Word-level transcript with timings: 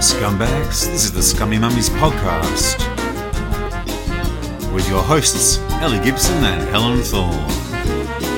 Scumbags. 0.00 0.86
This 0.86 1.04
is 1.04 1.12
the 1.12 1.22
Scummy 1.22 1.58
Mummies 1.58 1.90
podcast 1.90 2.78
with 4.72 4.88
your 4.88 5.02
hosts, 5.02 5.58
Ellie 5.82 6.02
Gibson 6.02 6.42
and 6.42 6.62
Helen 6.70 7.02
Thorne. 7.02 8.29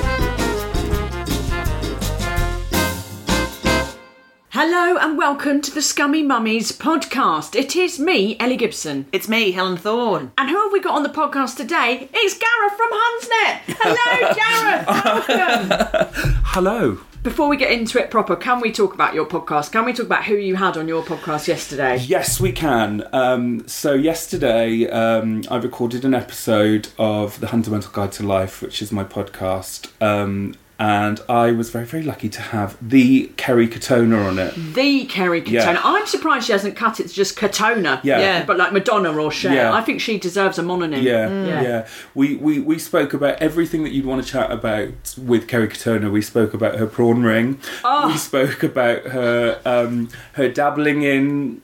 Hello 4.65 4.97
and 4.97 5.19
welcome 5.19 5.61
to 5.61 5.75
the 5.75 5.83
Scummy 5.83 6.23
Mummies 6.23 6.71
podcast. 6.71 7.57
It 7.57 7.75
is 7.75 7.99
me, 7.99 8.37
Ellie 8.39 8.57
Gibson. 8.57 9.07
It's 9.11 9.29
me, 9.29 9.51
Helen 9.51 9.77
Thorne. 9.77 10.31
And 10.39 10.49
who 10.49 10.63
have 10.63 10.71
we 10.71 10.81
got 10.81 10.95
on 10.95 11.03
the 11.03 11.09
podcast 11.09 11.57
today? 11.57 12.09
It's 12.15 12.39
Gareth 12.39 12.77
from 12.77 12.91
Hunsnet. 12.93 13.61
Hello, 13.81 15.27
Gareth. 15.27 16.09
Welcome. 16.15 16.35
Hello. 16.45 16.99
Before 17.25 17.49
we 17.49 17.57
get 17.57 17.73
into 17.73 18.01
it 18.01 18.09
proper, 18.09 18.37
can 18.37 18.61
we 18.61 18.71
talk 18.71 18.95
about 18.95 19.15
your 19.15 19.27
podcast? 19.27 19.73
Can 19.73 19.85
we 19.85 19.93
talk 19.93 20.07
about 20.07 20.27
who 20.27 20.35
you 20.35 20.55
had 20.55 20.77
on 20.77 20.87
your 20.87 21.03
podcast 21.03 21.49
yesterday? 21.49 21.97
Yes, 21.99 22.39
we 22.39 22.53
can. 22.53 23.05
Um, 23.13 23.67
so 23.67 23.95
yesterday, 23.95 24.89
um, 24.91 25.43
I 25.51 25.57
recorded 25.57 26.05
an 26.05 26.15
episode 26.15 26.89
of 26.99 27.41
the 27.41 27.49
Hundamental 27.49 27.93
Guide 27.93 28.13
to 28.13 28.23
Life, 28.23 28.63
which 28.63 28.81
is 28.81 28.93
my 28.93 29.03
podcast, 29.03 29.91
um, 30.01 30.55
and 30.83 31.21
I 31.29 31.53
was 31.53 31.71
very, 31.71 31.85
very 31.85 32.03
lucky 32.03 32.29
to 32.29 32.41
have 32.43 32.77
the 32.83 33.29
Kerry 33.37 33.69
Katona 33.69 34.27
on 34.27 34.41
it. 34.41 34.53
The 34.75 35.05
Kerry 35.05 35.41
Katona. 35.41 35.75
Yeah. 35.75 35.81
I'm 35.85 36.09
surprised 36.09 36.47
she 36.47 36.53
hasn't 36.53 36.75
cut 36.75 36.99
it 36.99 37.07
to 37.07 37.15
just 37.15 37.39
Katona. 37.39 38.01
Yeah. 38.03 38.19
Yeah. 38.19 38.45
But 38.45 38.57
like 38.57 38.73
Madonna 38.73 39.17
or 39.17 39.31
Cher. 39.31 39.55
Yeah. 39.55 39.73
I 39.73 39.83
think 39.83 40.01
she 40.01 40.19
deserves 40.19 40.59
a 40.59 40.63
mononym. 40.63 41.01
Yeah, 41.05 41.29
Yeah. 41.29 41.63
yeah. 41.63 41.89
We, 42.17 42.35
we 42.35 42.59
we 42.59 42.81
spoke 42.81 43.15
about 43.15 43.41
everything 43.41 43.85
that 43.85 43.93
you'd 43.93 44.07
want 44.07 44.25
to 44.27 44.29
chat 44.29 44.51
about 44.51 45.15
with 45.17 45.47
Kerry 45.47 45.69
Katona. 45.69 46.11
We 46.11 46.21
spoke 46.21 46.53
about 46.53 46.75
her 46.81 46.87
prawn 46.89 47.23
ring. 47.23 47.61
Oh. 47.85 48.09
We 48.09 48.17
spoke 48.17 48.65
about 48.65 49.03
her 49.05 49.61
um, 49.65 50.09
her 50.33 50.49
dabbling 50.49 51.03
in 51.03 51.63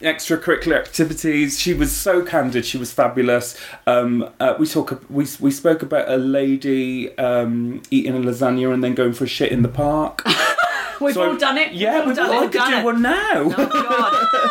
extracurricular 0.00 0.78
activities. 0.78 1.58
She 1.58 1.74
was 1.74 1.94
so 1.94 2.22
candid. 2.24 2.64
She 2.64 2.78
was 2.78 2.92
fabulous. 2.92 3.56
Um, 3.86 4.30
uh, 4.40 4.54
we 4.58 4.66
talk. 4.66 5.02
We 5.08 5.26
we 5.40 5.50
spoke 5.50 5.82
about 5.82 6.08
a 6.08 6.16
lady 6.16 7.16
um, 7.18 7.82
eating 7.90 8.16
a 8.16 8.20
lasagna 8.20 8.72
and 8.72 8.82
then 8.82 8.94
going 8.94 9.12
for 9.12 9.24
a 9.24 9.28
shit 9.28 9.52
in 9.52 9.62
the 9.62 9.68
park. 9.68 10.22
We've 11.00 11.14
So 11.14 11.30
all 11.30 11.36
done 11.36 11.58
it. 11.58 11.72
Yeah, 11.72 11.92
We've 11.94 12.00
all 12.02 12.06
we've 12.08 12.16
done 12.16 12.30
all, 12.30 12.32
I 12.34 12.44
it. 12.44 12.52
could 12.52 12.58
done 12.58 12.70
do 12.72 12.76
it. 12.78 12.84
one 12.84 13.02
now. 13.02 13.20
Oh 13.34 13.48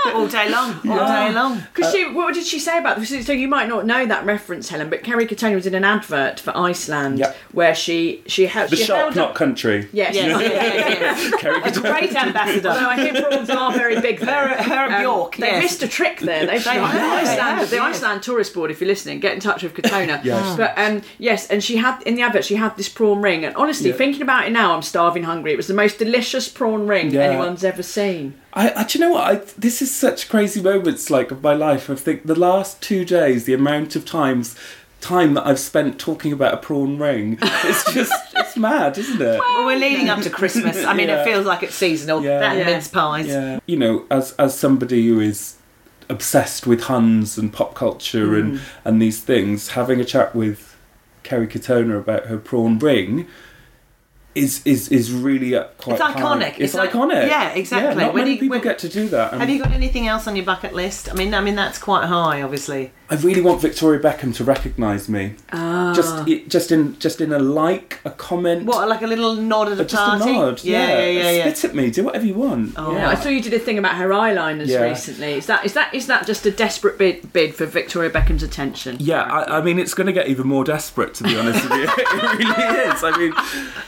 God, 0.07 0.13
all 0.15 0.27
day 0.27 0.49
long, 0.49 0.73
all 0.89 1.07
day 1.07 1.33
long. 1.33 1.61
Because 1.73 1.93
she, 1.93 2.05
what 2.11 2.33
did 2.33 2.45
she 2.45 2.59
say 2.59 2.77
about 2.79 2.99
this? 2.99 3.25
So 3.25 3.33
you 3.33 3.47
might 3.47 3.67
not 3.67 3.85
know 3.85 4.05
that 4.05 4.25
reference, 4.25 4.69
Helen, 4.69 4.89
but 4.89 5.03
Kerry 5.03 5.25
Katona 5.27 5.55
was 5.55 5.67
in 5.67 5.75
an 5.75 5.83
advert 5.83 6.39
for 6.39 6.55
Iceland 6.57 7.19
Yep. 7.19 7.35
where 7.51 7.75
she 7.75 8.23
she 8.27 8.45
held 8.47 8.69
the 8.71 8.75
she 8.77 8.83
shop, 8.85 8.97
held 8.97 9.15
not 9.15 9.29
up, 9.29 9.35
country. 9.35 9.87
yes, 9.91 10.15
Yes, 10.15 10.41
yes, 10.41 10.41
yes, 10.41 10.99
yes. 11.31 11.41
Kerry 11.41 11.57
A 11.57 11.61
Katona. 11.61 11.81
great 11.81 12.15
ambassador. 12.15 12.69
Although 12.69 12.89
I 12.89 12.95
think 12.97 13.17
prawns 13.27 13.49
are 13.49 13.71
very 13.73 13.99
big 14.01 14.19
there. 14.19 14.47
Her, 14.49 14.63
her 14.63 14.95
Um, 14.95 15.01
Bjork, 15.01 15.35
They 15.37 15.47
yes. 15.47 15.63
missed 15.63 15.83
a 15.83 15.87
trick 15.87 16.19
there. 16.19 16.45
They've 16.45 16.63
They 16.63 16.73
the 16.75 16.79
Iceland, 16.81 17.39
have, 17.59 17.69
the. 17.69 17.79
Iceland 17.79 18.23
tourist 18.23 18.53
board. 18.53 18.71
If 18.71 18.81
you're 18.81 18.87
listening, 18.87 19.19
get 19.19 19.33
in 19.33 19.39
touch 19.39 19.63
with 19.63 19.73
Katona. 19.73 20.23
Yes. 20.29 20.57
But 20.57 20.73
um, 20.77 21.01
yes, 21.17 21.47
and 21.49 21.63
she 21.63 21.77
had 21.77 22.01
in 22.03 22.15
the 22.15 22.21
advert 22.21 22.45
she 22.45 22.55
had 22.55 22.75
this 22.77 22.89
prawn 22.89 23.21
ring, 23.21 23.43
and 23.45 23.55
honestly, 23.55 23.89
Yeah. 23.89 23.95
thinking 23.95 24.21
about 24.21 24.47
it 24.47 24.51
now, 24.51 24.73
I'm 24.75 24.81
starving 24.81 25.23
hungry. 25.23 25.53
It 25.53 25.57
was 25.57 25.67
the 25.67 25.73
most 25.73 25.97
delicious 25.97 26.38
prawn 26.47 26.87
ring 26.87 27.11
Yeah. 27.11 27.21
anyone's 27.23 27.63
ever 27.63 27.83
seen. 27.83 28.35
I, 28.53 28.71
I, 28.71 28.83
do 28.85 28.97
you 28.97 29.05
know 29.05 29.11
what? 29.13 29.23
I, 29.23 29.35
this 29.57 29.81
is 29.81 29.93
such 29.93 30.29
crazy 30.29 30.61
moments 30.61 31.09
like 31.09 31.31
of 31.31 31.43
my 31.43 31.53
life. 31.53 31.89
I 31.89 31.95
think 31.95 32.25
the 32.25 32.39
last 32.39 32.81
two 32.81 33.03
days, 33.03 33.43
the 33.45 33.53
amount 33.53 33.95
of 33.95 34.05
times 34.05 34.55
time 35.01 35.33
that 35.33 35.47
I've 35.47 35.59
spent 35.59 35.97
talking 35.97 36.33
about 36.33 36.53
a 36.53 36.57
prawn 36.57 36.97
ring, 36.97 37.37
it's 37.41 37.93
just 37.93 38.13
it's 38.35 38.57
mad, 38.57 38.97
isn't 38.97 39.21
it? 39.21 39.39
Well, 39.39 39.65
we're 39.65 39.77
leading 39.79 40.09
up 40.09 40.21
to 40.21 40.29
Christmas. 40.29 40.83
I 40.83 40.93
mean, 40.93 41.07
Yeah. 41.09 41.21
it 41.21 41.25
feels 41.25 41.45
like 41.45 41.63
it's 41.63 41.75
seasonal. 41.75 42.23
Yeah. 42.23 42.39
That 42.39 42.51
and 42.51 42.59
Yeah. 42.59 42.65
mince 42.65 42.87
pies. 42.87 43.27
Yeah, 43.27 43.59
you 43.65 43.77
know, 43.77 44.05
as 44.11 44.33
as 44.33 44.57
somebody 44.57 45.07
who 45.07 45.19
is 45.19 45.55
obsessed 46.09 46.65
with 46.65 46.83
Huns 46.83 47.37
and 47.37 47.53
pop 47.53 47.75
culture 47.75 48.27
Mm. 48.27 48.39
and 48.39 48.59
and 48.83 49.01
these 49.01 49.19
things, 49.21 49.69
having 49.69 49.99
a 49.99 50.05
chat 50.05 50.35
with 50.35 50.75
Kerry 51.23 51.47
Katona 51.47 51.97
about 51.99 52.25
her 52.25 52.37
prawn 52.37 52.79
ring. 52.79 53.27
Is, 54.35 54.61
is 54.63 54.89
is 54.89 55.11
really 55.11 55.51
quite 55.79 55.93
It's 55.95 56.01
iconic. 56.01 56.59
It's, 56.59 56.73
It's 56.73 56.75
iconic. 56.75 57.27
yeah, 57.27 57.49
exactly. 57.49 58.03
not 58.03 58.13
When 58.13 58.23
many 58.23 58.35
you- 58.35 58.39
people 58.39 58.55
when- 58.57 58.61
get 58.63 58.77
to 58.79 58.89
do 58.89 59.07
that. 59.09 59.31
and- 59.33 59.41
Have 59.41 59.49
you 59.49 59.57
got 59.59 59.71
anything 59.71 60.07
else 60.07 60.27
on 60.27 60.35
your 60.35 60.45
bucket 60.45 60.73
list? 60.73 61.09
I 61.09 61.13
mean, 61.15 61.33
I 61.33 61.41
mean 61.41 61.55
that's 61.55 61.79
quite 61.79 62.05
high, 62.05 62.41
obviously. 62.43 62.91
I 63.11 63.15
really 63.15 63.41
want 63.41 63.59
Victoria 63.59 63.99
Beckham 63.99 64.35
to 64.35 64.43
recognise 64.43 65.09
me. 65.09 65.33
Ah. 65.51 65.93
Just, 65.95 66.27
just 66.47 66.71
in, 66.71 66.97
just 66.99 67.21
in 67.21 67.33
a 67.33 67.39
like, 67.39 67.99
a 68.05 68.11
comment, 68.11 68.65
What, 68.65 68.87
like 68.87 69.01
a 69.01 69.07
little 69.07 69.33
nod 69.35 69.71
at 69.71 69.79
a 69.79 69.83
just 69.85 69.95
party? 69.95 70.29
a 70.29 70.33
nod. 70.33 70.63
Yeah, 70.63 70.87
yeah, 70.87 71.05
yeah, 71.07 71.31
yeah. 71.31 71.53
Spit 71.53 71.71
at 71.71 71.75
me. 71.75 71.89
Do 71.89 72.03
whatever 72.03 72.27
you 72.27 72.35
want. 72.35 72.73
Oh. 72.77 72.91
Yeah, 72.93 73.09
I 73.09 73.15
saw 73.15 73.29
you 73.29 73.41
did 73.41 73.53
a 73.53 73.59
thing 73.59 73.79
about 73.79 73.95
her 73.95 74.09
eyeliners 74.09 74.67
Yeah. 74.67 74.81
recently. 74.81 75.33
Is 75.33 75.47
that 75.47 75.65
is 75.65 75.73
that 75.73 75.91
is 75.93 76.05
that 76.05 76.27
just 76.27 76.45
a 76.45 76.51
desperate 76.51 76.99
bid 76.99 77.33
bid 77.33 77.55
for 77.55 77.65
Victoria 77.65 78.11
Beckham's 78.11 78.43
attention? 78.43 78.97
Yeah, 78.99 79.23
I, 79.23 79.57
I 79.57 79.61
mean, 79.61 79.79
it's 79.79 79.95
going 79.95 80.07
to 80.07 80.13
get 80.13 80.27
even 80.27 80.45
more 80.47 80.63
desperate, 80.63 81.15
to 81.15 81.23
be 81.23 81.35
honest 81.35 81.67
with 81.67 81.79
you. 81.79 81.87
it 81.97 82.37
really 82.37 82.93
is. 82.93 83.03
I 83.03 83.17
mean, 83.17 83.33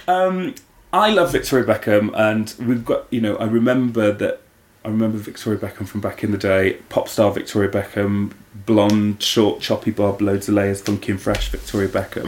um, 0.08 0.56
I 0.92 1.12
love 1.12 1.32
Victoria 1.32 1.64
Beckham, 1.66 2.12
and 2.16 2.56
we've 2.68 2.84
got, 2.84 3.06
you 3.12 3.22
know, 3.22 3.36
I 3.38 3.46
remember 3.46 4.12
that. 4.14 4.42
I 4.84 4.88
remember 4.88 5.20
Victoria 5.20 5.60
Beckham 5.60 5.88
from 5.88 6.02
back 6.02 6.24
in 6.24 6.32
the 6.32 6.40
day, 6.40 6.80
pop 6.90 7.08
star 7.08 7.32
Victoria 7.32 7.70
Beckham, 7.70 8.32
blonde, 8.66 9.22
short, 9.22 9.60
choppy 9.62 9.92
bob, 9.92 10.22
loads 10.22 10.48
of 10.50 10.56
layers, 10.56 10.82
funky 10.82 11.12
and 11.12 11.22
fresh 11.22 11.50
Victoria 11.50 11.88
Beckham, 11.90 12.26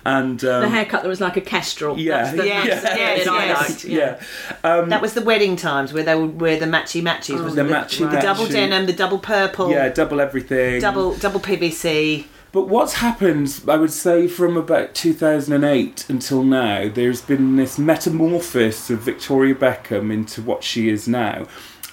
and 0.04 0.44
um, 0.44 0.62
The 0.62 0.68
haircut 0.68 1.02
that 1.02 1.08
was 1.08 1.20
like 1.20 1.36
a 1.36 1.40
kestrel. 1.40 1.98
Yeah, 1.98 2.22
That's 2.24 2.36
the, 2.36 2.46
Yes, 2.46 2.82
yes, 2.96 3.84
yes. 3.84 3.84
yeah. 3.84 4.68
Um, 4.68 4.88
That 4.88 5.02
was 5.02 5.14
the 5.14 5.22
wedding 5.22 5.56
times 5.56 5.92
where 5.92 6.02
they 6.02 6.14
would 6.14 6.40
wear 6.40 6.58
the 6.58 6.66
matchy 6.66 7.02
matches. 7.02 7.40
wasn't 7.42 7.68
The 7.68 7.74
it? 7.74 7.78
matchy 7.84 8.10
the 8.10 8.20
double 8.20 8.46
denim, 8.46 8.86
the 8.86 8.92
double 8.92 9.18
purple, 9.18 9.70
yeah, 9.70 9.88
double 9.88 10.20
everything. 10.20 10.80
double 10.80 11.14
double 11.16 11.40
PVC. 11.40 12.26
But 12.52 12.68
what's 12.68 12.94
happened, 12.94 13.60
I 13.68 13.76
would 13.76 13.92
say, 13.92 14.28
from 14.28 14.56
about 14.56 14.94
2008 14.94 16.06
until 16.08 16.42
now, 16.42 16.88
there's 16.88 17.20
been 17.20 17.56
this 17.56 17.78
metamorphosis 17.78 18.88
of 18.88 19.00
Victoria 19.00 19.54
Beckham 19.54 20.10
into 20.12 20.40
what 20.40 20.64
she 20.64 20.88
is 20.88 21.06
now. 21.06 21.46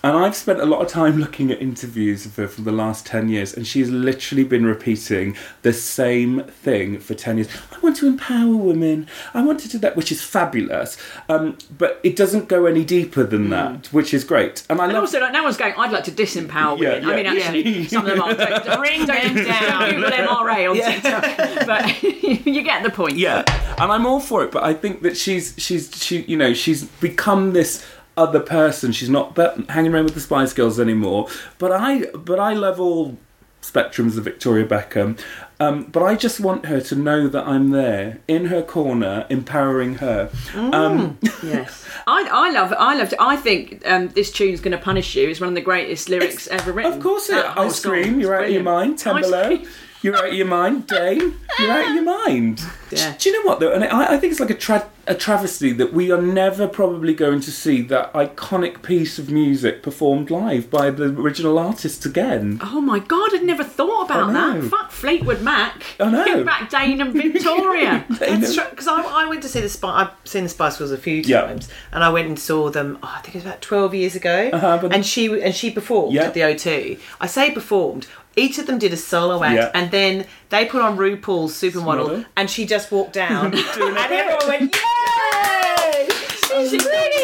And 0.06 0.18
I've 0.18 0.36
spent 0.36 0.60
a 0.60 0.66
lot 0.66 0.82
of 0.82 0.90
time 0.90 1.18
looking 1.18 1.50
at 1.50 1.62
interviews 1.62 2.26
of 2.26 2.36
her 2.36 2.50
for 2.50 2.60
the 2.60 2.74
last 2.74 3.06
10 3.06 3.30
years, 3.30 3.54
and 3.54 3.66
she's 3.66 3.90
literally 3.90 4.44
been 4.44 4.66
repeating 4.66 5.38
the 5.62 5.72
same 5.72 6.44
thing 6.44 7.00
for 7.00 7.14
10 7.14 7.38
years. 7.38 7.48
I 7.72 7.80
want 7.80 7.96
to 7.98 8.08
empower 8.08 8.54
women. 8.54 9.08
I 9.34 9.42
want 9.42 9.62
to 9.62 9.70
do 9.70 9.78
that, 9.78 9.96
which 9.96 10.12
is 10.12 10.22
fabulous. 10.22 10.98
Um, 11.30 11.58
but 11.78 12.02
it 12.04 12.18
doesn't 12.18 12.50
go 12.50 12.66
any 12.66 12.84
deeper 12.84 13.24
than 13.24 13.50
that, 13.52 13.88
which 13.94 14.14
is 14.14 14.26
great. 14.26 14.66
And 14.70 14.82
I 14.82 14.86
And 14.86 14.94
love 14.94 15.04
also, 15.04 15.22
like, 15.22 15.32
no 15.32 15.44
one's 15.44 15.56
going. 15.56 15.74
I'd 15.78 15.92
like 15.94 16.04
to 16.04 16.12
disempower 16.12 16.78
Yeah, 16.82 16.96
women. 16.96 17.10
I 17.10 17.16
mean, 17.16 17.26
yeah. 17.26 17.32
actually, 17.44 17.84
some 17.88 18.06
of 18.06 18.12
them 18.12 18.22
are. 18.22 18.34
Don't, 18.34 18.80
Bring 18.80 19.06
them 19.06 19.36
down. 19.46 19.90
Google 19.92 20.10
MRA 20.12 20.70
on 20.70 20.76
Yeah. 20.76 20.92
TikTok, 21.00 21.66
but 21.66 22.04
you 22.46 22.62
get 22.62 22.84
the 22.84 22.90
point. 22.90 23.16
yeah 23.18 23.44
and 23.82 23.92
i'm 23.92 24.06
all 24.06 24.20
for 24.20 24.44
it 24.44 24.52
but 24.52 24.64
i 24.64 24.74
think 24.74 25.02
that 25.02 25.16
she's 25.18 25.54
she's 25.58 25.90
she 25.96 26.22
you 26.24 26.36
know 26.38 26.54
she's 26.54 26.84
become 26.86 27.54
this 27.54 27.86
other 28.16 28.40
person 28.40 28.92
she's 28.92 29.10
not 29.10 29.36
hanging 29.70 29.94
around 29.94 30.06
with 30.06 30.14
the 30.14 30.20
spice 30.20 30.54
girls 30.54 30.80
anymore 30.80 31.28
but 31.58 31.72
i 31.72 32.06
but 32.16 32.40
i 32.40 32.54
love 32.54 32.80
all 32.80 33.18
spectrums 33.62 34.18
of 34.18 34.24
victoria 34.26 34.66
beckham 34.66 35.18
Um, 35.60 35.86
but 35.86 36.04
I 36.04 36.16
just 36.16 36.42
want 36.42 36.66
her 36.66 36.82
to 36.82 36.96
know 36.96 37.30
that 37.30 37.48
I'm 37.48 37.70
there 37.70 38.20
in 38.28 38.48
her 38.48 38.62
corner, 38.62 39.26
empowering 39.30 39.96
her. 39.96 40.30
Um, 40.54 41.18
Yes, 41.44 41.88
I, 42.06 42.28
I 42.30 42.50
love 42.52 42.74
it. 42.74 42.78
I 42.80 42.96
love 42.98 43.14
it. 43.14 43.20
I 43.22 43.38
think 43.38 43.82
um, 43.88 44.10
this 44.10 44.30
tune's 44.32 44.60
going 44.60 44.78
to 44.78 44.84
punish 44.84 45.16
you 45.16 45.30
is 45.30 45.40
one 45.40 45.48
of 45.50 45.56
the 45.56 45.62
greatest 45.62 46.10
lyrics 46.10 46.48
ever 46.48 46.74
written. 46.74 46.92
of 46.92 47.00
course, 47.02 47.30
it. 47.30 47.46
I 47.46 47.70
scream. 47.70 48.20
You're 48.20 48.36
out 48.36 48.46
of 48.46 48.50
your 48.52 48.64
mind, 48.64 49.02
I 49.06 49.22
Tembelo. 49.22 49.68
You're 50.04 50.16
out 50.18 50.28
of 50.28 50.34
your 50.34 50.46
mind, 50.48 50.86
Dane. 50.88 51.40
You're 51.60 51.72
out 51.72 51.88
of 51.88 51.96
your 51.96 52.04
mind. 52.04 52.62
Yeah. 52.92 53.16
Do 53.18 53.30
you 53.30 53.42
know 53.42 53.48
what 53.50 53.60
though? 53.60 53.72
And 53.72 53.84
I, 53.86 54.14
I 54.14 54.18
think 54.20 54.32
it's 54.32 54.40
like 54.40 54.50
a, 54.50 54.54
tra- 54.56 54.90
a 55.08 55.16
travesty 55.16 55.72
that 55.74 55.94
we 55.94 56.12
are 56.12 56.22
never 56.22 56.68
probably 56.68 57.14
going 57.14 57.40
to 57.40 57.52
see 57.52 57.82
that 57.84 58.12
iconic 58.14 58.84
piece 58.84 59.18
of 59.18 59.32
music 59.32 59.82
performed 59.82 60.30
live 60.30 60.70
by 60.70 60.92
the 60.92 61.06
original 61.06 61.58
artists 61.58 62.06
again. 62.06 62.60
Oh 62.62 62.82
my 62.82 63.00
god, 63.00 63.34
I'd 63.34 63.44
never 63.44 63.64
thought 63.64 64.06
about 64.06 64.34
that. 64.34 64.64
Fuck 64.70 64.92
Fleetwood 64.92 65.42
Mac. 65.42 65.84
I 66.00 66.12
know. 66.12 66.24
Bring 66.24 66.44
back 66.46 66.70
Dane 66.70 67.00
and 67.02 67.14
Victoria. 67.14 68.06
That's 68.10 68.54
true 68.56 68.66
because 68.70 68.88
I, 68.88 69.02
I 69.02 69.30
went 69.30 69.42
to 69.44 69.50
see 69.50 69.62
the 69.62 69.70
Spice. 69.70 70.08
I've 70.08 70.28
seen 70.30 70.44
the 70.44 70.50
Spice 70.50 70.78
Girls 70.78 70.92
a 70.92 70.98
few 70.98 71.16
Yeah. 71.18 71.42
times, 71.42 71.70
and 71.94 72.04
I 72.04 72.10
went 72.10 72.28
and 72.28 72.38
saw 72.38 72.70
them. 72.70 73.00
Oh, 73.02 73.14
I 73.16 73.22
think 73.22 73.36
it 73.36 73.40
was 73.40 73.46
about 73.46 73.62
twelve 73.62 73.96
years 73.96 74.16
ago. 74.16 74.50
Uh-huh, 74.52 74.90
and 74.92 75.06
she 75.06 75.42
and 75.42 75.56
she 75.56 75.72
performed 75.72 76.14
Yeah. 76.14 76.24
at 76.26 76.34
the 76.34 76.42
O2. 76.42 77.00
I 77.22 77.28
say 77.28 77.52
performed. 77.52 78.08
Each 78.36 78.58
of 78.58 78.66
them 78.66 78.80
did 78.80 78.92
a 78.94 78.98
solo 78.98 79.44
act, 79.44 79.56
Yeah. 79.56 79.72
and 79.74 79.92
then 79.92 80.26
they 80.50 80.66
put 80.66 80.82
on 80.82 80.98
RuPaul's 80.98 81.54
Supermodel, 81.54 82.26
and 82.36 82.50
she 82.50 82.66
just 82.66 82.92
walked 82.92 83.14
down, 83.14 83.46
and 83.54 83.98
everyone 83.98 84.48
went, 84.48 84.76
"Yay! 84.76 86.08
She's 86.10 86.86
ready! 86.86 87.24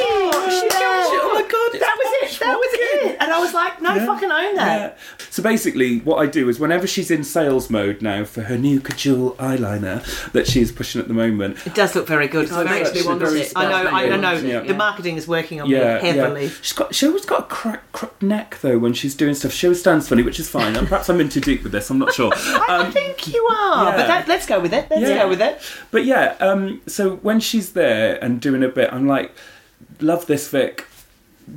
She's 0.50 0.74
going 0.74 1.10
Oh 1.22 1.32
my 1.34 1.42
god! 1.42 1.80
That 1.80 1.96
was 1.98 2.32
it. 2.34 2.40
That 2.40 2.56
was 2.58 2.70
it. 2.72 3.18
And 3.20 3.32
I 3.32 3.40
was 3.40 3.54
like, 3.54 3.82
no, 3.82 4.06
fucking 4.06 4.32
own 4.32 4.56
that. 4.56 4.98
Yeah. 5.30 5.32
So 5.32 5.44
basically, 5.44 6.00
what 6.00 6.18
I 6.18 6.26
do 6.26 6.50
is 6.50 6.60
whenever 6.60 6.88
she's 6.88 7.12
in 7.12 7.24
sales 7.24 7.70
mode 7.70 8.02
now 8.02 8.24
for 8.26 8.42
her 8.44 8.58
new 8.58 8.80
Kajal 8.80 9.36
eyeliner 9.36 10.32
that 10.32 10.48
she's 10.48 10.72
pushing 10.72 11.00
at 11.02 11.08
the 11.08 11.14
moment, 11.14 11.66
It 11.66 11.76
does 11.76 11.96
look 11.96 12.08
very 12.08 12.28
good. 12.28 12.50
It 12.50 12.52
makes 12.66 12.70
me 12.70 12.80
Actually 12.82 13.04
want 13.08 13.20
to 13.22 13.26
very 13.28 13.40
see 13.44 13.46
it. 13.48 13.54
I 13.56 13.64
know, 13.84 13.90
I, 13.90 14.04
I 14.12 14.18
know. 14.18 14.32
Yeah. 14.34 14.60
The 14.62 14.74
marketing 14.74 15.18
is 15.18 15.28
working 15.28 15.62
on 15.62 15.70
yeah, 15.70 16.02
me 16.02 16.08
heavily. 16.10 16.44
yeah. 16.46 16.52
She's 16.62 16.74
got 16.74 16.96
she 16.96 17.06
always 17.08 17.26
got 17.26 17.40
a 17.42 17.44
crack, 17.44 17.92
cracked 17.92 18.22
neck 18.24 18.58
though 18.62 18.78
when 18.80 18.94
she's 18.94 19.16
doing 19.16 19.34
stuff. 19.36 19.52
She 19.52 19.68
always 19.68 19.80
stands 19.80 20.08
funny, 20.10 20.24
which 20.24 20.40
is 20.40 20.50
fine. 20.50 20.76
And 20.76 20.88
perhaps 20.88 21.10
I'm 21.10 21.20
in 21.22 21.30
too 21.30 21.42
deep 21.42 21.64
with 21.64 21.72
this. 21.72 21.90
I'm 21.90 22.00
not 22.00 22.14
sure. 22.14 22.32
I 22.36 22.84
Um, 22.86 22.92
think 22.92 23.32
you 23.34 23.44
are, 23.52 23.92
yeah. 23.92 23.98
but 23.98 24.08
that, 24.08 24.28
let's 24.28 24.46
go 24.46 24.60
with 24.60 24.74
it. 24.74 24.88
Let's 24.90 25.02
Yeah. 25.04 25.20
go 25.24 25.30
with 25.30 25.42
it. 25.42 25.62
But 25.92 26.06
yeah, 26.06 26.36
um, 26.40 26.82
so 26.88 27.18
when 27.18 27.40
she's 27.40 27.74
there 27.74 28.24
and 28.24 28.40
doing 28.42 28.64
a 28.64 28.70
bit, 28.70 28.92
I'm 28.92 29.08
like, 29.08 29.32
love 30.02 30.26
this 30.28 30.48
Vic. 30.50 30.86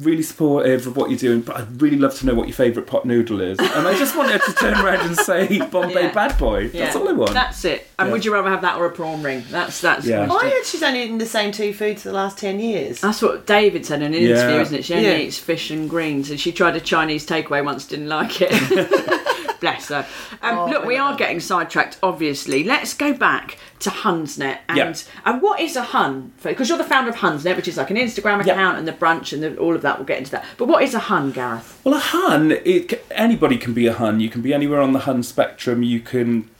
Really 0.00 0.22
supportive 0.22 0.86
of 0.86 0.96
what 0.96 1.10
you're 1.10 1.18
doing, 1.18 1.40
but 1.42 1.56
I'd 1.56 1.80
really 1.82 1.96
love 1.98 2.14
to 2.18 2.26
know 2.26 2.34
what 2.34 2.48
your 2.48 2.54
favourite 2.54 2.86
pot 2.88 3.04
noodle 3.04 3.40
is. 3.40 3.58
And 3.58 3.86
I 3.86 3.96
just 3.98 4.16
want 4.16 4.30
her 4.30 4.38
to 4.38 4.52
turn 4.54 4.74
around 4.74 5.06
and 5.06 5.16
say 5.16 5.58
Bombay 5.70 5.94
Yeah. 6.04 6.12
Bad 6.12 6.38
Boy. 6.38 6.68
That's 6.68 6.96
all 6.96 7.08
I 7.08 7.12
want. 7.12 7.32
That's 7.34 7.64
it. 7.64 7.86
And 7.98 8.08
Yeah. 8.08 8.12
would 8.12 8.24
you 8.24 8.32
rather 8.32 8.48
have 8.50 8.62
that 8.62 8.76
or 8.78 8.86
a 8.86 8.90
prawn 8.90 9.22
ring? 9.22 9.44
That's 9.50 9.80
that's 9.80 10.06
Yeah. 10.06 10.32
I 10.32 10.50
heard 10.50 10.64
she's 10.66 10.82
only 10.82 11.02
eaten 11.02 11.18
the 11.18 11.26
same 11.26 11.52
two 11.52 11.72
foods 11.72 12.02
for 12.02 12.08
the 12.08 12.14
last 12.14 12.38
10 12.38 12.58
years. 12.60 13.00
That's 13.00 13.22
what 13.22 13.46
David 13.46 13.84
said 13.86 14.02
in 14.02 14.14
an 14.14 14.20
Yeah. 14.22 14.30
interview, 14.30 14.60
isn't 14.60 14.74
it? 14.78 14.84
She 14.84 14.94
only 14.94 15.08
Yeah. 15.08 15.16
eats 15.18 15.38
fish 15.38 15.70
and 15.70 15.88
greens, 15.90 16.30
and 16.30 16.40
she 16.40 16.52
tried 16.52 16.74
a 16.76 16.80
Chinese 16.80 17.26
takeaway 17.26 17.64
once, 17.64 17.86
didn't 17.86 18.08
like 18.08 18.40
it. 18.40 18.50
Bless 19.62 19.88
her. 19.88 20.04
Um, 20.42 20.58
Oh, 20.58 20.66
look, 20.66 20.84
we 20.84 20.96
are 20.98 21.14
getting 21.16 21.38
sidetracked, 21.40 21.96
obviously. 22.02 22.64
Let's 22.64 22.92
go 22.94 23.14
back 23.14 23.56
to 23.78 23.90
Hunsnet. 23.90 24.58
And, 24.68 24.76
Yeah. 24.76 24.92
and 25.24 25.40
what 25.40 25.60
is 25.60 25.76
a 25.76 25.82
Hun? 25.82 26.32
Because 26.42 26.68
you're 26.68 26.76
the 26.78 26.84
founder 26.84 27.10
of 27.10 27.16
Hunsnet, 27.16 27.54
which 27.56 27.68
is 27.68 27.76
like 27.76 27.90
an 27.90 27.96
Instagram 27.96 28.44
Yeah. 28.44 28.52
account 28.54 28.78
and 28.78 28.88
the 28.88 28.92
brunch 28.92 29.32
and 29.32 29.40
the, 29.42 29.56
all 29.56 29.74
of 29.76 29.82
that. 29.82 29.98
We'll 29.98 30.06
get 30.06 30.18
into 30.18 30.32
that. 30.32 30.44
But 30.58 30.66
what 30.66 30.82
is 30.82 30.94
a 30.94 30.98
Hun, 30.98 31.30
Gareth? 31.30 31.80
Well, 31.84 31.94
a 31.94 31.98
Hun, 32.00 32.52
it, 32.64 33.04
anybody 33.12 33.56
can 33.56 33.72
be 33.72 33.86
a 33.86 33.92
Hun. 33.94 34.18
You 34.18 34.28
can 34.28 34.42
be 34.42 34.52
anywhere 34.52 34.80
on 34.80 34.92
the 34.92 35.00
Hun 35.00 35.22
spectrum. 35.22 35.82
You 35.84 36.00
can, 36.00 36.50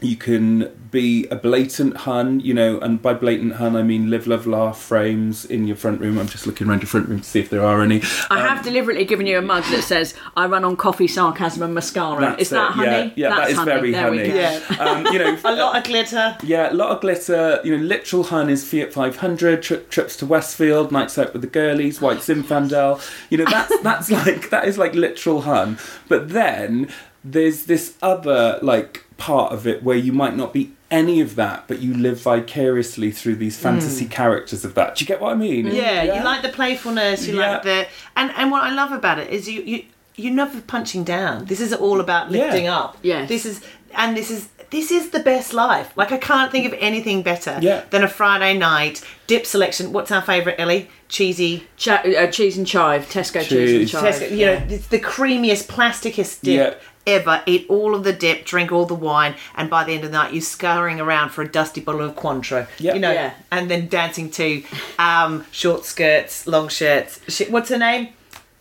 you 0.00 0.14
can 0.16 0.70
be 0.90 1.26
a 1.28 1.36
blatant 1.36 1.96
Hun, 1.98 2.38
you 2.40 2.52
know, 2.52 2.78
and 2.80 3.00
by 3.00 3.14
blatant 3.14 3.54
Hun 3.54 3.74
I 3.76 3.82
mean 3.82 4.10
live, 4.10 4.26
love, 4.26 4.46
laugh 4.46 4.78
frames 4.80 5.44
in 5.46 5.66
your 5.66 5.76
front 5.76 6.02
room. 6.02 6.18
I'm 6.18 6.28
just 6.28 6.46
looking 6.46 6.68
around 6.68 6.80
your 6.80 6.86
front 6.88 7.08
room 7.08 7.20
to 7.20 7.24
see 7.24 7.40
if 7.40 7.48
there 7.48 7.62
are 7.64 7.80
any. 7.82 8.02
I 8.30 8.40
Um, 8.42 8.46
have 8.46 8.62
deliberately 8.62 9.06
given 9.06 9.26
you 9.26 9.38
a 9.38 9.42
mug 9.42 9.64
that 9.70 9.82
says, 9.82 10.14
I 10.36 10.46
run 10.46 10.64
on 10.64 10.76
coffee, 10.76 11.06
sarcasm, 11.06 11.62
and 11.62 11.74
mascara. 11.74 12.36
Is 12.38 12.50
that 12.50 12.70
it, 12.70 12.74
honey? 12.74 12.90
Yeah, 12.90 13.10
yeah 13.16 13.28
That's 13.30 13.40
that 13.54 13.58
is 13.58 13.64
very 13.64 13.92
There 13.92 14.10
we 14.10 14.18
honey. 14.18 14.28
go. 14.28 14.34
Yeah. 14.34 14.60
Um, 14.80 15.06
you 15.06 15.18
know, 15.18 15.38
A 15.44 15.56
lot 15.56 15.78
of 15.78 15.84
glitter. 15.84 16.36
Yeah, 16.42 16.70
a 16.72 16.74
lot 16.74 16.90
of 16.90 17.00
glitter. 17.00 17.60
You 17.64 17.76
know, 17.78 17.82
literal 17.82 18.24
Hun 18.24 18.50
is 18.50 18.68
Fiat 18.68 18.92
500, 18.92 19.62
tri- 19.62 19.76
trips 19.88 20.14
to 20.18 20.26
Westfield, 20.26 20.92
nights 20.92 21.16
out 21.16 21.32
with 21.32 21.40
the 21.40 21.48
girlies, 21.48 22.02
White 22.02 22.18
Zinfandel. 22.18 23.00
You 23.30 23.38
know, 23.38 23.46
that's 23.46 23.80
that's 23.80 24.10
like 24.26 24.50
that 24.50 24.66
is 24.68 24.76
like 24.76 24.94
literal 24.94 25.42
Hun. 25.42 25.78
But 26.08 26.28
then 26.30 26.88
there's 27.32 27.64
this 27.64 27.94
other 28.02 28.58
like 28.62 29.04
part 29.16 29.52
of 29.52 29.66
it 29.66 29.82
where 29.82 29.96
you 29.96 30.12
might 30.12 30.36
not 30.36 30.52
be 30.52 30.72
any 30.90 31.20
of 31.20 31.34
that, 31.34 31.66
but 31.66 31.80
you 31.80 31.92
live 31.94 32.20
vicariously 32.20 33.10
through 33.10 33.34
these 33.36 33.58
fantasy 33.58 34.06
characters 34.06 34.64
of 34.64 34.74
that. 34.74 34.94
Do 34.96 35.02
you 35.02 35.08
get 35.08 35.20
what 35.20 35.32
I 35.32 35.34
mean? 35.34 35.66
Yeah, 35.66 36.02
you 36.16 36.22
like 36.24 36.42
the 36.42 36.48
playfulness, 36.50 37.26
you 37.26 37.38
Yeah. 37.38 37.50
like 37.54 37.62
the. 37.64 37.86
And, 38.16 38.30
and 38.36 38.50
what 38.52 38.62
I 38.62 38.70
love 38.72 38.92
about 38.92 39.18
it 39.18 39.30
is 39.30 39.48
you. 39.48 39.62
you 39.62 39.84
you're 40.18 40.32
never 40.32 40.62
punching 40.62 41.04
down. 41.04 41.44
This 41.44 41.60
is 41.60 41.74
all 41.74 42.00
about 42.00 42.30
lifting 42.30 42.64
Yeah. 42.64 42.78
up. 42.78 42.96
Yeah. 43.02 43.26
This 43.26 43.44
is 43.44 43.60
and 43.94 44.16
this 44.16 44.30
is 44.30 44.48
this 44.70 44.90
is 44.90 45.10
the 45.10 45.20
best 45.20 45.52
life. 45.52 45.92
Like 45.94 46.10
I 46.10 46.16
can't 46.16 46.50
think 46.50 46.64
of 46.66 46.74
anything 46.80 47.20
better 47.22 47.58
Yeah. 47.60 47.82
than 47.90 48.02
a 48.02 48.08
Friday 48.08 48.56
night 48.56 49.02
dip 49.26 49.44
selection. 49.44 49.92
What's 49.92 50.10
our 50.10 50.22
favourite, 50.22 50.58
Ellie? 50.58 50.88
Cheesy 51.10 51.66
Ch- 51.76 51.88
uh, 51.88 52.28
cheese 52.28 52.56
and 52.56 52.66
chive, 52.66 53.06
Tesco 53.10 53.40
cheese, 53.42 53.48
Cheese. 53.48 53.94
and 53.94 54.02
chive. 54.04 54.14
Tesco, 54.14 54.30
you 54.30 54.46
know, 54.46 54.62
it's 54.70 54.86
the 54.86 55.00
creamiest, 55.00 55.68
plasticest 55.68 56.42
dip 56.42 56.80
ever. 57.06 57.42
Eat 57.46 57.66
all 57.68 57.94
of 57.94 58.04
the 58.04 58.12
dip, 58.12 58.44
drink 58.44 58.72
all 58.72 58.86
the 58.86 58.94
wine, 58.94 59.34
and 59.54 59.70
by 59.70 59.84
the 59.84 59.92
end 59.92 60.04
of 60.04 60.10
the 60.10 60.16
night, 60.18 60.32
you're 60.32 60.40
scurrying 60.42 61.00
around 61.00 61.30
for 61.30 61.42
a 61.42 61.48
dusty 61.48 61.80
bottle 61.80 62.02
of 62.02 62.14
Cointreau. 62.16 62.66
Yeah. 62.78 62.94
You 62.94 63.00
know, 63.00 63.12
Yeah. 63.12 63.34
and 63.50 63.70
then 63.70 63.88
dancing 63.88 64.30
to 64.32 64.62
um, 64.98 65.44
short 65.50 65.84
skirts, 65.84 66.46
long 66.46 66.68
shirts. 66.68 67.20
Sh- 67.28 67.48
What's 67.48 67.70
her 67.70 67.78
name? 67.78 68.08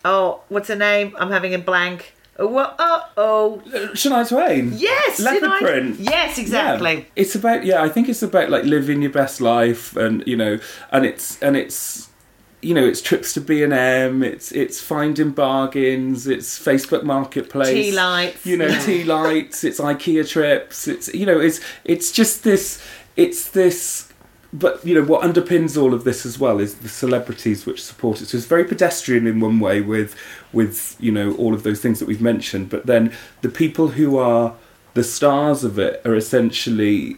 Oh, 0.04 0.42
what's 0.50 0.68
her 0.68 0.76
name? 0.76 1.16
I'm 1.20 1.32
having 1.32 1.54
a 1.54 1.58
blank. 1.60 2.14
Oh, 2.38 2.48
what? 2.48 2.76
oh, 2.80 3.08
oh. 3.16 3.62
Shania 3.94 4.28
Twain. 4.28 4.74
Yes, 4.76 5.20
Leopard 5.22 5.42
did 5.42 5.50
I- 5.50 5.60
print. 5.60 6.00
Yes, 6.00 6.38
exactly. 6.38 6.96
Yeah. 6.98 7.04
It's 7.16 7.34
about 7.34 7.64
yeah, 7.66 7.82
I 7.82 7.88
think 7.90 8.10
it's 8.10 8.22
about 8.22 8.50
like 8.50 8.66
living 8.66 9.02
your 9.02 9.12
best 9.12 9.40
life 9.42 9.96
and 9.96 10.22
you 10.28 10.36
know 10.36 10.60
and 10.92 11.06
it's 11.06 11.42
and 11.42 11.56
it's 11.56 12.10
you 12.66 12.74
know, 12.74 12.84
it's 12.84 13.00
trips 13.00 13.34
to 13.36 13.42
B 13.42 13.62
and 13.62 13.72
M, 13.72 14.24
it's 14.24 14.52
it's 14.52 14.82
finding 14.82 15.30
bargains, 15.30 16.26
it's 16.26 16.58
Facebook 16.58 17.04
Marketplace, 17.04 17.70
Tea 17.70 17.92
lights. 17.92 18.44
you 18.44 18.58
know, 18.58 18.80
tea 18.82 19.04
lights, 19.18 19.64
it's 19.64 19.80
IKEA 19.80 20.28
trips, 20.28 20.88
it's 20.88 21.14
you 21.14 21.28
know, 21.28 21.40
it's 21.40 21.60
it's 21.84 22.12
just 22.12 22.44
this, 22.44 22.84
it's 23.16 23.52
this. 23.52 24.12
But 24.52 24.84
you 24.86 24.96
know 24.96 25.04
what 25.04 25.22
underpins 25.22 25.80
all 25.80 25.94
of 25.94 26.06
this 26.06 26.26
as 26.26 26.40
well 26.40 26.60
is 26.60 26.76
the 26.76 26.90
celebrities 26.90 27.68
which 27.68 27.84
support 27.84 28.22
it. 28.22 28.28
So 28.28 28.38
it's 28.38 28.48
very 28.48 28.64
pedestrian 28.64 29.28
in 29.28 29.40
one 29.40 29.60
way 29.60 29.82
with 29.82 30.16
with 30.52 30.96
you 31.00 31.12
know 31.12 31.36
all 31.36 31.54
of 31.54 31.62
those 31.62 31.82
things 31.82 32.00
that 32.00 32.08
we've 32.08 32.22
mentioned. 32.22 32.70
But 32.70 32.88
then 32.88 33.14
the 33.42 33.50
people 33.50 33.90
who 33.90 34.18
are 34.18 34.56
the 34.96 35.04
stars 35.04 35.64
of 35.64 35.78
it 35.78 36.02
are 36.04 36.16
essentially 36.16 37.18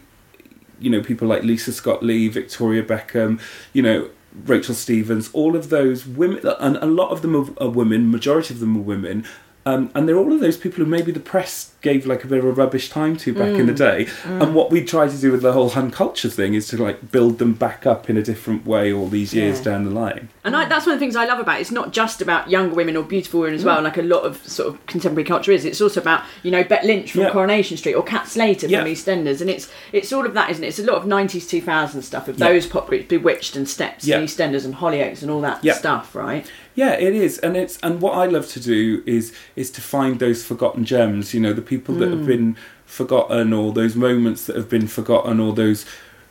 you 0.80 0.90
know 0.90 1.02
people 1.02 1.28
like 1.28 1.44
Lisa 1.44 1.72
Scott 1.72 2.04
Lee, 2.04 2.28
Victoria 2.28 2.84
Beckham, 2.84 3.40
you 3.72 3.82
know 3.82 4.10
Rachel 4.46 4.76
Stevens, 4.76 5.30
all 5.34 5.56
of 5.56 5.70
those 5.70 6.06
women, 6.06 6.46
and 6.60 6.78
a 6.78 6.86
lot 6.86 7.12
of 7.12 7.22
them 7.22 7.56
are, 7.58 7.70
women. 7.70 8.12
Majority 8.12 8.54
of 8.54 8.60
them 8.60 8.78
are 8.78 8.82
women. 8.82 9.26
Um, 9.68 9.92
and 9.94 10.08
they're 10.08 10.18
all 10.18 10.32
of 10.32 10.40
those 10.40 10.56
people 10.58 10.84
who 10.84 10.90
maybe 10.90 11.12
the 11.12 11.20
press 11.20 11.74
gave 11.82 12.06
like 12.06 12.24
a 12.24 12.28
bit 12.28 12.40
of 12.40 12.46
a 12.46 12.52
rubbish 12.52 12.90
time 12.90 13.18
to 13.18 13.34
back 13.34 13.50
in 13.60 13.66
the 13.68 13.74
day. 13.74 14.08
And 14.26 14.56
what 14.56 14.72
we 14.72 14.84
try 14.84 15.08
to 15.08 15.18
do 15.18 15.32
with 15.32 15.42
the 15.42 15.52
whole 15.54 15.70
Hun 15.70 15.92
culture 15.92 16.30
thing 16.30 16.54
is 16.54 16.68
to 16.70 16.82
like 16.82 17.12
build 17.12 17.38
them 17.40 17.54
back 17.54 17.86
up 17.86 18.10
in 18.10 18.18
a 18.18 18.24
different 18.24 18.66
way 18.66 18.92
all 18.94 19.08
these 19.08 19.34
years 19.34 19.58
Yeah. 19.60 19.64
down 19.66 19.84
the 19.86 19.92
line. 19.92 20.30
And 20.44 20.56
I, 20.56 20.66
that's 20.66 20.86
one 20.86 20.94
of 20.94 21.00
the 21.00 21.04
things 21.06 21.16
I 21.16 21.26
love 21.26 21.40
about 21.40 21.58
it. 21.58 21.62
It's 21.62 21.72
not 21.72 21.92
just 21.92 22.22
about 22.22 22.50
younger 22.50 22.76
women 22.76 22.96
or 22.98 23.04
beautiful 23.04 23.42
women 23.42 23.56
as 23.56 23.64
well, 23.66 23.82
like 23.82 23.98
a 23.98 24.02
lot 24.02 24.24
of 24.24 24.38
sort 24.48 24.70
of 24.74 24.86
contemporary 24.88 25.26
culture 25.26 25.52
is. 25.52 25.66
It's 25.66 25.82
also 25.82 26.02
about, 26.02 26.24
you 26.44 26.52
know, 26.52 26.64
Bet 26.64 26.86
Lynch 26.86 27.12
from 27.12 27.22
Yeah. 27.22 27.32
Coronation 27.32 27.78
Street 27.78 27.94
or 27.96 28.04
Kat 28.04 28.28
Slater 28.28 28.68
Yeah. 28.68 28.82
from 28.84 28.92
EastEnders. 28.92 29.42
And 29.42 29.50
it's 29.50 29.70
it's 29.94 30.12
all 30.14 30.26
of 30.26 30.34
that, 30.34 30.50
isn't 30.50 30.64
it? 30.64 30.68
It's 30.68 30.80
a 30.80 30.84
lot 30.84 30.96
of 30.98 31.06
90s, 31.06 31.46
2000s 31.48 32.06
stuff 32.06 32.28
of 32.28 32.38
Yeah. 32.40 32.48
those 32.50 32.66
pop 32.66 32.88
groups, 32.88 33.06
B*Witched 33.08 33.56
and 33.56 33.68
Steps 33.68 34.06
Yeah. 34.08 34.18
and 34.18 34.28
EastEnders 34.28 34.66
and 34.66 34.76
Hollyoaks 34.76 35.22
and 35.22 35.30
all 35.32 35.42
that 35.42 35.60
Yeah. 35.64 35.74
stuff, 35.74 36.16
right? 36.16 36.46
Yeah, 36.78 36.92
it 36.92 37.16
is, 37.16 37.40
and 37.40 37.58
it's 37.58 37.80
and 37.82 38.00
what 38.04 38.14
I 38.14 38.28
love 38.28 38.48
to 38.50 38.60
do 38.60 39.02
is 39.08 39.34
is 39.56 39.72
to 39.72 39.82
find 39.82 40.20
those 40.20 40.46
forgotten 40.46 40.86
gems. 40.86 41.34
You 41.34 41.40
know, 41.40 41.52
the 41.52 41.64
people 41.64 41.96
that 41.96 42.10
have 42.10 42.20
mm. 42.20 42.28
been 42.28 42.58
forgotten, 42.86 43.52
or 43.52 43.74
those 43.74 43.96
moments 43.96 44.46
that 44.46 44.56
have 44.56 44.70
been 44.70 44.88
forgotten, 44.88 45.40
or 45.40 45.54
those, 45.54 45.88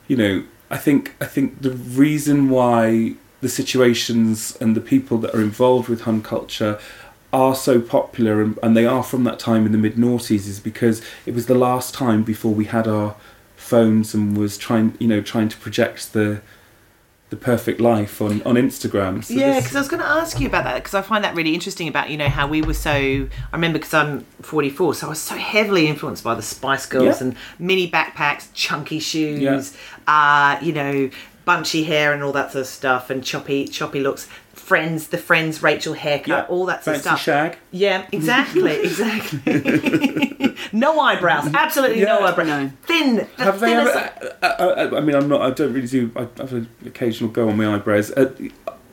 you 0.06 0.16
know, 0.16 0.44
I 0.70 0.76
think 0.76 1.16
I 1.20 1.24
think 1.24 1.62
the 1.62 1.72
reason 1.72 2.48
why 2.48 3.14
the 3.40 3.48
situations 3.48 4.56
and 4.60 4.76
the 4.76 4.80
people 4.80 5.18
that 5.18 5.34
are 5.34 5.42
involved 5.42 5.88
with 5.88 6.02
Hun 6.02 6.22
culture 6.22 6.78
are 7.32 7.56
so 7.56 7.80
popular 7.80 8.40
and, 8.40 8.56
and 8.62 8.76
they 8.76 8.86
are 8.86 9.02
from 9.02 9.24
that 9.24 9.40
time 9.40 9.66
in 9.66 9.72
the 9.72 9.78
mid 9.78 9.96
noughties 9.96 10.46
is 10.46 10.60
because 10.60 11.02
it 11.26 11.34
was 11.34 11.46
the 11.46 11.56
last 11.56 11.92
time 11.92 12.22
before 12.22 12.54
we 12.54 12.66
had 12.66 12.86
our 12.86 13.16
phones 13.56 14.14
and 14.14 14.38
was 14.38 14.56
trying 14.56 14.96
you 15.00 15.08
know 15.08 15.20
trying 15.20 15.48
to 15.48 15.56
project 15.56 16.12
the 16.12 16.40
the 17.30 17.36
perfect 17.36 17.80
life 17.80 18.22
on 18.22 18.40
on 18.42 18.54
Instagram. 18.54 19.24
So 19.24 19.34
yeah, 19.34 19.54
this- 19.54 19.64
because 19.64 19.76
I 19.76 19.80
was 19.80 19.88
going 19.88 20.02
to 20.02 20.08
ask 20.08 20.38
you 20.40 20.46
about 20.46 20.64
that 20.64 20.76
because 20.76 20.94
I 20.94 21.02
find 21.02 21.24
that 21.24 21.34
really 21.34 21.54
interesting 21.54 21.88
about 21.88 22.08
you 22.10 22.16
know 22.16 22.28
how 22.28 22.46
we 22.46 22.62
were 22.62 22.74
so. 22.74 22.90
I 22.92 23.28
remember 23.52 23.78
because 23.78 23.94
I'm 23.94 24.20
44, 24.42 24.94
so 24.94 25.06
I 25.06 25.10
was 25.10 25.18
so 25.20 25.34
heavily 25.36 25.88
influenced 25.88 26.22
by 26.22 26.34
the 26.34 26.42
Spice 26.42 26.86
Girls 26.86 27.20
Yeah. 27.20 27.26
and 27.28 27.36
mini 27.58 27.90
backpacks, 27.90 28.46
chunky 28.54 29.00
shoes, 29.00 29.40
Yeah. 29.40 29.60
uh, 30.06 30.58
you 30.64 30.72
know, 30.72 31.10
bunchy 31.44 31.84
hair 31.84 32.12
and 32.12 32.22
all 32.22 32.32
that 32.32 32.52
sort 32.52 32.62
of 32.62 32.68
stuff, 32.68 33.10
and 33.10 33.24
choppy 33.24 33.66
choppy 33.66 34.00
looks. 34.00 34.28
Friends, 34.66 35.06
the 35.08 35.18
Friends 35.18 35.62
Rachel 35.62 35.94
haircut, 35.94 36.26
Yeah. 36.28 36.46
all 36.48 36.66
that 36.66 36.82
sort 36.82 36.96
of 36.96 37.02
stuff. 37.02 37.20
shag. 37.20 37.56
Yeah, 37.70 38.04
exactly, 38.10 38.72
exactly. 38.82 40.56
no 40.72 40.98
eyebrows, 40.98 41.54
absolutely 41.54 42.04
no 42.04 42.18
eyebrows. 42.20 42.48
No. 42.48 42.70
Thin. 42.82 43.28
the 43.36 43.44
Have 43.44 43.60
they 43.60 43.74
ever? 43.74 44.12
Uh, 44.42 44.46
uh, 44.46 44.90
I 44.96 45.00
mean, 45.00 45.14
I'm 45.14 45.28
not. 45.28 45.40
I 45.42 45.50
don't 45.50 45.72
really 45.72 45.86
do. 45.86 46.10
I 46.16 46.22
have 46.38 46.52
an 46.52 46.68
occasional 46.84 47.30
go 47.30 47.48
on 47.48 47.56
my 47.56 47.74
eyebrows. 47.76 48.10
Uh, 48.10 48.32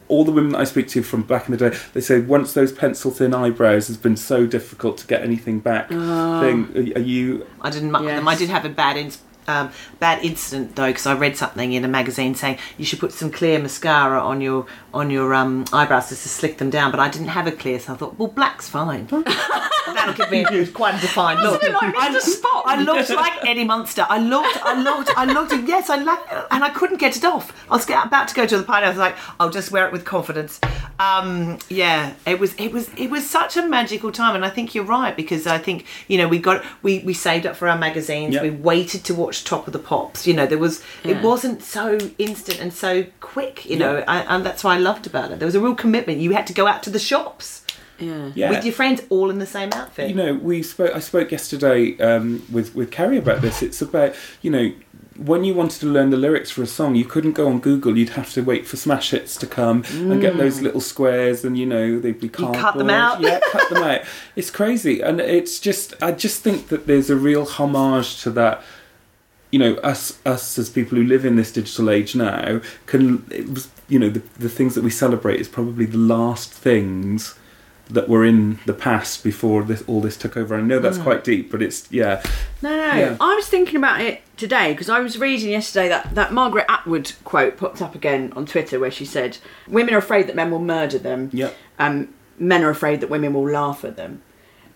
all 0.10 0.24
the 0.24 0.32
women 0.32 0.51
that 0.51 0.60
I 0.60 0.63
speak 0.65 0.89
to 0.89 1.01
from 1.01 1.24
back 1.24 1.50
in 1.50 1.58
the 1.58 1.70
day, 1.72 1.75
they 1.94 2.01
say 2.01 2.20
once 2.20 2.53
those 2.53 2.72
pencil 2.72 3.10
thin 3.10 3.34
eyebrows 3.34 3.88
has 3.88 3.98
been 3.98 4.15
so 4.15 4.46
difficult 4.46 5.00
to 5.00 5.08
get 5.08 5.24
anything 5.24 5.60
back. 5.60 5.89
Thing, 5.89 6.94
are, 6.96 7.00
you? 7.00 7.48
I 7.62 7.72
didn't 7.72 7.89
muck 7.89 8.03
them. 8.03 8.27
I 8.27 8.36
did 8.36 8.50
have 8.50 8.63
a 8.63 8.70
bad 8.70 8.96
in, 8.98 9.12
um, 9.47 9.71
bad 10.00 10.23
incident 10.23 10.75
though 10.75 10.88
because 10.88 11.05
I 11.05 11.15
read 11.15 11.38
something 11.38 11.73
in 11.73 11.83
a 11.83 11.88
magazine 11.88 12.35
saying 12.35 12.57
you 12.77 12.85
should 12.85 13.00
put 13.00 13.12
some 13.12 13.31
clear 13.31 13.59
mascara 13.59 14.19
on 14.19 14.41
your 14.41 14.65
on 14.93 15.09
your 15.09 15.33
um, 15.33 15.65
eyebrows 15.73 16.09
just 16.09 16.23
to 16.23 16.29
slick 16.29 16.57
them 16.57 16.69
down. 16.69 16.91
But 16.91 17.00
I 17.00 17.09
didn't 17.09 17.29
have 17.29 17.47
a 17.47 17.51
clear, 17.51 17.79
so 17.79 17.93
I 17.93 17.97
thought, 17.97 18.17
well, 18.17 18.29
black's 18.29 18.69
fine. 18.69 19.07
That'll 19.86 20.13
give 20.13 20.32
me 20.32 20.44
a 20.44 20.68
quite 20.68 20.96
a 20.96 21.02
defined 21.02 21.42
look. 21.42 21.62
like 21.62 21.96
I, 21.98 22.10
Mr. 22.10 22.42
Spock. 22.42 22.63
I 22.66 22.82
looked 22.82 23.10
like 23.10 23.46
Eddie 23.46 23.63
Munster. 23.63 24.06
I 24.10 24.20
looked, 24.20 24.58
I 24.63 24.82
looked, 24.82 25.12
I 25.16 25.25
looked, 25.25 25.52
and 25.52 25.68
yes, 25.68 25.90
I 25.90 26.02
lacked, 26.02 26.34
and 26.52 26.63
I 26.63 26.70
couldn't 26.70 26.98
get 26.98 27.18
it 27.18 27.25
off. 27.25 27.52
I 27.70 27.75
was 27.75 27.90
about 27.90 28.28
to 28.30 28.36
go 28.36 28.46
to 28.46 28.58
the 28.58 28.63
party. 28.63 28.86
I 28.86 28.90
was 28.90 28.98
like, 28.98 29.16
I'll 29.40 29.50
just 29.50 29.72
wear 29.72 29.86
it 29.86 29.92
with 29.92 30.06
confidence. 30.06 30.60
Um, 31.00 31.60
yeah, 31.70 32.13
it 32.25 32.40
was, 32.40 32.54
it 32.56 32.72
was, 32.72 32.90
it 32.98 33.10
was 33.10 33.30
such 33.30 33.58
a 33.58 33.68
magical 33.68 34.12
time, 34.12 34.36
and 34.36 34.46
I 34.46 34.50
think 34.50 34.75
you're 34.75 34.84
right 34.86 35.16
because 35.16 35.48
I 35.48 35.58
think 35.58 35.86
you 36.08 36.18
know 36.18 36.28
we 36.28 36.40
got 36.40 36.63
we 36.82 37.00
we 37.00 37.13
saved 37.13 37.46
up 37.46 37.56
for 37.56 37.68
our 37.68 37.78
magazines. 37.78 38.36
Yeah. 38.36 38.44
We 38.44 38.52
waited 38.52 39.04
to 39.06 39.13
watch 39.13 39.44
Top 39.44 39.68
of 39.68 39.74
the 39.74 39.80
Pops. 39.80 40.25
You 40.28 40.34
know, 40.34 40.46
there 40.46 40.58
was 40.58 40.84
it 41.04 41.22
wasn't 41.22 41.62
so 41.62 41.98
instant 42.18 42.60
and 42.60 42.74
so 42.74 43.06
quick. 43.20 43.66
You 43.66 43.78
know, 43.78 44.04
I, 44.08 44.22
and 44.22 44.46
that's 44.46 44.63
what 44.63 44.72
I 44.72 44.78
loved 44.78 45.08
about 45.08 45.32
it. 45.32 45.40
There 45.40 45.46
was 45.46 45.56
a 45.56 45.62
real 45.62 45.75
commitment. 45.75 46.20
You 46.20 46.32
had 46.32 46.48
to 46.48 46.54
go 46.54 46.68
out 46.68 46.84
to 46.84 46.90
the 46.90 47.00
shops 47.00 47.62
Yeah. 48.00 48.31
Yeah. 48.35 48.50
with 48.50 48.65
your 48.65 48.73
friends, 48.73 49.01
all 49.09 49.29
in 49.29 49.39
the 49.39 49.45
same 49.45 49.71
outfit. 49.73 50.09
you 50.09 50.15
know, 50.15 50.33
we 50.33 50.63
spoke. 50.63 50.95
I 50.95 51.00
spoke 51.00 51.31
yesterday 51.31 51.97
um, 52.00 52.43
with 52.51 52.73
with 52.75 52.91
Kerry 52.91 53.17
about 53.17 53.41
this. 53.41 53.62
It's 53.62 53.81
about 53.81 54.15
you 54.41 54.51
know. 54.51 54.71
When 55.15 55.43
you 55.43 55.53
wanted 55.53 55.79
to 55.81 55.85
learn 55.85 56.09
the 56.09 56.17
lyrics 56.17 56.50
for 56.50 56.63
a 56.63 56.65
song, 56.65 56.95
you 56.95 57.05
couldn't 57.05 57.33
go 57.33 57.47
on 57.47 57.59
Google. 57.59 57.95
You'd 57.95 58.09
have 58.09 58.33
to 58.33 58.41
wait 58.41 58.65
for 58.65 58.77
smash 58.77 59.12
hits 59.12 59.35
to 59.38 59.45
come 59.45 59.83
and 59.93 60.19
get 60.19 60.38
those 60.38 60.59
little 60.59 60.81
squares, 60.81 61.45
and 61.45 61.55
you 61.55 61.67
know 61.67 62.00
they'd 62.00 62.19
be 62.19 62.29
cardboard. 62.29 62.59
cut 62.59 62.77
them 62.79 62.89
out. 62.89 63.21
Yeah, 63.21 63.39
cut 63.51 63.69
them 63.69 63.83
out. 63.83 64.01
It's 64.35 64.50
crazy, 64.50 65.01
and 65.01 65.21
it's 65.21 65.59
just. 65.59 65.93
I 66.01 66.13
just 66.13 66.41
think 66.41 66.69
that 66.69 66.88
there's 66.88 67.12
a 67.12 67.15
real 67.15 67.45
homage 67.45 68.23
to 68.23 68.31
that. 68.31 68.63
You 69.51 69.59
know, 69.59 69.75
us 69.75 70.17
us 70.25 70.57
as 70.57 70.71
people 70.71 70.97
who 70.97 71.03
live 71.03 71.25
in 71.25 71.35
this 71.35 71.51
digital 71.51 71.91
age 71.91 72.15
now 72.15 72.59
can. 72.88 73.23
It 73.29 73.47
was, 73.50 73.69
you 73.88 74.00
know, 74.00 74.09
the 74.09 74.23
the 74.39 74.50
things 74.50 74.73
that 74.73 74.83
we 74.83 74.89
celebrate 74.89 75.39
is 75.39 75.47
probably 75.47 75.85
the 75.85 76.00
last 76.00 76.51
things 76.51 77.35
that 77.90 78.08
were 78.08 78.24
in 78.24 78.60
the 78.66 78.74
past 78.74 79.24
before 79.24 79.63
this 79.63 79.84
all 79.88 80.02
this 80.02 80.18
took 80.18 80.38
over. 80.38 80.56
I 80.56 80.62
know 80.62 80.80
that's 80.80 80.98
quite 80.98 81.24
deep, 81.24 81.52
but 81.52 81.62
it's 81.62 81.92
yeah, 81.92 82.24
No, 82.62 82.70
no. 82.70 82.98
Yeah. 82.98 83.18
I 83.20 83.36
was 83.36 83.48
thinking 83.48 83.75
about 83.75 84.02
it 84.02 84.22
today 84.38 84.72
because 84.72 84.90
I 84.90 85.00
was 85.00 85.20
reading 85.20 85.50
yesterday 85.50 85.90
that, 85.90 86.16
that 86.16 86.34
Margaret 86.34 86.66
Atwood 86.70 87.12
quote 87.24 87.58
popped 87.58 87.82
up 87.82 87.94
again 87.94 88.32
on 88.36 88.46
Twitter 88.46 88.80
where 88.80 88.92
she 88.92 89.06
said, 89.06 89.38
Women 89.68 89.94
are 89.94 90.00
afraid 90.00 90.28
that 90.28 90.36
men 90.36 90.50
will 90.50 90.60
murder 90.60 90.98
them. 90.98 91.30
Yep. 91.34 91.56
Um, 91.78 92.13
men 92.40 92.63
are 92.63 92.70
afraid 92.70 93.02
that 93.02 93.10
women 93.10 93.34
will 93.34 93.50
laugh 93.50 93.84
at 93.84 93.98
them. 93.98 94.22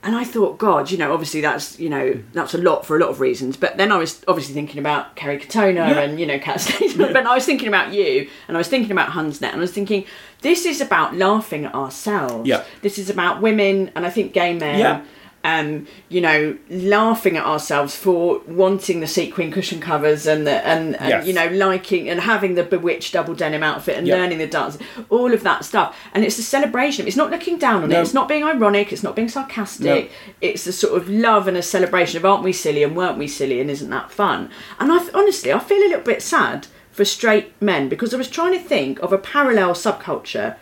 And 0.08 0.16
I 0.16 0.24
thought, 0.24 0.58
God, 0.58 0.90
you 0.90 0.98
know, 0.98 1.12
obviously 1.12 1.42
that's 1.42 1.78
you 1.78 1.90
know 1.90 2.14
mm. 2.14 2.24
that's 2.32 2.54
a 2.54 2.58
lot 2.58 2.86
for 2.86 2.96
a 2.96 3.00
lot 3.00 3.10
of 3.10 3.20
reasons. 3.20 3.58
But 3.58 3.76
then 3.76 3.92
I 3.92 3.98
was 3.98 4.24
obviously 4.26 4.54
thinking 4.54 4.80
about 4.80 5.18
Kerry 5.18 5.38
Katona 5.38 5.76
Yeah. 5.76 6.00
and 6.00 6.18
you 6.18 6.26
know 6.26 6.40
Cat 6.40 6.62
Stevens. 6.62 6.96
But 7.14 7.28
I 7.28 7.36
was 7.36 7.46
thinking 7.46 7.68
about 7.68 7.94
you, 7.94 8.30
and 8.48 8.56
I 8.56 8.60
was 8.60 8.70
thinking 8.70 8.92
about 8.94 9.10
Hunsnet, 9.10 9.50
and 9.50 9.58
I 9.58 9.60
was 9.60 9.74
thinking 9.74 10.06
this 10.42 10.66
is 10.66 10.80
about 10.80 11.18
laughing 11.18 11.66
at 11.66 11.76
ourselves. 11.76 12.48
Yeah. 12.48 12.64
This 12.82 12.98
is 12.98 13.10
about 13.10 13.42
women, 13.42 13.92
and 13.96 14.06
I 14.06 14.10
think 14.10 14.32
gay 14.32 14.54
men 14.54 14.80
Yeah. 14.80 15.02
Um, 15.48 15.88
you 16.10 16.20
know, 16.20 16.58
laughing 16.70 17.38
at 17.38 17.46
ourselves 17.46 17.96
for 17.96 18.42
wanting 18.48 19.00
the 19.00 19.08
sequin 19.08 19.50
cushion 19.50 19.80
covers 19.80 20.28
and 20.28 20.46
the 20.46 20.58
and, 20.68 20.98
and 20.98 21.10
Yes. 21.10 21.26
you 21.28 21.34
know 21.34 21.48
liking 21.48 22.10
and 22.10 22.20
having 22.20 22.56
the 22.56 22.64
B*Witched 22.64 23.14
double 23.14 23.34
denim 23.34 23.64
outfit 23.64 23.96
and 23.98 24.06
Yeah. 24.06 24.16
learning 24.18 24.40
the 24.40 24.48
dance, 24.48 24.78
all 25.10 25.34
of 25.34 25.44
that 25.44 25.64
stuff. 25.64 25.96
And 26.14 26.26
it's 26.26 26.38
a 26.38 26.44
celebration. 26.44 27.08
It's 27.08 27.16
not 27.16 27.32
looking 27.32 27.58
down 27.58 27.84
on 27.84 27.90
No. 27.90 27.98
it. 28.00 28.02
It's 28.02 28.14
not 28.14 28.28
being 28.28 28.44
ironic. 28.44 28.92
It's 28.92 29.04
not 29.04 29.16
being 29.16 29.30
sarcastic. 29.30 29.86
No. 29.86 30.08
It's 30.42 30.68
a 30.68 30.74
sort 30.74 30.98
of 31.02 31.08
love 31.10 31.48
and 31.48 31.56
a 31.56 31.62
celebration 31.64 32.18
of 32.18 32.26
aren't 32.26 32.44
we 32.44 32.52
silly 32.52 32.84
and 32.84 32.94
weren't 32.96 33.18
we 33.18 33.28
silly 33.28 33.62
and 33.62 33.72
isn't 33.72 33.90
that 33.90 34.12
fun? 34.12 34.50
And 34.82 34.92
I 34.92 35.00
honestly, 35.14 35.54
I 35.54 35.60
feel 35.60 35.78
a 35.78 35.88
little 35.88 36.02
bit 36.02 36.22
sad 36.22 36.68
for 36.98 37.06
straight 37.06 37.54
men 37.62 37.88
because 37.90 38.12
I 38.14 38.18
was 38.18 38.28
trying 38.28 38.54
to 38.54 38.60
think 38.60 39.00
of 39.02 39.14
a 39.14 39.18
parallel 39.20 39.74
subculture 39.74 40.56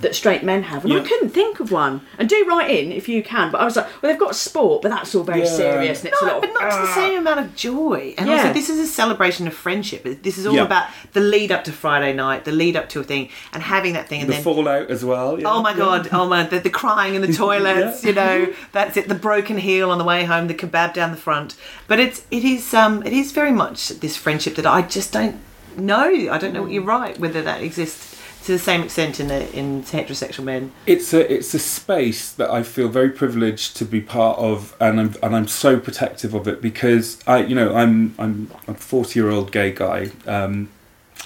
that 0.00 0.14
straight 0.14 0.42
men 0.44 0.62
have, 0.62 0.84
and 0.84 0.92
I 0.94 1.00
Mm. 1.00 1.06
Couldn't 1.10 1.30
think 1.30 1.58
of 1.60 1.72
one. 1.72 2.02
And 2.18 2.28
do 2.28 2.44
write 2.48 2.70
in 2.70 2.92
if 2.92 3.08
you 3.08 3.22
can. 3.22 3.50
But 3.50 3.60
I 3.60 3.64
was 3.64 3.74
like, 3.76 3.86
well, 4.00 4.10
they've 4.12 4.18
got 4.20 4.36
sport, 4.36 4.82
but 4.82 4.90
that's 4.90 5.14
all 5.14 5.24
very 5.24 5.40
Yeah. 5.40 5.46
serious, 5.64 6.00
and 6.04 6.08
it's 6.12 6.22
a 6.22 6.26
No, 6.26 6.36
of. 6.36 6.40
but 6.42 6.52
not 6.52 6.70
to 6.70 6.78
the 6.86 6.94
same 6.94 7.18
amount 7.18 7.40
of 7.40 7.56
joy. 7.56 8.14
And 8.16 8.28
Yeah. 8.28 8.36
also, 8.36 8.52
this 8.52 8.70
is 8.70 8.78
a 8.78 8.86
celebration 8.86 9.46
of 9.48 9.54
friendship. 9.54 10.22
This 10.22 10.38
is 10.38 10.46
all 10.46 10.54
Yeah. 10.54 10.62
about 10.70 10.84
the 11.12 11.20
lead 11.20 11.50
up 11.50 11.64
to 11.64 11.72
Friday 11.72 12.12
night, 12.12 12.44
the 12.44 12.52
lead 12.52 12.76
up 12.76 12.88
to 12.90 13.00
a 13.00 13.02
thing, 13.02 13.28
and 13.52 13.62
having 13.64 13.92
that 13.94 14.08
thing, 14.08 14.20
and 14.20 14.28
the 14.30 14.34
then. 14.34 14.42
fallout 14.44 14.88
as 14.90 15.04
well. 15.04 15.40
yeah. 15.40 15.50
Oh 15.50 15.60
my 15.60 15.74
god! 15.74 16.08
Oh 16.12 16.26
my, 16.26 16.44
the, 16.44 16.60
the 16.60 16.70
crying 16.70 17.14
in 17.16 17.22
the 17.22 17.32
toilets. 17.44 18.04
You 18.04 18.12
know, 18.12 18.46
that's 18.72 18.96
it. 18.96 19.08
The 19.08 19.14
broken 19.16 19.58
heel 19.58 19.90
on 19.90 19.98
the 19.98 20.04
way 20.04 20.22
home, 20.24 20.46
the 20.46 20.54
kebab 20.54 20.94
down 20.94 21.10
the 21.10 21.16
front. 21.16 21.56
But 21.88 21.98
it's 21.98 22.22
it 22.30 22.44
is 22.44 22.72
um 22.74 23.02
it 23.04 23.12
is 23.12 23.32
very 23.32 23.52
much 23.52 23.88
this 24.00 24.16
friendship 24.16 24.54
that 24.56 24.66
I 24.66 24.82
just 24.82 25.10
don't 25.12 25.36
know. 25.78 26.30
I 26.30 26.38
don't 26.38 26.52
know 26.52 26.62
what 26.62 26.72
you're 26.72 26.82
right 26.82 27.18
whether 27.18 27.42
that 27.42 27.62
exists 27.62 28.20
to 28.44 28.52
the 28.52 28.58
same 28.58 28.82
extent 28.82 29.20
in 29.20 29.28
the 29.28 29.52
in 29.56 29.82
heterosexual 29.82 30.44
men. 30.44 30.72
It's 30.86 31.12
a 31.12 31.32
it's 31.32 31.52
a 31.54 31.58
space 31.58 32.32
that 32.32 32.50
I 32.50 32.62
feel 32.62 32.88
very 32.88 33.10
privileged 33.10 33.76
to 33.76 33.84
be 33.84 34.00
part 34.00 34.38
of, 34.38 34.74
and 34.80 35.00
I'm 35.00 35.14
and 35.22 35.36
I'm 35.36 35.48
so 35.48 35.78
protective 35.78 36.34
of 36.34 36.48
it 36.48 36.62
because 36.62 37.18
I 37.26 37.42
you 37.42 37.54
know 37.54 37.74
I'm 37.74 38.14
I'm 38.18 38.50
a 38.66 38.74
forty 38.74 39.20
year 39.20 39.30
old 39.30 39.52
gay 39.52 39.72
guy, 39.72 40.10
um, 40.26 40.70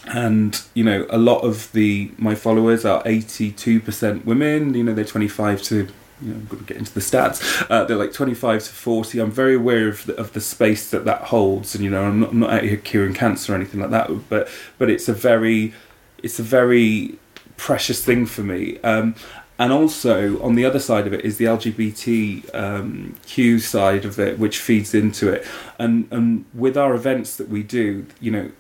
and 0.06 0.60
you 0.74 0.82
know 0.82 1.06
a 1.08 1.18
lot 1.18 1.40
of 1.40 1.70
the 1.72 2.10
my 2.18 2.34
followers 2.34 2.84
are 2.84 3.02
eighty 3.06 3.52
two 3.52 3.80
percent 3.80 4.26
women. 4.26 4.74
You 4.74 4.84
know 4.84 4.94
they're 4.94 5.04
twenty 5.04 5.28
five 5.28 5.62
to. 5.64 5.88
You 6.23 6.30
know, 6.30 6.37
I'm 6.37 6.44
going 6.47 6.64
to 6.64 6.66
get 6.66 6.76
into 6.76 6.94
the 6.94 7.00
stats. 7.00 7.66
Uh, 7.68 7.85
they're 7.85 7.97
like 7.97 8.12
25 8.12 8.64
to 8.64 8.71
40. 8.71 9.18
I'm 9.18 9.30
very 9.30 9.54
aware 9.56 9.88
of 9.88 10.06
the, 10.06 10.16
of 10.16 10.33
the 10.33 10.40
space 10.40 10.90
that 10.90 11.04
that 11.04 11.23
holds, 11.23 11.75
and 11.75 11.83
you 11.83 11.90
know, 11.90 12.04
I'm 12.04 12.21
not, 12.21 12.30
I'm 12.30 12.40
not 12.40 12.52
out 12.52 12.62
here 12.62 12.76
curing 12.76 13.14
cancer 13.14 13.52
or 13.52 13.56
anything 13.56 13.80
like 13.80 13.90
that. 13.90 14.11
But 14.28 14.49
but 14.78 14.90
it's 14.90 15.09
a 15.09 15.12
very 15.12 15.75
it's 16.23 16.38
a 16.38 16.44
very 16.44 17.18
precious 17.56 18.04
thing 18.04 18.26
for 18.26 18.42
me. 18.42 18.78
Um, 18.80 19.14
and 19.59 19.73
also 19.73 20.42
on 20.42 20.56
the 20.56 20.64
other 20.64 20.80
side 20.80 21.06
of 21.06 21.12
it 21.12 21.25
is 21.25 21.37
the 21.37 21.44
LGBTQ 21.44 22.54
um, 22.54 23.61
side 23.61 24.04
of 24.04 24.18
it, 24.18 24.38
which 24.38 24.59
feeds 24.59 24.94
into 24.94 25.33
it. 25.33 25.47
And 25.78 26.09
and 26.11 26.44
with 26.54 26.76
our 26.76 26.94
events 26.94 27.37
that 27.37 27.49
we 27.49 27.62
do, 27.62 28.06
you 28.21 28.30
know, 28.30 28.50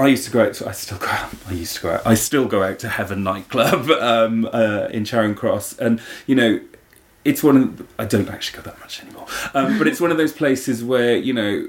I 0.00 0.08
used 0.08 0.24
to 0.24 0.30
go 0.30 0.44
out. 0.44 0.54
To, 0.54 0.68
I 0.68 0.72
still 0.72 0.98
go 0.98 1.08
out. 1.08 1.34
I 1.48 1.52
used 1.52 1.76
to 1.76 1.82
go 1.82 1.90
out. 1.92 2.06
I 2.06 2.14
still 2.14 2.46
go 2.46 2.62
out 2.62 2.78
to 2.80 2.88
Heaven 2.88 3.22
nightclub 3.22 3.90
um, 4.00 4.48
uh, 4.52 4.88
in 4.90 5.04
Charing 5.04 5.34
Cross, 5.34 5.78
and 5.78 6.00
you 6.26 6.34
know, 6.34 6.60
it's 7.24 7.42
one 7.42 7.56
of. 7.56 7.76
The, 7.78 7.86
I 7.98 8.04
don't 8.06 8.28
actually 8.28 8.62
go 8.62 8.70
that 8.70 8.80
much 8.80 9.02
anymore, 9.02 9.26
um, 9.54 9.78
but 9.78 9.86
it's 9.86 10.00
one 10.00 10.10
of 10.10 10.16
those 10.16 10.32
places 10.32 10.82
where 10.82 11.16
you 11.16 11.32
know, 11.32 11.68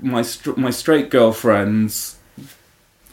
my 0.00 0.24
my 0.56 0.70
straight 0.70 1.10
girlfriends 1.10 2.16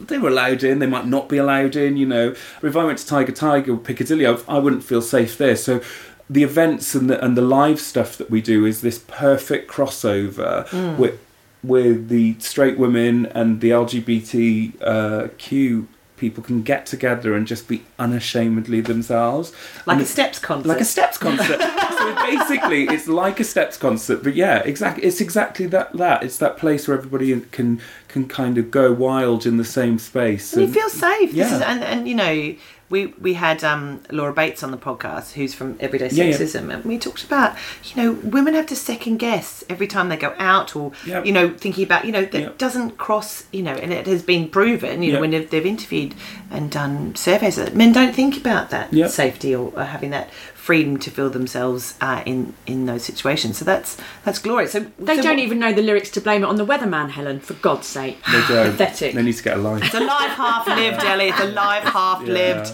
they 0.00 0.18
were 0.18 0.30
allowed 0.30 0.64
in. 0.64 0.78
They 0.78 0.86
might 0.86 1.06
not 1.06 1.28
be 1.28 1.36
allowed 1.36 1.76
in. 1.76 1.96
You 1.96 2.06
know, 2.06 2.34
if 2.62 2.76
I 2.76 2.84
went 2.84 2.98
to 2.98 3.06
Tiger 3.06 3.32
Tiger 3.32 3.74
or 3.74 3.78
Piccadilly, 3.78 4.26
I, 4.26 4.38
I 4.48 4.58
wouldn't 4.58 4.82
feel 4.82 5.02
safe 5.02 5.36
there. 5.38 5.56
So, 5.56 5.82
the 6.28 6.42
events 6.42 6.94
and 6.94 7.10
the 7.10 7.22
and 7.24 7.36
the 7.36 7.42
live 7.42 7.80
stuff 7.80 8.16
that 8.18 8.30
we 8.30 8.40
do 8.40 8.64
is 8.64 8.80
this 8.80 8.98
perfect 9.06 9.70
crossover 9.70 10.96
with 10.96 11.20
with 11.62 12.08
the 12.08 12.36
straight 12.38 12.78
women 12.78 13.26
and 13.26 13.60
the 13.60 13.70
LGBTQ 13.70 14.82
uh, 14.82 15.86
people 16.16 16.44
can 16.44 16.62
get 16.62 16.84
together 16.84 17.34
and 17.34 17.46
just 17.46 17.66
be 17.66 17.82
unashamedly 17.98 18.80
themselves. 18.82 19.52
Like 19.86 19.96
And 19.96 20.02
a 20.04 20.06
steps 20.08 20.38
concert. 20.38 20.68
like 20.68 20.80
a 20.80 20.84
steps 20.84 21.16
concert. 21.16 21.60
so 21.98 22.14
basically, 22.16 22.84
it's 22.84 23.08
like 23.08 23.40
a 23.40 23.44
steps 23.44 23.76
concert, 23.78 24.22
but 24.22 24.34
yeah, 24.34 24.58
exactly. 24.58 25.04
It's 25.04 25.20
exactly 25.20 25.66
that. 25.68 25.92
That 25.96 26.22
it's 26.22 26.36
that 26.38 26.56
place 26.58 26.86
where 26.86 26.96
everybody 26.96 27.38
can 27.52 27.80
can 28.08 28.28
kind 28.28 28.58
of 28.58 28.70
go 28.70 28.92
wild 28.92 29.46
in 29.46 29.56
the 29.56 29.64
same 29.64 29.98
space. 29.98 30.52
And 30.52 30.62
you 30.66 30.72
feel 30.72 30.88
safe. 30.90 31.30
This 31.30 31.36
Yeah. 31.50 31.56
is, 31.56 31.62
and, 31.62 31.82
and 31.84 32.08
you 32.08 32.14
know, 32.14 32.54
we 32.90 33.06
we 33.20 33.34
had 33.34 33.62
um, 33.64 34.02
Laura 34.10 34.32
Bates 34.32 34.62
on 34.62 34.70
the 34.72 34.76
podcast, 34.76 35.32
who's 35.32 35.54
from 35.54 35.76
Everyday 35.80 36.08
Yeah, 36.10 36.24
yeah. 36.24 36.36
Sexism, 36.36 36.74
and 36.74 36.84
we 36.84 36.98
talked 36.98 37.24
about 37.24 37.56
you 37.84 38.02
know 38.02 38.12
women 38.24 38.54
have 38.54 38.66
to 38.66 38.76
second 38.76 39.18
guess 39.18 39.64
every 39.68 39.86
time 39.86 40.08
they 40.08 40.16
go 40.16 40.34
out, 40.38 40.74
or 40.76 40.92
Yep. 41.06 41.24
you 41.26 41.32
know 41.32 41.50
thinking 41.50 41.84
about 41.84 42.04
you 42.04 42.12
know 42.12 42.24
that 42.24 42.40
Yep. 42.40 42.58
doesn't 42.58 42.98
cross 42.98 43.44
you 43.52 43.62
know, 43.62 43.74
and 43.74 43.92
it 43.92 44.06
has 44.06 44.22
been 44.22 44.48
proven 44.48 45.02
you 45.02 45.12
know 45.12 45.20
when 45.20 45.30
they've, 45.30 45.48
they've 45.48 45.64
interviewed 45.66 46.14
and 46.50 46.70
done 46.70 47.14
surveys 47.14 47.56
that 47.56 47.76
men 47.76 47.92
don't 47.92 48.14
think 48.14 48.36
about 48.36 48.70
that 48.70 48.92
Yep. 48.92 49.10
safety 49.10 49.54
or, 49.54 49.72
or 49.76 49.84
having 49.84 50.10
that 50.10 50.28
freedom 50.70 50.96
to 50.98 51.10
feel 51.10 51.30
themselves 51.30 51.94
uh, 52.00 52.22
in 52.32 52.38
in 52.66 52.86
those 52.86 53.02
situations. 53.10 53.58
So 53.58 53.64
that's 53.64 53.90
that's 54.24 54.38
glorious. 54.38 54.70
So 54.72 54.80
They 55.08 55.16
so 55.16 55.22
don't 55.22 55.36
what- 55.36 55.46
even 55.48 55.58
know 55.58 55.72
the 55.72 55.82
lyrics 55.82 56.10
to 56.16 56.20
blame 56.20 56.42
it 56.44 56.48
on 56.52 56.56
the 56.62 56.66
weatherman, 56.72 57.10
Helen. 57.10 57.40
For 57.40 57.54
God's 57.54 57.88
sake, 57.88 58.16
They 58.32 58.42
don't. 58.48 58.70
pathetic. 58.70 59.14
They 59.16 59.22
need 59.28 59.38
to 59.42 59.42
get 59.42 59.56
a 59.56 59.60
life. 59.60 59.82
It's 59.84 59.94
a 59.94 60.06
life 60.16 60.34
half 60.44 60.66
lived, 60.68 61.02
Ellie. 61.10 61.28
It's 61.32 61.40
a 61.40 61.52
life 61.66 61.82
half 61.98 62.22
lived. 62.22 62.68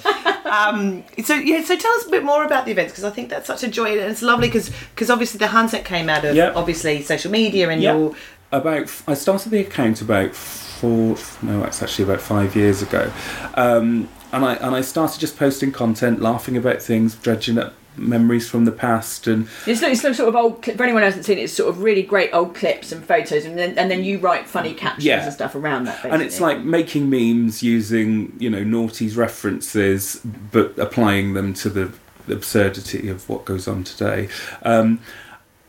Um, 0.59 1.05
so 1.25 1.35
yeah, 1.35 1.63
so 1.65 1.75
tell 1.77 1.93
us 1.99 2.07
a 2.07 2.11
bit 2.11 2.25
more 2.33 2.45
about 2.45 2.67
the 2.67 2.73
events 2.73 2.93
because 2.93 3.05
I 3.05 3.11
think 3.11 3.31
that's 3.31 3.47
such 3.47 3.63
a 3.65 3.69
joy 3.69 3.91
and 4.03 4.11
it's 4.13 4.23
lovely 4.23 4.49
because 4.49 4.69
because 4.95 5.09
obviously 5.11 5.39
the 5.39 5.47
Hunsnet 5.57 5.85
came 5.85 6.09
out 6.15 6.25
of 6.25 6.37
Yep. 6.37 6.55
obviously 6.57 7.03
social 7.03 7.31
media 7.31 7.69
and 7.71 7.81
Yeah. 7.83 7.97
your 7.97 8.15
About 8.53 8.89
I 9.09 9.15
started 9.15 9.51
the 9.51 9.61
account 9.61 10.03
about 10.03 10.35
four. 10.35 11.17
No, 11.43 11.65
it's 11.65 11.83
actually 11.83 12.05
about 12.09 12.21
five 12.21 12.55
years 12.55 12.79
ago, 12.83 13.11
um, 13.55 14.09
and 14.33 14.45
I 14.45 14.53
and 14.65 14.73
I 14.77 14.83
started 14.83 15.19
just 15.21 15.37
posting 15.39 15.73
content, 15.73 16.21
laughing 16.21 16.57
about 16.57 16.81
things, 16.83 17.15
dredging 17.17 17.59
up 17.59 17.73
memories 17.97 18.49
from 18.49 18.65
the 18.65 18.73
past, 18.73 19.27
and 19.27 19.49
It's, 19.67 19.83
it's 19.83 20.01
sort 20.01 20.19
of 20.21 20.37
old. 20.37 20.63
Clip, 20.63 20.77
for 20.77 20.83
anyone 20.85 21.03
who 21.03 21.07
hasn't 21.07 21.25
seen 21.25 21.39
it, 21.39 21.43
it's 21.43 21.53
sort 21.53 21.69
of 21.69 21.83
really 21.83 22.03
great 22.03 22.31
old 22.33 22.55
clips 22.55 22.93
and 22.93 23.05
photos, 23.05 23.45
and 23.45 23.59
then 23.59 23.79
and 23.79 23.91
then 23.91 24.05
you 24.05 24.19
write 24.19 24.47
funny 24.47 24.75
captions 24.75 25.05
Yeah. 25.05 25.25
and 25.25 25.33
stuff 25.33 25.55
around 25.55 25.85
that. 25.85 25.97
Basically. 25.97 26.11
and 26.11 26.23
it's 26.23 26.41
like 26.41 26.61
making 26.61 27.11
memes 27.11 27.63
using 27.63 28.33
you 28.39 28.51
know 28.51 28.63
naughty's 28.65 29.17
references, 29.17 30.21
but 30.53 30.79
applying 30.79 31.35
them 31.35 31.55
to 31.55 31.69
the 31.71 31.93
absurdity 32.29 33.09
of 33.09 33.29
what 33.29 33.45
goes 33.45 33.69
on 33.69 33.85
today. 33.85 34.29
Um, 34.63 35.01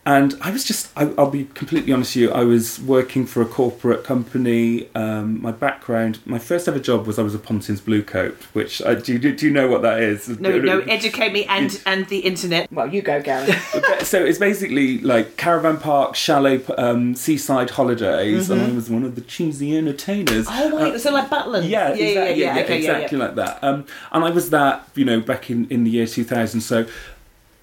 and 0.07 0.35
I 0.39 0.51
was 0.51 0.63
just, 0.63 0.89
I, 0.95 1.11
I'll 1.17 1.29
be 1.29 1.49
completely 1.53 1.91
honest 1.91 2.15
with 2.15 2.21
you, 2.21 2.31
I 2.31 2.45
was 2.45 2.79
working 2.79 3.25
for 3.25 3.41
a 3.41 3.45
corporate 3.45 4.05
company. 4.05 4.87
Um, 4.95 5.41
my 5.41 5.51
background, 5.51 6.19
my 6.25 6.39
first 6.39 6.69
ever 6.69 6.79
job 6.79 7.05
was 7.05 7.19
I 7.19 7.23
was 7.23 7.35
a 7.35 7.37
Pontins 7.37 7.81
Blue 7.81 8.01
Coat, 8.01 8.41
which, 8.53 8.81
I, 8.81 8.95
do, 8.95 9.17
you, 9.17 9.33
do 9.33 9.45
you 9.45 9.51
know 9.51 9.67
what 9.67 9.81
that 9.81 9.99
is? 9.99 10.29
no 10.39 10.57
no 10.59 10.79
educate 10.87 11.33
me 11.33 11.43
and 11.47 11.81
and 11.85 12.07
the 12.07 12.19
internet. 12.19 12.71
well, 12.71 12.87
you 12.87 13.01
go, 13.01 13.21
Gary. 13.21 13.51
so 14.01 14.23
it's 14.23 14.39
basically 14.39 14.99
like 14.99 15.35
caravan 15.35 15.77
park, 15.77 16.15
chalet, 16.15 16.63
um, 16.77 17.13
seaside 17.13 17.71
holidays, 17.71 18.49
and 18.49 18.61
I 18.61 18.71
was 18.71 18.89
one 18.89 19.03
of 19.03 19.15
the 19.15 19.21
cheesy 19.21 19.77
entertainers. 19.77 20.47
Oh 20.49 20.69
my, 20.69 20.95
so 20.95 21.11
like 21.11 21.29
Butlins. 21.29 21.67
Yeah, 21.67 21.93
yeah, 21.93 22.05
exactly, 22.05 22.13
yeah, 22.13 22.55
yeah, 22.55 22.63
okay, 22.63 22.69
yeah, 22.69 22.91
exactly 22.97 23.17
yeah. 23.17 23.25
like 23.25 23.35
that. 23.35 23.61
Um, 23.61 23.85
and 24.13 24.23
I 24.23 24.29
was 24.29 24.51
that, 24.51 24.87
you 24.95 25.03
know, 25.03 25.19
back 25.19 25.49
in, 25.49 25.67
in 25.67 25.83
the 25.83 25.91
year 25.91 26.07
2000. 26.07 26.61
So 26.61 26.87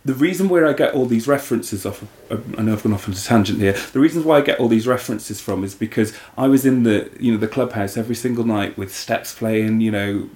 the 0.04 0.14
reason 0.14 0.48
where 0.48 0.66
I 0.66 0.74
get 0.74 0.94
all 0.94 1.06
these 1.06 1.26
references 1.26 1.86
off, 1.86 2.02
of, 2.30 2.58
I 2.58 2.62
know 2.62 2.74
I've 2.74 2.82
gone 2.82 2.92
off 2.92 3.08
on 3.08 3.14
a 3.14 3.16
tangent 3.16 3.58
here. 3.58 3.72
The 3.72 4.00
reasons 4.00 4.24
why 4.24 4.38
I 4.38 4.40
get 4.42 4.60
all 4.60 4.68
these 4.68 4.86
references 4.86 5.40
from 5.40 5.64
is 5.64 5.74
because 5.74 6.12
I 6.36 6.46
was 6.46 6.66
in 6.66 6.82
the, 6.82 7.10
you 7.18 7.32
know, 7.32 7.38
the 7.38 7.48
clubhouse 7.48 7.96
every 7.96 8.14
single 8.14 8.44
night 8.44 8.76
with 8.76 8.94
steps 8.94 9.34
playing, 9.34 9.80
you 9.80 9.90
know, 9.90 10.28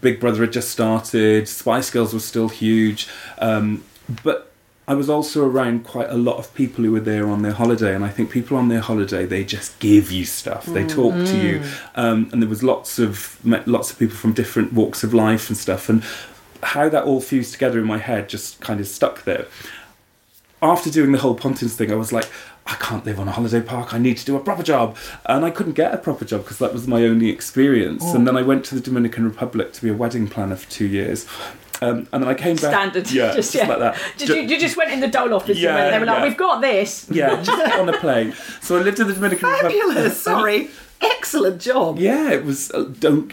Big 0.00 0.20
Brother 0.20 0.42
had 0.42 0.52
just 0.52 0.70
started, 0.70 1.48
Spice 1.48 1.90
Girls 1.90 2.14
was 2.14 2.24
still 2.24 2.48
huge, 2.48 3.08
um, 3.38 3.82
but 4.22 4.52
I 4.86 4.94
was 4.94 5.08
also 5.08 5.46
around 5.46 5.84
quite 5.84 6.10
a 6.10 6.16
lot 6.16 6.38
of 6.38 6.52
people 6.54 6.84
who 6.84 6.90
were 6.90 7.00
there 7.00 7.28
on 7.28 7.42
their 7.42 7.52
holiday, 7.52 7.94
and 7.94 8.04
I 8.04 8.08
think 8.08 8.30
people 8.30 8.56
on 8.56 8.68
their 8.68 8.80
holiday 8.80 9.24
they 9.24 9.44
just 9.44 9.78
give 9.78 10.10
you 10.10 10.24
stuff, 10.24 10.66
they 10.66 10.84
talk 10.84 11.14
to 11.14 11.36
you, 11.36 11.62
um, 11.94 12.28
and 12.32 12.42
there 12.42 12.48
was 12.48 12.62
lots 12.64 12.98
of 12.98 13.38
met 13.44 13.68
lots 13.68 13.92
of 13.92 13.98
people 13.98 14.16
from 14.16 14.32
different 14.32 14.72
walks 14.72 15.04
of 15.04 15.14
life 15.14 15.48
and 15.48 15.56
stuff, 15.56 15.88
and 15.88 16.02
how 16.62 16.88
that 16.88 17.04
all 17.04 17.20
fused 17.20 17.52
together 17.52 17.78
in 17.78 17.86
my 17.86 17.98
head 17.98 18.28
just 18.28 18.60
kind 18.60 18.80
of 18.80 18.86
stuck 18.86 19.24
there. 19.24 19.46
After 20.62 20.90
doing 20.90 21.12
the 21.12 21.18
whole 21.18 21.34
Pontins 21.34 21.74
thing, 21.74 21.90
I 21.90 21.94
was 21.94 22.12
like, 22.12 22.28
I 22.66 22.74
can't 22.74 23.04
live 23.06 23.18
on 23.18 23.26
a 23.26 23.32
holiday 23.32 23.62
park. 23.62 23.94
I 23.94 23.98
need 23.98 24.18
to 24.18 24.24
do 24.26 24.36
a 24.36 24.40
proper 24.40 24.62
job, 24.62 24.96
and 25.24 25.44
I 25.44 25.50
couldn't 25.50 25.72
get 25.72 25.94
a 25.94 25.96
proper 25.96 26.24
job 26.24 26.42
because 26.42 26.58
that 26.58 26.72
was 26.74 26.86
my 26.86 27.02
only 27.04 27.30
experience. 27.30 28.04
And 28.12 28.26
then 28.26 28.36
I 28.36 28.42
went 28.42 28.64
to 28.66 28.74
the 28.74 28.80
Dominican 28.80 29.24
Republic 29.24 29.72
to 29.72 29.82
be 29.82 29.88
a 29.88 29.94
wedding 29.94 30.28
planner 30.28 30.56
for 30.56 30.70
two 30.70 30.86
years. 30.86 31.26
Um, 31.82 32.06
and 32.12 32.22
then 32.22 32.28
I 32.28 32.34
came 32.34 32.56
back. 32.56 32.72
Standard. 32.74 33.10
yeah, 33.10 33.26
just, 33.34 33.52
just 33.52 33.54
yeah. 33.54 33.66
like 33.68 33.78
that. 33.78 33.98
Did 34.18 34.26
Ju- 34.28 34.34
you, 34.36 34.42
you 34.42 34.60
just 34.60 34.76
went 34.76 34.92
in 34.92 35.00
the 35.00 35.08
dole 35.08 35.32
office 35.32 35.58
Yeah, 35.58 35.76
and 35.78 35.94
they 35.94 35.98
were 35.98 36.04
like, 36.04 36.18
yeah. 36.18 36.24
"We've 36.28 36.36
got 36.36 36.60
this." 36.60 37.06
yeah, 37.10 37.42
just 37.42 37.78
on 37.78 37.88
a 37.88 37.96
plane. 37.98 38.34
So 38.60 38.76
I 38.76 38.82
lived 38.82 39.00
in 39.00 39.08
the 39.08 39.14
Dominican 39.14 39.48
Republic. 39.48 39.80
Fabulous. 39.80 40.20
Sorry, 40.20 40.68
excellent 41.00 41.62
job. 41.62 41.98
Yeah, 41.98 42.30
it 42.32 42.44
was. 42.44 42.70
Uh, 42.70 42.82
don't 42.98 43.28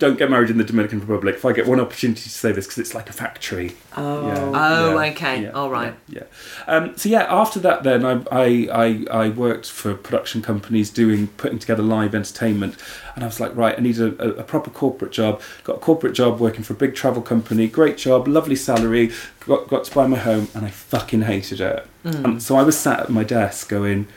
don't 0.00 0.18
get 0.18 0.30
married 0.30 0.48
in 0.48 0.56
the 0.56 0.64
Dominican 0.64 0.98
Republic. 0.98 1.36
If 1.36 1.44
I 1.44 1.52
get 1.52 1.66
one 1.66 1.78
opportunity 1.78 2.22
to 2.22 2.28
say 2.30 2.52
this, 2.52 2.66
because 2.66 2.78
it's 2.78 2.94
like 2.94 3.08
a 3.10 3.12
factory. 3.12 3.76
Oh. 3.96 4.50
Oh, 4.54 4.98
okay. 4.98 5.46
All 5.48 5.70
right. 5.70 5.94
Yeah. 6.08 6.22
yeah. 6.66 6.74
Um, 6.74 6.96
so 6.96 7.08
yeah, 7.08 7.26
after 7.28 7.60
that, 7.60 7.82
then 7.84 8.04
I, 8.04 8.22
I 8.32 8.68
I 8.72 9.04
I 9.24 9.28
worked 9.28 9.70
for 9.70 9.94
production 9.94 10.40
companies 10.42 10.90
doing 10.90 11.28
putting 11.28 11.58
together 11.58 11.82
live 11.82 12.14
entertainment, 12.14 12.76
and 13.14 13.22
I 13.22 13.26
was 13.26 13.38
like, 13.38 13.54
right, 13.54 13.78
I 13.78 13.80
need 13.80 13.98
a, 13.98 14.06
a, 14.20 14.40
a 14.40 14.42
proper 14.42 14.70
corporate 14.70 15.12
job. 15.12 15.42
Got 15.64 15.76
a 15.76 15.80
corporate 15.80 16.14
job 16.14 16.40
working 16.40 16.64
for 16.64 16.72
a 16.72 16.76
big 16.76 16.94
travel 16.94 17.20
company. 17.22 17.68
Great 17.68 17.98
job, 17.98 18.26
lovely 18.26 18.56
salary. 18.56 19.12
Got 19.46 19.68
got 19.68 19.84
to 19.84 19.94
buy 19.94 20.06
my 20.06 20.18
home, 20.18 20.48
and 20.54 20.64
I 20.64 20.70
fucking 20.70 21.22
hated 21.22 21.60
it. 21.60 21.86
And 22.02 22.42
so 22.42 22.56
I 22.56 22.62
was 22.62 22.78
sat 22.78 23.00
at 23.00 23.10
my 23.10 23.24
desk 23.24 23.68
going 23.68 24.08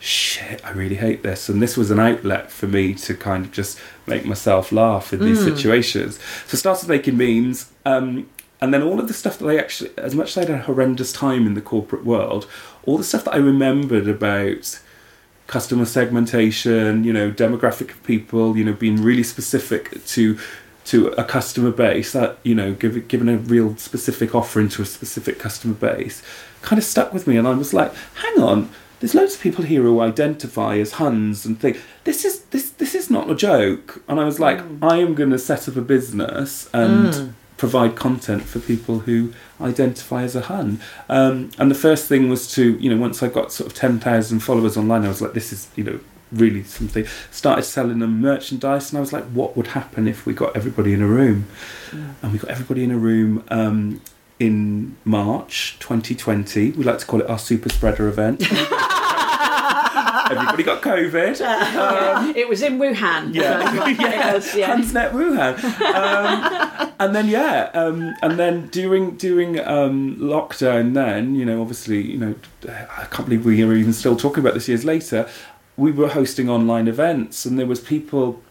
shit, 0.00 0.64
I 0.64 0.70
really 0.70 0.96
hate 0.96 1.22
this. 1.22 1.48
And 1.48 1.60
this 1.60 1.76
was 1.76 1.90
an 1.90 1.98
outlet 1.98 2.50
for 2.50 2.66
me 2.66 2.94
to 2.94 3.14
kind 3.14 3.44
of 3.44 3.52
just 3.52 3.78
make 4.06 4.24
myself 4.24 4.72
laugh 4.72 5.12
in 5.12 5.20
these 5.20 5.42
situations. 5.42 6.18
So 6.46 6.54
I 6.54 6.56
started 6.56 6.88
making 6.88 7.16
memes. 7.16 7.70
Um, 7.84 8.28
and 8.60 8.74
then 8.74 8.82
all 8.82 8.98
of 8.98 9.06
the 9.06 9.14
stuff 9.14 9.38
that 9.38 9.46
I 9.46 9.56
actually, 9.56 9.90
as 9.96 10.14
much 10.14 10.36
as 10.36 10.38
I 10.38 10.40
had 10.40 10.60
a 10.60 10.62
horrendous 10.62 11.12
time 11.12 11.46
in 11.46 11.54
the 11.54 11.60
corporate 11.60 12.04
world, 12.04 12.48
all 12.84 12.98
the 12.98 13.04
stuff 13.04 13.24
that 13.24 13.34
I 13.34 13.38
remembered 13.38 14.08
about 14.08 14.80
customer 15.46 15.84
segmentation, 15.84 17.04
you 17.04 17.12
know, 17.12 17.30
demographic 17.30 17.90
of 17.90 18.02
people, 18.02 18.56
you 18.56 18.64
know, 18.64 18.72
being 18.72 19.02
really 19.02 19.22
specific 19.22 20.04
to 20.06 20.38
to 20.86 21.08
a 21.18 21.24
customer 21.24 21.70
base 21.70 22.12
that 22.12 22.38
you 22.44 22.54
know 22.54 22.72
give, 22.72 23.08
given 23.08 23.28
a 23.28 23.36
real 23.36 23.76
specific 23.76 24.34
offering 24.34 24.70
to 24.70 24.80
a 24.80 24.86
specific 24.86 25.38
customer 25.38 25.74
base 25.74 26.22
kind 26.62 26.78
of 26.78 26.84
stuck 26.84 27.12
with 27.12 27.26
me 27.26 27.36
and 27.36 27.46
i 27.46 27.52
was 27.52 27.74
like 27.74 27.94
hang 28.14 28.42
on 28.42 28.70
there's 29.00 29.14
loads 29.14 29.34
of 29.36 29.40
people 29.40 29.64
here 29.64 29.82
who 29.82 30.00
identify 30.00 30.76
as 30.78 30.92
huns 30.92 31.46
and 31.46 31.60
think 31.60 31.80
this 32.04 32.24
is 32.24 32.40
this 32.46 32.70
this 32.70 32.94
is 32.94 33.10
not 33.10 33.30
a 33.30 33.34
joke. 33.34 34.02
And 34.08 34.20
i 34.20 34.24
was 34.24 34.40
like 34.40 34.60
i 34.82 34.96
am 34.98 35.14
going 35.14 35.30
to 35.30 35.38
set 35.38 35.68
up 35.68 35.76
a 35.76 35.80
business 35.80 36.68
and 36.72 37.34
provide 37.56 37.96
content 37.96 38.42
for 38.42 38.60
people 38.60 39.00
who 39.00 39.32
identify 39.60 40.22
as 40.22 40.36
a 40.36 40.42
hun. 40.42 40.80
Um, 41.08 41.50
and 41.58 41.70
the 41.70 41.74
first 41.74 42.06
thing 42.08 42.28
was 42.28 42.52
to 42.54 42.76
you 42.78 42.90
know 42.90 43.00
once 43.00 43.22
i 43.22 43.28
got 43.28 43.52
sort 43.52 43.70
of 43.70 43.76
10,000 43.76 44.40
followers 44.40 44.76
online 44.76 45.04
i 45.04 45.08
was 45.08 45.20
like 45.20 45.32
this 45.32 45.52
is 45.52 45.68
you 45.76 45.84
know 45.84 46.00
really 46.30 46.62
something. 46.62 47.06
Started 47.30 47.62
selling 47.62 48.00
them 48.00 48.20
merchandise 48.20 48.90
and 48.90 48.98
i 48.98 49.00
was 49.00 49.12
like 49.12 49.24
what 49.26 49.56
would 49.56 49.68
happen 49.68 50.06
if 50.06 50.26
we 50.26 50.34
got 50.34 50.54
everybody 50.56 50.92
in 50.92 51.02
a 51.02 51.06
room? 51.06 51.46
And 52.22 52.32
we 52.32 52.38
got 52.38 52.50
everybody 52.50 52.84
in 52.84 52.90
a 52.90 52.98
room 52.98 53.44
um, 53.48 54.00
in 54.38 54.96
march 55.04 55.76
2020 55.80 56.70
we 56.72 56.84
like 56.84 56.98
to 56.98 57.06
call 57.06 57.20
it 57.20 57.28
our 57.28 57.38
super 57.38 57.68
spreader 57.68 58.06
event 58.08 58.40
everybody 60.30 60.62
got 60.62 60.82
covid 60.82 61.40
um, 61.76 62.34
It 62.36 62.48
was 62.48 62.62
in 62.62 62.78
Wuhan. 62.78 63.34
yeah, 63.34 63.70
So, 63.74 63.86
yeah. 64.02 64.30
it 64.30 64.34
was, 64.34 64.54
yeah. 64.54 64.74
Hunsnet 64.76 65.12
Wuhan. 65.12 65.54
Um, 65.94 66.92
and 67.00 67.14
then 67.14 67.28
yeah, 67.28 67.70
um, 67.74 68.14
and 68.22 68.38
then 68.38 68.68
during 68.68 69.16
during 69.16 69.58
um, 69.60 70.16
lockdown, 70.16 70.94
then 70.94 71.34
you 71.34 71.44
know, 71.44 71.60
obviously, 71.60 72.00
you 72.02 72.18
know, 72.18 72.34
I 72.68 73.04
can't 73.10 73.28
believe 73.28 73.44
we 73.44 73.62
are 73.62 73.72
even 73.74 73.92
still 73.92 74.16
talking 74.16 74.40
about 74.42 74.54
this 74.54 74.68
years 74.68 74.84
later. 74.84 75.28
We 75.76 75.92
were 75.92 76.08
hosting 76.08 76.48
online 76.50 76.88
events, 76.88 77.44
and 77.46 77.58
there 77.58 77.66
was 77.66 77.80
people 77.80 78.42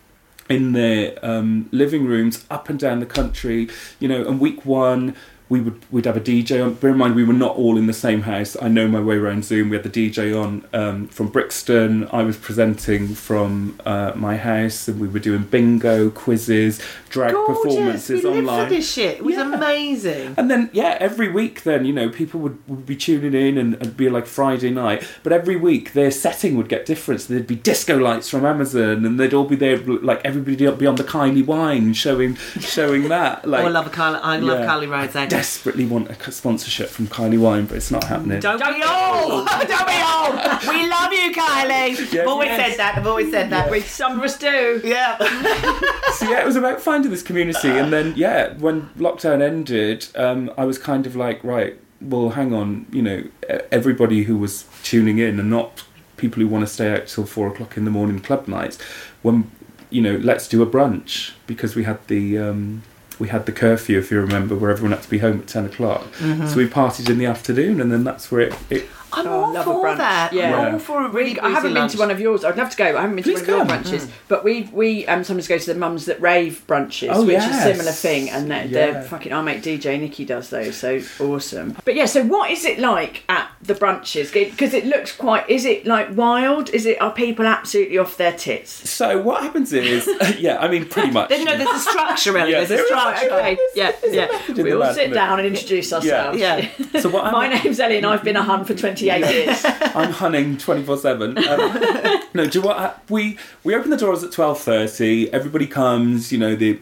in 0.49 0.71
their 0.71 1.17
um, 1.25 1.67
living 1.71 2.05
rooms 2.05 2.45
up 2.49 2.69
and 2.69 2.79
down 2.79 2.99
the 3.01 3.05
country. 3.05 3.69
You 3.99 4.07
know, 4.07 4.27
and 4.27 4.39
week 4.39 4.65
one. 4.65 5.15
We 5.49 5.61
would 5.61 5.81
we'd 5.91 6.05
have 6.05 6.17
a 6.17 6.21
DJ 6.21 6.63
on. 6.63 6.73
Bear 6.73 6.91
in 6.91 6.97
mind, 6.97 7.15
we 7.15 7.23
were 7.23 7.33
not 7.33 7.55
all 7.55 7.77
in 7.77 7.87
the 7.87 7.93
same 7.93 8.23
house. 8.23 8.57
I 8.61 8.67
know 8.67 8.87
my 8.87 8.99
way 8.99 9.15
around 9.15 9.45
Zoom. 9.45 9.69
We 9.69 9.77
had 9.77 9.89
the 9.89 10.09
DJ 10.11 10.37
on 10.37 10.65
um, 10.73 11.07
from 11.07 11.29
Brixton. 11.29 12.07
I 12.11 12.23
was 12.23 12.35
presenting 12.35 13.15
from 13.15 13.79
uh, 13.85 14.11
my 14.15 14.35
house, 14.37 14.87
and 14.89 14.99
we 14.99 15.07
were 15.07 15.19
doing 15.19 15.43
bingo, 15.43 16.09
quizzes, 16.09 16.81
drag 17.09 17.31
Gorgeous. 17.33 17.63
performances 17.63 18.23
we 18.23 18.29
lived 18.29 18.47
online. 18.49 18.67
for 18.67 18.73
this 18.75 18.91
shit. 18.91 19.17
It 19.19 19.23
was 19.23 19.35
Yeah. 19.35 19.53
amazing. 19.53 20.33
And 20.37 20.51
then, 20.51 20.69
yeah, 20.73 20.97
every 20.99 21.29
week, 21.31 21.63
then 21.63 21.85
you 21.85 21.93
know, 21.93 22.09
people 22.09 22.39
would, 22.41 22.57
would 22.67 22.85
be 22.85 22.95
tuning 22.97 23.33
in 23.33 23.57
and 23.57 23.75
it'd 23.75 23.95
be 23.97 24.09
like 24.09 24.25
Friday 24.25 24.69
night. 24.69 25.03
But 25.23 25.31
every 25.31 25.55
week, 25.55 25.93
their 25.93 26.11
setting 26.11 26.57
would 26.57 26.67
get 26.67 26.85
different. 26.85 27.21
So 27.21 27.33
there'd 27.33 27.47
be 27.47 27.55
disco 27.55 27.97
lights 27.97 28.29
from 28.29 28.45
Amazon, 28.45 29.05
and 29.05 29.19
they'd 29.19 29.33
all 29.33 29.45
be 29.45 29.55
there, 29.55 29.77
like 29.77 30.19
everybody 30.25 30.65
would 30.67 30.77
be 30.77 30.87
on 30.87 30.95
the 30.95 31.03
Kylie 31.05 31.45
wine, 31.45 31.93
showing 31.93 32.35
showing 32.59 33.07
that. 33.09 33.47
Like, 33.47 33.63
oh, 33.63 33.67
I 33.67 33.69
love 33.69 33.87
a 33.87 33.89
Kylie. 33.89 34.19
I 34.21 34.37
love 34.39 34.59
Yeah. 34.59 34.65
Kylie 34.67 34.89
Rose. 34.89 35.15
I 35.37 35.41
desperately 35.41 35.85
want 35.85 36.09
a 36.09 36.31
sponsorship 36.31 36.89
from 36.89 37.05
Kylie 37.07 37.37
Wine, 37.37 37.67
but 37.67 37.77
it's 37.77 37.91
not 37.91 38.03
happening. 38.05 38.39
Don't, 38.39 38.59
we 38.59 38.81
all? 38.81 39.45
Don't 39.45 39.87
we 39.87 40.01
all? 40.01 40.31
We 40.67 40.89
love 40.89 41.13
you, 41.13 41.31
Kylie. 41.31 42.11
Yes, 42.17 42.21
I've 42.21 42.27
always 42.27 42.47
yes. 42.47 42.69
said 42.71 42.79
that. 42.79 42.97
I've 42.97 43.05
always 43.05 43.31
said 43.31 43.49
that. 43.51 43.69
We, 43.69 43.81
some 43.81 44.17
of 44.17 44.23
us 44.23 44.37
do. 44.39 44.81
Yeah. 44.83 45.17
so 46.13 46.27
yeah, 46.27 46.41
it 46.41 46.45
was 46.45 46.55
about 46.55 46.81
finding 46.81 47.11
this 47.11 47.21
community, 47.21 47.69
and 47.69 47.93
then 47.93 48.13
yeah, 48.15 48.53
when 48.57 48.89
lockdown 48.97 49.43
ended, 49.43 50.07
um, 50.15 50.51
I 50.57 50.65
was 50.65 50.79
kind 50.79 51.05
of 51.05 51.15
like, 51.15 51.43
right, 51.43 51.79
well, 52.01 52.29
hang 52.29 52.51
on, 52.51 52.87
you 52.91 53.03
know, 53.03 53.23
everybody 53.71 54.23
who 54.23 54.37
was 54.37 54.65
tuning 54.81 55.19
in, 55.19 55.39
and 55.39 55.51
not 55.51 55.83
people 56.15 56.41
who 56.41 56.47
want 56.47 56.67
to 56.67 56.73
stay 56.73 56.91
out 56.91 57.05
till 57.07 57.27
four 57.27 57.47
o'clock 57.47 57.77
in 57.77 57.85
the 57.85 57.91
morning 57.91 58.19
club 58.19 58.47
nights, 58.47 58.81
when 59.21 59.51
you 59.91 60.01
know, 60.01 60.15
let's 60.15 60.47
do 60.47 60.63
a 60.63 60.65
brunch 60.65 61.33
because 61.45 61.75
we 61.75 61.83
had 61.83 62.05
the. 62.07 62.39
Um, 62.39 62.81
we 63.19 63.29
had 63.29 63.45
the 63.45 63.51
curfew, 63.51 63.97
if 63.97 64.11
you 64.11 64.19
remember, 64.19 64.55
where 64.55 64.71
everyone 64.71 64.91
had 64.91 65.03
to 65.03 65.09
be 65.09 65.19
home 65.19 65.39
at 65.39 65.47
ten 65.47 65.65
o'clock. 65.65 66.03
Mm-hmm. 66.19 66.47
So 66.47 66.57
we 66.57 66.67
partied 66.67 67.09
in 67.09 67.17
the 67.17 67.25
afternoon, 67.25 67.81
and 67.81 67.91
then 67.91 68.03
that's 68.03 68.31
where 68.31 68.41
it. 68.41 68.55
it 68.69 68.87
I'm 69.13 69.27
Oh, 69.27 69.43
all 69.45 69.53
love 69.53 69.67
a 69.67 69.71
for 69.73 69.85
brunch. 69.85 69.97
that. 69.97 70.33
Yeah. 70.33 70.55
I'm 70.57 70.73
all 70.73 70.79
for 70.79 71.05
a 71.05 71.09
really 71.09 71.33
We, 71.33 71.39
I 71.39 71.49
haven't 71.49 71.71
boozy 71.73 71.81
been 71.81 71.89
to 71.89 71.97
one 71.99 72.11
of 72.11 72.19
yours. 72.19 72.43
I'd 72.45 72.57
love 72.57 72.69
to 72.71 72.77
go. 72.77 72.85
I 72.97 73.01
haven't 73.01 73.15
been 73.15 73.23
Please 73.23 73.41
to 73.43 73.51
one 73.57 73.61
of 73.61 73.85
your 73.85 73.99
brunches. 73.99 74.09
But 74.27 74.43
we 74.43 74.69
we 74.73 75.05
um, 75.07 75.23
sometimes 75.23 75.47
go 75.47 75.57
to 75.57 75.73
the 75.73 75.79
mums 75.79 76.05
that 76.05 76.19
rave 76.21 76.63
brunches, 76.67 77.09
Oh, 77.11 77.21
which 77.21 77.33
yes. 77.33 77.49
is 77.53 77.65
a 77.65 77.73
similar 77.73 77.91
thing. 77.91 78.29
And 78.29 78.51
they're, 78.51 78.65
Yeah. 78.65 78.91
they're 78.91 79.01
fucking. 79.03 79.31
Our 79.33 79.43
mate 79.43 79.63
DJ 79.63 79.99
Nikki 79.99 80.25
does 80.25 80.49
those, 80.49 80.75
so 80.75 81.01
awesome. 81.19 81.75
But 81.85 81.95
yeah, 81.95 82.05
so 82.05 82.23
what 82.23 82.51
is 82.51 82.65
it 82.65 82.79
like 82.79 83.23
at 83.29 83.49
the 83.61 83.73
brunches? 83.75 84.31
Because 84.33 84.73
it 84.73 84.85
looks 84.85 85.15
quite. 85.15 85.49
Is 85.49 85.65
it 85.65 85.85
like 85.85 86.15
wild? 86.15 86.69
Is 86.71 86.85
it? 86.85 87.01
Are 87.01 87.11
people 87.11 87.45
absolutely 87.45 87.97
off 87.97 88.17
their 88.17 88.33
tits? 88.33 88.89
So 88.89 89.21
what 89.21 89.41
happens 89.43 89.71
is, 89.73 90.07
yeah, 90.39 90.57
I 90.59 90.67
mean, 90.67 90.85
pretty 90.85 91.11
much. 91.11 91.29
Then, 91.29 91.45
no, 91.45 91.55
there's 91.57 91.69
a 91.69 91.79
structure, 91.79 92.37
Ellie. 92.37 92.51
Yeah, 92.51 92.57
there's 92.63 92.71
a 92.71 92.75
there 92.75 92.81
is 92.83 92.87
structure. 92.87 93.25
Okay, 93.33 93.57
yeah, 93.75 93.91
yeah. 94.09 94.25
method 94.27 94.57
in 94.59 94.63
We 94.63 94.71
the 94.71 94.81
all 94.81 94.93
sit 94.93 95.13
down 95.13 95.39
and 95.39 95.47
introduce 95.47 95.93
ourselves. 95.93 96.37
Yeah. 96.39 96.67
So 96.97 97.09
what 97.09 97.31
My 97.31 97.47
name's 97.47 97.79
Ellie, 97.79 97.97
and 97.97 98.05
I've 98.07 98.23
been 98.23 98.35
a 98.37 98.41
hun 98.41 98.65
for 98.65 98.73
28 99.07 99.33
years. 99.45 99.61
I'm 99.95 100.57
twenty 100.57 100.83
four 100.83 100.97
seven. 100.97 101.37
Um, 101.37 102.21
No, 102.33 102.45
do 102.45 102.59
you 102.59 102.61
know 102.63 102.67
what 102.67 103.09
we 103.09 103.37
we 103.63 103.73
open 103.73 103.89
the 103.89 103.97
doors 103.97 104.23
at 104.23 104.31
twelve 104.31 104.59
thirty. 104.59 105.31
Everybody 105.33 105.65
comes. 105.67 106.31
You 106.31 106.37
know 106.37 106.55
the. 106.55 106.79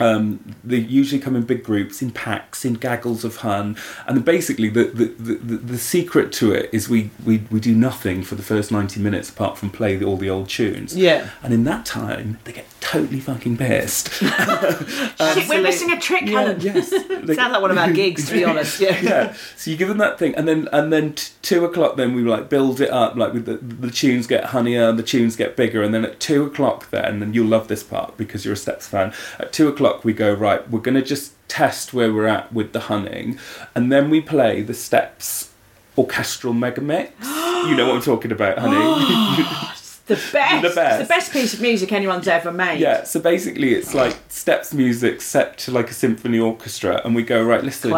Um, 0.00 0.54
they 0.62 0.76
usually 0.76 1.20
come 1.20 1.34
in 1.34 1.42
big 1.42 1.64
groups, 1.64 2.02
in 2.02 2.12
packs, 2.12 2.64
in 2.64 2.74
gaggles 2.74 3.24
of 3.24 3.36
hun, 3.36 3.76
and 4.06 4.24
basically 4.24 4.68
the 4.68 4.84
the, 4.84 5.04
the, 5.06 5.56
the 5.56 5.78
secret 5.78 6.32
to 6.34 6.52
it 6.52 6.70
is 6.72 6.88
we, 6.88 7.10
we, 7.26 7.38
we 7.50 7.58
do 7.58 7.74
nothing 7.74 8.22
for 8.22 8.36
the 8.36 8.42
first 8.44 8.70
ninety 8.70 9.00
minutes 9.00 9.28
apart 9.28 9.58
from 9.58 9.70
play 9.70 9.96
the, 9.96 10.04
all 10.04 10.16
the 10.16 10.30
old 10.30 10.48
tunes. 10.48 10.96
Yeah. 10.96 11.30
and 11.42 11.52
in 11.52 11.64
that 11.64 11.84
time 11.84 12.38
they 12.44 12.52
get 12.52 12.67
totally 12.90 13.20
fucking 13.20 13.56
pissed. 13.56 14.10
Shit, 14.14 15.48
we're 15.48 15.62
missing 15.62 15.90
a 15.92 16.00
trick, 16.00 16.28
Helen. 16.28 16.60
yes, 16.60 16.90
They- 16.90 17.34
Sounds 17.34 17.52
like 17.52 17.60
one 17.60 17.70
of 17.70 17.78
our 17.78 17.92
gigs, 17.92 18.26
to 18.28 18.32
be 18.32 18.44
honest. 18.44 18.80
Yeah. 18.80 18.98
yeah. 19.02 19.36
So 19.56 19.70
you 19.70 19.76
give 19.76 19.88
them 19.88 19.98
that 19.98 20.18
thing, 20.18 20.34
and 20.34 20.48
then 20.48 20.68
and 20.72 20.92
then 20.92 21.14
t- 21.14 21.32
two 21.42 21.64
o'clock, 21.64 21.96
then 21.96 22.14
we 22.14 22.22
like 22.22 22.48
build 22.48 22.80
it 22.80 22.90
up. 22.90 23.16
Like 23.16 23.32
with 23.34 23.44
the, 23.46 23.56
the 23.56 23.90
tunes 23.90 24.26
get 24.26 24.44
honeyer, 24.44 24.96
the 24.96 25.02
tunes 25.02 25.36
get 25.36 25.56
bigger, 25.56 25.82
and 25.82 25.92
then 25.94 26.04
at 26.04 26.18
two 26.20 26.44
o'clock, 26.44 26.90
then 26.90 27.22
and 27.22 27.34
you'll 27.34 27.46
love 27.46 27.68
this 27.68 27.82
part 27.82 28.16
because 28.16 28.44
you're 28.44 28.54
a 28.54 28.56
Steps 28.56 28.86
fan. 28.88 29.12
At 29.38 29.52
two 29.52 29.68
o'clock, 29.68 30.04
we 30.04 30.12
go 30.12 30.32
right. 30.32 30.68
We're 30.70 30.80
gonna 30.80 31.02
just 31.02 31.32
test 31.48 31.92
where 31.92 32.12
we're 32.12 32.26
at 32.26 32.52
with 32.52 32.72
the 32.72 32.80
hunning, 32.80 33.38
and 33.74 33.92
then 33.92 34.08
we 34.10 34.20
play 34.20 34.62
the 34.62 34.74
Steps 34.74 35.50
orchestral 35.96 36.52
mega 36.54 36.80
mix. 36.80 37.12
you 37.26 37.74
know 37.74 37.86
what 37.88 37.96
I'm 37.96 38.02
talking 38.02 38.32
about, 38.32 38.58
honey. 38.58 39.64
The 40.08 40.14
best. 40.32 40.62
The 40.62 40.74
best. 40.74 41.00
It's 41.00 41.08
the 41.08 41.14
best 41.14 41.32
piece 41.32 41.54
of 41.54 41.60
music 41.60 41.92
anyone's 41.92 42.26
ever 42.28 42.50
made. 42.50 42.80
Yeah, 42.80 43.04
so 43.04 43.20
basically 43.20 43.74
it's 43.74 43.94
like 43.94 44.16
steps 44.28 44.72
music 44.74 45.20
set 45.20 45.58
to 45.58 45.70
like 45.70 45.90
a 45.90 45.94
symphony 45.94 46.38
orchestra, 46.38 47.00
and 47.04 47.14
we 47.14 47.22
go 47.22 47.42
right. 47.44 47.62
Listen, 47.62 47.90
you- 47.90 47.94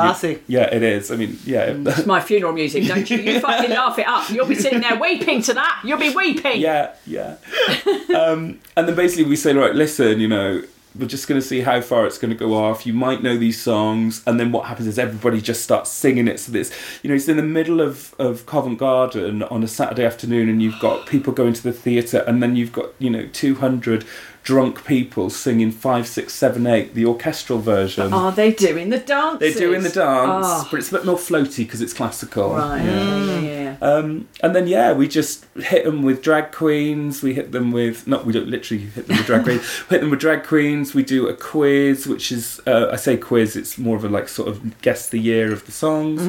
yeah, 0.49 0.75
it 0.75 0.83
is. 0.83 1.11
I 1.11 1.17
mean, 1.17 1.39
yeah, 1.45 1.73
It's 1.87 2.07
my 2.07 2.21
funeral 2.21 2.53
music, 2.53 2.87
don't 2.87 3.09
you? 3.09 3.19
You 3.19 3.41
fucking 3.41 3.71
laugh 3.71 3.99
it 3.99 4.07
up. 4.07 4.29
You'll 4.31 4.47
be 4.47 4.55
sitting 4.57 4.81
there 4.81 4.99
weeping 4.99 5.43
to 5.43 5.55
that. 5.55 5.81
You'll 5.85 5.99
be 5.99 6.11
weeping. 6.15 6.61
yeah, 6.61 6.93
yeah. 7.07 7.37
um, 8.17 8.59
and 8.77 8.89
then 8.89 8.95
basically 8.97 9.25
we 9.25 9.37
say, 9.37 9.55
right, 9.55 9.75
listen, 9.75 10.21
you 10.21 10.29
know, 10.29 10.63
we're 10.99 11.07
just 11.07 11.29
going 11.29 11.41
to 11.41 11.47
see 11.47 11.61
how 11.61 11.81
far 11.81 12.07
it's 12.07 12.19
going 12.19 12.33
to 12.33 12.37
go 12.37 12.55
off. 12.55 12.85
You 12.85 12.93
might 12.93 13.23
know 13.23 13.37
these 13.37 13.61
songs, 13.61 14.23
and 14.27 14.41
then 14.41 14.51
what 14.51 14.67
happens 14.67 14.89
is 14.89 14.99
everybody 14.99 15.41
just 15.41 15.63
starts 15.63 15.91
singing 15.91 16.27
it. 16.27 16.41
So 16.41 16.53
this, 16.53 16.73
you 17.03 17.09
know, 17.09 17.15
it's 17.15 17.29
in 17.29 17.37
the 17.37 17.43
middle 17.43 17.81
of 17.81 18.15
of 18.19 18.47
Covent 18.47 18.79
Garden 18.79 19.43
on 19.45 19.63
a 19.63 19.69
Saturday 19.69 20.05
afternoon, 20.05 20.49
and 20.49 20.63
you've 20.63 20.81
got 20.81 21.07
people 21.07 21.33
going 21.33 21.53
to 21.53 21.63
the 21.63 21.73
theatre, 21.73 22.25
and 22.27 22.43
then 22.43 22.57
you've 22.57 22.73
got 22.73 22.91
you 22.99 23.11
know 23.11 23.29
two 23.33 23.57
hundred 23.57 24.05
drunk 24.43 24.85
people 24.85 25.29
singing 25.31 25.71
five, 25.71 26.07
six, 26.07 26.33
seven, 26.33 26.67
eight, 26.67 26.95
the 26.95 27.05
orchestral 27.05 27.59
version. 27.59 28.13
Are 28.13 28.33
they 28.33 28.53
doing 28.53 28.89
the 28.91 28.99
dance? 28.99 29.39
They're 29.41 29.53
doing 29.53 29.83
the 29.83 29.91
dance, 29.91 30.47
Oh. 30.49 30.69
but 30.71 30.79
it's 30.81 30.89
a 30.91 30.93
bit 30.93 31.05
more 31.07 31.17
floaty 31.17 31.59
because 31.59 31.81
it's 31.83 31.93
classical. 31.93 32.55
Right. 32.55 32.83
Yeah. 32.85 33.41
yeah. 33.41 33.77
Um, 33.83 34.29
and 34.43 34.55
then 34.55 34.67
yeah, 34.67 34.93
we 34.93 35.09
just 35.09 35.47
hit 35.57 35.85
them 35.85 36.03
with 36.03 36.23
drag 36.23 36.53
queens. 36.53 37.23
We 37.23 37.35
hit 37.35 37.53
them 37.53 37.71
with 37.73 38.07
not 38.07 38.27
we 38.27 38.33
don't 38.33 38.49
literally 38.49 38.85
hit 38.85 39.07
them 39.07 39.17
with 39.19 39.27
drag 39.27 39.45
queens. 39.45 39.63
We 39.89 39.95
hit 39.97 40.01
them 40.01 40.11
with 40.11 40.21
drag 40.21 40.45
queens. 40.45 40.95
We 40.95 41.03
do 41.03 41.29
a 41.29 41.35
quiz, 41.35 42.07
which 42.07 42.33
is 42.33 42.61
uh, 42.67 42.89
I 42.93 42.97
say 42.97 43.17
quiz. 43.17 43.57
It's 43.57 43.79
more 43.79 43.97
of 43.97 44.05
a 44.05 44.09
like 44.09 44.29
sort 44.29 44.49
of 44.49 44.81
guess 44.83 45.09
the 45.09 45.19
year 45.19 45.53
of 45.53 45.65
the 45.67 45.73
songs. 45.73 46.21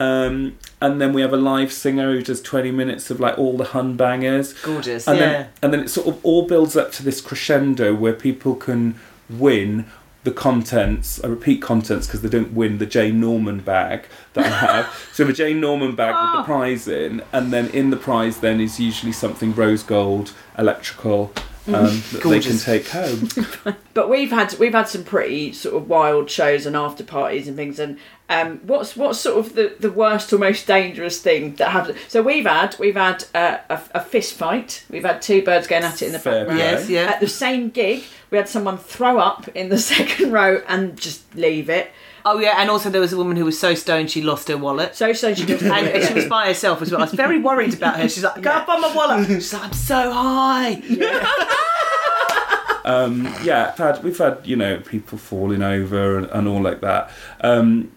Um, 0.00 0.58
and 0.82 1.00
then 1.00 1.12
we 1.12 1.22
have 1.22 1.32
a 1.32 1.38
live 1.38 1.72
singer 1.72 2.12
who 2.12 2.22
does 2.22 2.42
twenty 2.42 2.70
minutes 2.70 3.10
of 3.10 3.20
like 3.20 3.38
all 3.38 3.56
the 3.56 3.64
hun 3.64 3.96
bangers. 3.96 4.52
Gorgeous, 4.54 5.08
And 5.08 5.18
yeah. 5.18 5.24
then 5.24 5.48
and 5.62 5.72
then 5.72 5.80
it 5.80 5.88
sort 5.88 6.08
of 6.08 6.24
all 6.24 6.46
builds 6.46 6.76
up 6.76 6.92
to 6.92 7.02
this 7.02 7.20
crescendo 7.20 7.94
where 7.94 8.12
people 8.12 8.54
can 8.54 8.96
win 9.30 9.86
the 10.24 10.30
contents, 10.30 11.22
I 11.24 11.26
repeat 11.26 11.60
contents 11.60 12.06
because 12.06 12.22
they 12.22 12.28
don't 12.28 12.52
win 12.52 12.78
the 12.78 12.86
Jane 12.86 13.20
Norman 13.20 13.58
bag 13.58 14.06
that 14.34 14.46
I 14.46 14.48
have. 14.48 15.08
so 15.12 15.24
the 15.24 15.32
Jane 15.32 15.60
Norman 15.60 15.96
bag 15.96 16.14
with 16.14 16.32
the 16.32 16.40
oh. 16.42 16.44
prize 16.44 16.86
in, 16.86 17.22
and 17.32 17.52
then 17.52 17.68
in 17.70 17.90
the 17.90 17.96
prize 17.96 18.38
then 18.38 18.60
is 18.60 18.78
usually 18.78 19.12
something 19.12 19.52
rose 19.52 19.82
gold, 19.82 20.32
electrical, 20.56 21.32
um, 21.66 22.02
that 22.12 22.22
they 22.24 22.40
can 22.40 22.58
take 22.58 22.88
home. 22.88 23.28
But 23.94 24.08
we've 24.08 24.30
had 24.30 24.58
we've 24.58 24.72
had 24.72 24.88
some 24.88 25.04
pretty 25.04 25.52
sort 25.52 25.74
of 25.74 25.86
wild 25.86 26.30
shows 26.30 26.64
and 26.64 26.74
after 26.74 27.04
parties 27.04 27.46
and 27.46 27.58
things. 27.58 27.78
And 27.78 27.98
um, 28.30 28.60
what's 28.64 28.96
what's 28.96 29.20
sort 29.20 29.38
of 29.38 29.54
the, 29.54 29.76
the 29.78 29.92
worst 29.92 30.32
or 30.32 30.38
most 30.38 30.66
dangerous 30.66 31.20
thing 31.20 31.56
that 31.56 31.72
happened? 31.72 31.98
So 32.08 32.22
we've 32.22 32.46
had 32.46 32.74
we've 32.78 32.96
had 32.96 33.26
uh, 33.34 33.58
a, 33.68 33.82
a 33.96 34.00
fist 34.00 34.32
fight. 34.32 34.86
We've 34.88 35.04
had 35.04 35.20
two 35.20 35.42
birds 35.44 35.66
going 35.66 35.82
at 35.82 36.00
it 36.00 36.06
in 36.06 36.12
the 36.12 36.18
Fair 36.18 36.46
background. 36.46 36.58
Yes, 36.58 36.88
yeah. 36.88 37.02
At 37.02 37.20
the 37.20 37.28
same 37.28 37.68
gig, 37.68 38.04
we 38.30 38.38
had 38.38 38.48
someone 38.48 38.78
throw 38.78 39.18
up 39.18 39.48
in 39.48 39.68
the 39.68 39.78
second 39.92 40.32
row 40.32 40.62
and 40.66 40.98
just 40.98 41.34
leave 41.34 41.68
it. 41.68 41.90
Oh 42.24 42.38
yeah, 42.38 42.54
and 42.58 42.70
also 42.70 42.88
there 42.88 43.00
was 43.00 43.12
a 43.12 43.16
woman 43.16 43.36
who 43.36 43.44
was 43.44 43.58
so 43.58 43.74
stoned 43.74 44.10
she 44.10 44.22
lost 44.22 44.48
her 44.48 44.56
wallet. 44.56 44.94
So 44.94 45.12
so 45.12 45.34
she 45.34 45.44
just 45.44 45.62
and, 45.62 45.88
and 45.88 46.04
she 46.04 46.14
was 46.14 46.26
by 46.26 46.46
herself 46.46 46.80
as 46.82 46.90
well. 46.90 47.00
I 47.00 47.04
was 47.04 47.14
very 47.14 47.38
worried 47.38 47.74
about 47.74 47.98
her. 47.98 48.08
She's 48.08 48.22
like, 48.22 48.40
"Go 48.40 48.64
find 48.64 48.80
my 48.80 48.94
wallet." 48.94 49.26
She's 49.26 49.52
like, 49.52 49.64
"I'm 49.64 49.72
so 49.72 50.12
high." 50.12 50.74
um, 52.84 53.24
yeah, 53.42 53.70
we've 53.70 53.78
had, 53.78 54.04
we've 54.04 54.18
had 54.18 54.40
you 54.44 54.56
know 54.56 54.80
people 54.80 55.18
falling 55.18 55.62
over 55.62 56.18
and, 56.18 56.26
and 56.26 56.48
all 56.48 56.62
like 56.62 56.80
that. 56.80 57.10
Um, 57.40 57.92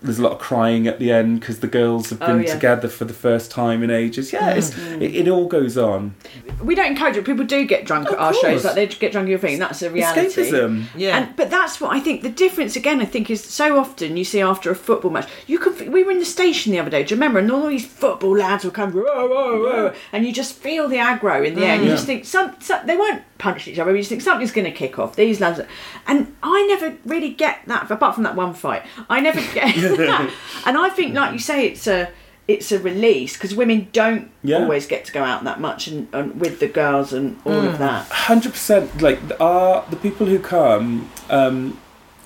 there's 0.00 0.18
a 0.18 0.22
lot 0.22 0.32
of 0.32 0.38
crying 0.38 0.86
at 0.86 0.98
the 1.00 1.10
end 1.10 1.40
because 1.40 1.58
the 1.60 1.66
girls 1.66 2.10
have 2.10 2.22
Oh, 2.22 2.26
been 2.28 2.42
yeah. 2.44 2.54
together 2.54 2.88
for 2.88 3.04
the 3.04 3.12
first 3.12 3.50
time 3.50 3.82
in 3.82 3.90
ages. 3.90 4.32
Yeah, 4.32 4.50
it's, 4.50 4.70
mm. 4.70 5.02
it, 5.02 5.14
it 5.16 5.28
all 5.28 5.46
goes 5.46 5.76
on. 5.76 6.14
we 6.62 6.74
don't 6.76 6.86
encourage 6.92 7.16
it. 7.16 7.24
People 7.24 7.44
do 7.44 7.64
get 7.66 7.84
drunk 7.84 8.06
Of 8.08 8.14
at 8.14 8.20
our 8.20 8.34
shows. 8.34 8.64
Like 8.64 8.74
they 8.76 8.86
get 8.86 9.10
drunk 9.12 9.26
at 9.26 9.30
your 9.30 9.38
thing. 9.40 9.58
That's 9.58 9.82
a 9.82 9.90
reality. 9.90 10.28
Escapism. 10.28 10.84
Yeah. 10.96 11.18
And 11.18 11.34
but 11.36 11.50
that's 11.50 11.80
what 11.80 11.92
I 11.92 11.98
think. 12.00 12.22
The 12.22 12.28
difference 12.30 12.76
again, 12.76 13.00
I 13.00 13.06
think, 13.06 13.28
is 13.28 13.42
so 13.42 13.78
often 13.78 14.16
you 14.16 14.24
see 14.24 14.40
after 14.40 14.70
a 14.70 14.76
football 14.76 15.10
match. 15.10 15.28
You 15.48 15.58
could. 15.58 15.88
We 15.92 16.04
were 16.04 16.12
in 16.12 16.20
the 16.20 16.24
station 16.24 16.70
the 16.72 16.78
other 16.78 16.90
day. 16.90 17.02
Do 17.02 17.14
you 17.14 17.16
remember? 17.16 17.40
And 17.40 17.50
all 17.50 17.66
these 17.66 17.86
football 17.86 18.36
lads 18.36 18.64
will 18.64 18.70
come, 18.70 18.92
whoa, 18.92 19.02
whoa, 19.02 19.60
whoa, 19.60 19.94
and 20.12 20.24
you 20.24 20.32
just 20.32 20.54
feel 20.54 20.86
the 20.88 20.96
aggro 20.98 21.44
in 21.44 21.54
the 21.54 21.64
air. 21.64 21.74
And 21.74 21.82
you 21.84 21.90
just 21.90 22.06
think 22.06 22.24
some, 22.24 22.54
some 22.60 22.86
they 22.86 22.96
won't 22.96 23.22
punch 23.38 23.66
each 23.66 23.78
other. 23.78 23.90
But 23.90 23.96
you 23.96 24.00
just 24.02 24.10
think 24.10 24.22
something's 24.22 24.52
going 24.52 24.64
to 24.64 24.70
kick 24.76 24.98
off. 24.98 25.16
These 25.16 25.40
lads, 25.40 25.58
are- 25.60 25.66
and 26.06 26.34
I 26.42 26.66
never 26.68 26.96
really 27.04 27.30
get 27.30 27.60
that. 27.66 27.90
Apart 27.90 28.14
from 28.14 28.22
that 28.24 28.36
one 28.36 28.54
fight, 28.54 28.82
I 29.10 29.18
never 29.20 29.40
get 29.54 29.74
that. 29.74 29.87
And 30.66 30.76
I 30.76 30.88
think, 30.90 31.14
like 31.14 31.32
you 31.32 31.38
say, 31.38 31.66
it's 31.66 31.86
a. 31.86 32.08
It's 32.46 32.72
a 32.72 32.78
release 32.78 33.34
because 33.34 33.54
women 33.54 33.88
don't 33.92 34.30
Yeah. 34.42 34.56
always 34.62 34.86
get 34.86 35.04
to 35.04 35.12
go 35.12 35.22
out 35.22 35.44
that 35.44 35.60
much 35.60 35.86
and, 35.86 36.08
and 36.14 36.40
with 36.40 36.60
the 36.60 36.66
girls 36.66 37.12
and 37.12 37.36
all 37.44 37.52
Mm. 37.60 37.68
of 37.72 37.78
that. 37.78 38.06
hundred 38.08 38.52
percent. 38.52 39.02
Like 39.02 39.18
are 39.38 39.84
the 39.90 39.96
people 39.96 40.24
who 40.26 40.38
come, 40.38 41.10
um, 41.28 41.78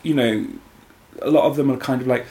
you 0.04 0.14
know, 0.14 0.46
a 1.20 1.28
lot 1.28 1.42
of 1.46 1.56
them 1.56 1.72
are 1.72 1.76
kind 1.76 2.00
of 2.00 2.06
like, 2.06 2.24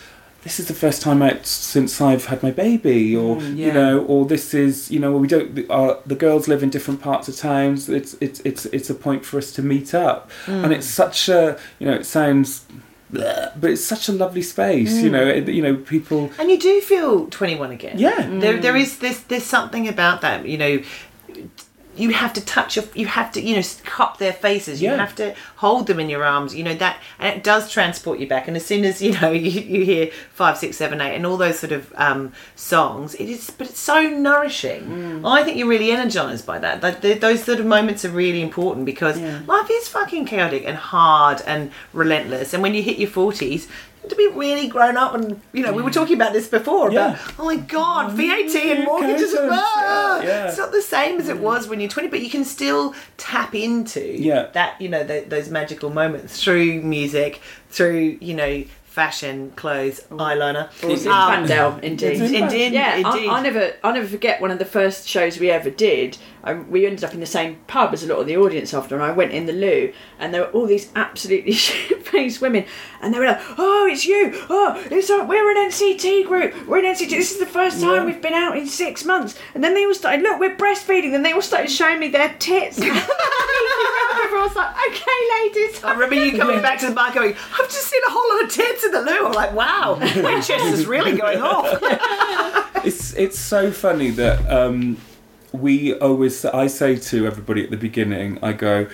this 0.44 0.58
is 0.58 0.68
the 0.70 0.74
first 0.74 1.02
time 1.02 1.22
out 1.22 1.46
since 1.46 2.00
I've 2.00 2.28
had 2.28 2.42
my 2.42 2.52
baby, 2.52 3.14
or 3.14 3.36
Mm, 3.36 3.58
you 3.58 3.74
know, 3.74 4.06
or 4.06 4.26
this 4.26 4.54
is, 4.54 4.90
you 4.90 4.98
know, 5.02 5.12
we 5.18 5.28
don't. 5.28 5.54
The, 5.56 5.70
uh, 5.70 5.98
the 6.06 6.16
girls 6.16 6.48
live 6.48 6.64
in 6.64 6.70
different 6.70 7.02
parts 7.02 7.28
of 7.28 7.36
towns. 7.36 7.90
It's 7.90 8.16
it's 8.22 8.40
it's 8.46 8.66
it's 8.68 8.90
a 8.90 8.96
point 8.96 9.26
for 9.26 9.38
us 9.38 9.52
to 9.52 9.62
meet 9.62 9.94
up, 9.94 10.32
Mm. 10.46 10.64
and 10.64 10.72
it's 10.72 10.88
such 10.88 11.28
a, 11.28 11.58
you 11.78 11.88
know, 11.88 11.94
it 11.96 12.06
sounds. 12.06 12.64
Bleh, 13.12 13.52
But 13.60 13.72
it's 13.72 13.84
such 13.86 14.10
a 14.10 14.12
lovely 14.14 14.42
space, 14.42 15.02
you 15.04 15.10
Mm. 15.10 15.12
know. 15.12 15.28
It, 15.28 15.48
you 15.50 15.62
know, 15.62 15.76
people. 15.76 16.30
And 16.40 16.50
you 16.50 16.58
do 16.58 16.82
feel 16.82 17.28
21 17.28 17.72
again. 17.72 17.98
Yeah. 17.98 18.28
There, 18.40 18.58
there 18.60 18.76
is 18.76 18.98
this. 19.00 19.20
There's 19.22 19.44
something 19.46 19.88
about 19.88 20.22
that. 20.22 20.46
You 20.48 20.58
know, 20.58 20.82
you 22.02 22.10
have 22.12 22.34
to 22.34 22.42
touch 22.46 22.76
your, 22.76 22.86
you 22.96 23.06
have 23.06 23.32
to, 23.34 23.42
you 23.42 23.56
know, 23.56 23.62
cup 23.84 24.18
their 24.18 24.34
faces. 24.34 24.82
You 24.82 24.90
Yeah. 24.90 24.98
have 24.98 25.16
to 25.16 25.36
hold 25.58 25.88
them 25.88 26.00
in 26.00 26.10
your 26.10 26.24
arms. 26.24 26.56
You 26.56 26.64
know 26.64 26.76
that, 26.76 26.98
and 27.20 27.38
it 27.38 27.44
does 27.44 27.72
transport 27.72 28.20
you 28.20 28.28
back. 28.28 28.48
And 28.48 28.58
as 28.58 28.66
soon 28.66 28.84
as 28.86 29.02
you 29.02 29.12
know 29.20 29.32
you, 29.46 29.50
you 29.62 29.86
hear 29.86 30.08
five, 30.34 30.58
six, 30.58 30.78
seven, 30.78 31.00
eight, 31.02 31.16
and 31.16 31.26
all 31.26 31.38
those 31.38 31.60
sort 31.60 31.72
of 31.72 31.92
um, 31.96 32.34
songs, 32.56 33.14
it 33.16 33.30
is, 33.30 33.50
but 33.52 33.68
it's 33.68 33.80
so 33.80 34.02
nourishing. 34.10 35.24
I 35.26 35.44
think 35.44 35.58
you're 35.58 35.68
really 35.68 35.92
energized 35.92 36.46
by 36.46 36.60
that. 36.60 36.82
Like 36.84 37.02
th 37.02 37.20
those 37.22 37.44
sort 37.44 37.60
of 37.60 37.66
moments 37.66 38.04
are 38.06 38.10
really 38.10 38.42
important 38.42 38.86
because 38.86 39.18
life 39.48 39.70
is 39.72 39.88
fucking 39.88 40.26
chaotic 40.26 40.64
and 40.66 40.78
hard 40.78 41.42
and 41.46 41.72
relentless. 41.94 42.54
And 42.54 42.64
when 42.64 42.74
you 42.74 42.82
hit 42.84 42.98
your 42.98 43.10
forties. 43.10 43.68
To 44.10 44.16
be 44.16 44.28
really 44.34 44.68
grown 44.68 44.98
up, 44.98 45.14
and 45.14 45.40
you 45.54 45.64
know, 45.64 45.72
we 45.72 45.82
were 45.84 45.92
talking 45.92 46.16
about 46.16 46.34
this 46.34 46.48
before. 46.48 46.90
About 46.90 47.12
Yeah. 47.18 47.34
oh 47.40 47.46
my 47.46 47.56
god, 47.56 48.12
VAT 48.14 48.56
and 48.56 48.84
mortgages. 48.86 49.32
accountants, 49.34 49.62
ah! 49.64 50.22
yeah, 50.22 50.28
yeah. 50.28 50.48
It's 50.48 50.58
not 50.58 50.72
the 50.72 50.82
same 50.82 51.20
as 51.20 51.30
it 51.30 51.38
was 51.40 51.68
when 51.68 51.80
you're 51.80 51.90
20, 51.90 52.10
but 52.10 52.20
you 52.22 52.30
can 52.30 52.44
still 52.44 52.94
tap 53.18 53.54
into 53.56 54.02
Yeah. 54.02 54.48
that, 54.54 54.82
you 54.82 54.90
know, 54.90 55.06
th 55.06 55.30
those 55.30 55.50
magical 55.50 55.90
moments 55.92 56.44
through 56.44 56.82
music, 56.82 57.42
through, 57.70 58.18
you 58.20 58.34
know, 58.34 58.64
fashion, 58.84 59.54
clothes, 59.56 60.02
eyeliner. 60.12 60.68
It's 60.84 61.06
Um, 61.06 61.46
Vandale, 61.46 61.80
indeed. 61.82 62.20
It's 62.22 62.32
in 62.32 62.44
Indeed, 62.44 62.74
Yeah, 62.74 62.96
indeed. 62.98 63.30
I, 63.30 63.38
I 63.38 63.42
never, 63.42 63.72
I 63.84 63.92
never 63.94 64.08
forget 64.08 64.42
one 64.42 64.52
of 64.52 64.60
the 64.60 64.66
first 64.66 65.08
shows 65.08 65.40
we 65.40 65.50
ever 65.50 65.70
did. 65.70 66.18
Um, 66.44 66.70
we 66.72 66.86
ended 66.86 67.04
up 67.04 67.14
in 67.14 67.20
the 67.20 67.26
same 67.26 67.58
pub 67.68 67.94
as 67.94 68.04
a 68.04 68.08
lot 68.08 68.20
of 68.20 68.28
the 68.28 68.38
audience 68.38 68.74
after, 68.74 68.96
and 68.96 69.04
I 69.04 69.12
went 69.12 69.32
in 69.32 69.46
the 69.46 69.54
loo, 69.54 69.94
and 70.20 70.34
there 70.34 70.42
were 70.42 70.50
all 70.52 70.66
these 70.66 70.92
absolutely 70.96 71.52
shit-faced 71.66 72.42
women, 72.42 72.66
and 73.02 73.14
they 73.14 73.20
were 73.20 73.26
like, 73.26 73.42
"Oh, 73.58 73.88
it's 73.92 74.06
you! 74.06 74.32
Oh, 74.50 74.82
it's 74.90 75.10
uh, 75.10 75.26
we're 75.28 75.50
an 75.52 75.70
NCT 75.70 76.26
group. 76.28 76.68
We're 76.68 76.80
an 76.80 76.86
NCT. 76.96 77.10
This 77.10 77.32
is 77.32 77.40
the 77.40 77.46
first 77.46 77.82
time 77.82 78.06
we've 78.06 78.22
been 78.22 78.34
out 78.34 78.58
in 78.58 78.66
six 78.68 79.06
months." 79.06 79.38
And 79.54 79.64
then 79.64 79.74
they 79.76 79.86
all 79.86 79.94
started, 79.94 80.22
"Look, 80.24 80.40
we're 80.40 80.56
breastfeeding." 80.56 81.12
Then 81.12 81.24
they 81.24 81.34
all 81.34 81.42
started 81.42 81.70
showing 81.70 82.00
me 82.00 82.08
their 82.08 82.34
tits. 82.40 82.80
Everyone 82.82 84.48
was 84.48 84.56
like, 84.56 84.76
"Okay, 84.90 85.20
ladies." 85.44 85.84
I 85.84 85.94
remember 85.94 86.16
you 86.16 86.38
coming 86.38 86.62
back 86.62 86.80
to 86.80 86.88
the 86.88 86.96
bar 86.96 87.14
going, 87.14 87.34
I've 87.34 87.70
just 87.70 87.88
seen 87.88 88.02
a 88.08 88.12
whole 88.12 88.36
lot 88.36 88.44
of 88.46 88.52
tits 88.52 88.84
in 88.84 88.92
the 88.92 89.02
loo. 89.02 89.28
I'm 89.28 89.34
like, 89.34 89.54
wow, 89.54 89.98
Winchester's 90.00 90.86
really 90.86 91.18
going 91.18 91.42
off. 91.42 91.80
it's 92.86 93.14
it's 93.14 93.40
so 93.40 93.72
funny 93.72 94.10
that 94.12 94.50
um, 94.52 94.98
we 95.52 95.94
always 95.96 96.46
I 96.46 96.68
say 96.68 96.96
to 96.96 97.28
everybody 97.28 97.64
at 97.64 97.72
the 97.72 97.78
beginning 97.78 98.40
I 98.42 98.54
go 98.54 98.88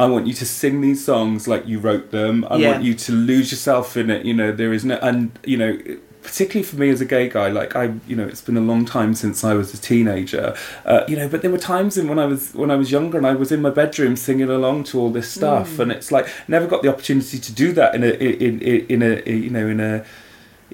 I 0.00 0.06
want 0.06 0.26
you 0.26 0.32
to 0.34 0.46
sing 0.46 0.80
these 0.80 1.04
songs 1.04 1.46
like 1.46 1.66
you 1.68 1.78
wrote 1.78 2.10
them. 2.10 2.44
I 2.50 2.56
Yeah. 2.56 2.70
want 2.72 2.82
you 2.82 2.94
to 2.94 3.12
lose 3.12 3.50
yourself 3.52 3.96
in 3.96 4.10
it 4.10 4.24
you 4.24 4.34
know 4.34 4.50
there 4.52 4.72
is 4.72 4.84
no 4.84 4.96
and 5.02 5.38
you 5.44 5.56
know 5.58 5.78
particularly 6.22 6.62
for 6.62 6.76
me 6.76 6.88
as 6.88 7.00
a 7.00 7.04
gay 7.04 7.28
guy 7.28 7.48
like 7.50 7.74
I 7.74 7.92
you 8.06 8.14
know 8.16 8.24
it's 8.24 8.40
been 8.40 8.56
a 8.56 8.60
long 8.60 8.84
time 8.84 9.12
since 9.14 9.42
I 9.44 9.54
was 9.54 9.74
a 9.74 9.76
teenager 9.76 10.56
uh, 10.86 11.02
you 11.08 11.16
know 11.16 11.28
but 11.28 11.42
there 11.42 11.50
were 11.50 11.58
times 11.58 11.98
in 11.98 12.06
when 12.08 12.18
I 12.20 12.26
was 12.26 12.54
when 12.54 12.70
I 12.70 12.76
was 12.76 12.90
younger 12.92 13.18
and 13.18 13.26
I 13.26 13.34
was 13.34 13.50
in 13.52 13.60
my 13.60 13.70
bedroom 13.70 14.14
singing 14.16 14.48
along 14.48 14.84
to 14.84 15.00
all 15.00 15.10
this 15.10 15.28
stuff. 15.30 15.78
And 15.80 15.90
it's 15.92 16.10
like 16.12 16.26
never 16.48 16.66
got 16.68 16.82
the 16.82 16.88
opportunity 16.88 17.38
to 17.38 17.52
do 17.52 17.72
that 17.72 17.94
in 17.96 18.02
a 18.04 18.10
in 18.10 18.60
in, 18.60 18.86
in 18.88 19.02
a 19.02 19.30
you 19.30 19.50
know 19.50 19.66
in 19.66 19.80
a 19.80 20.04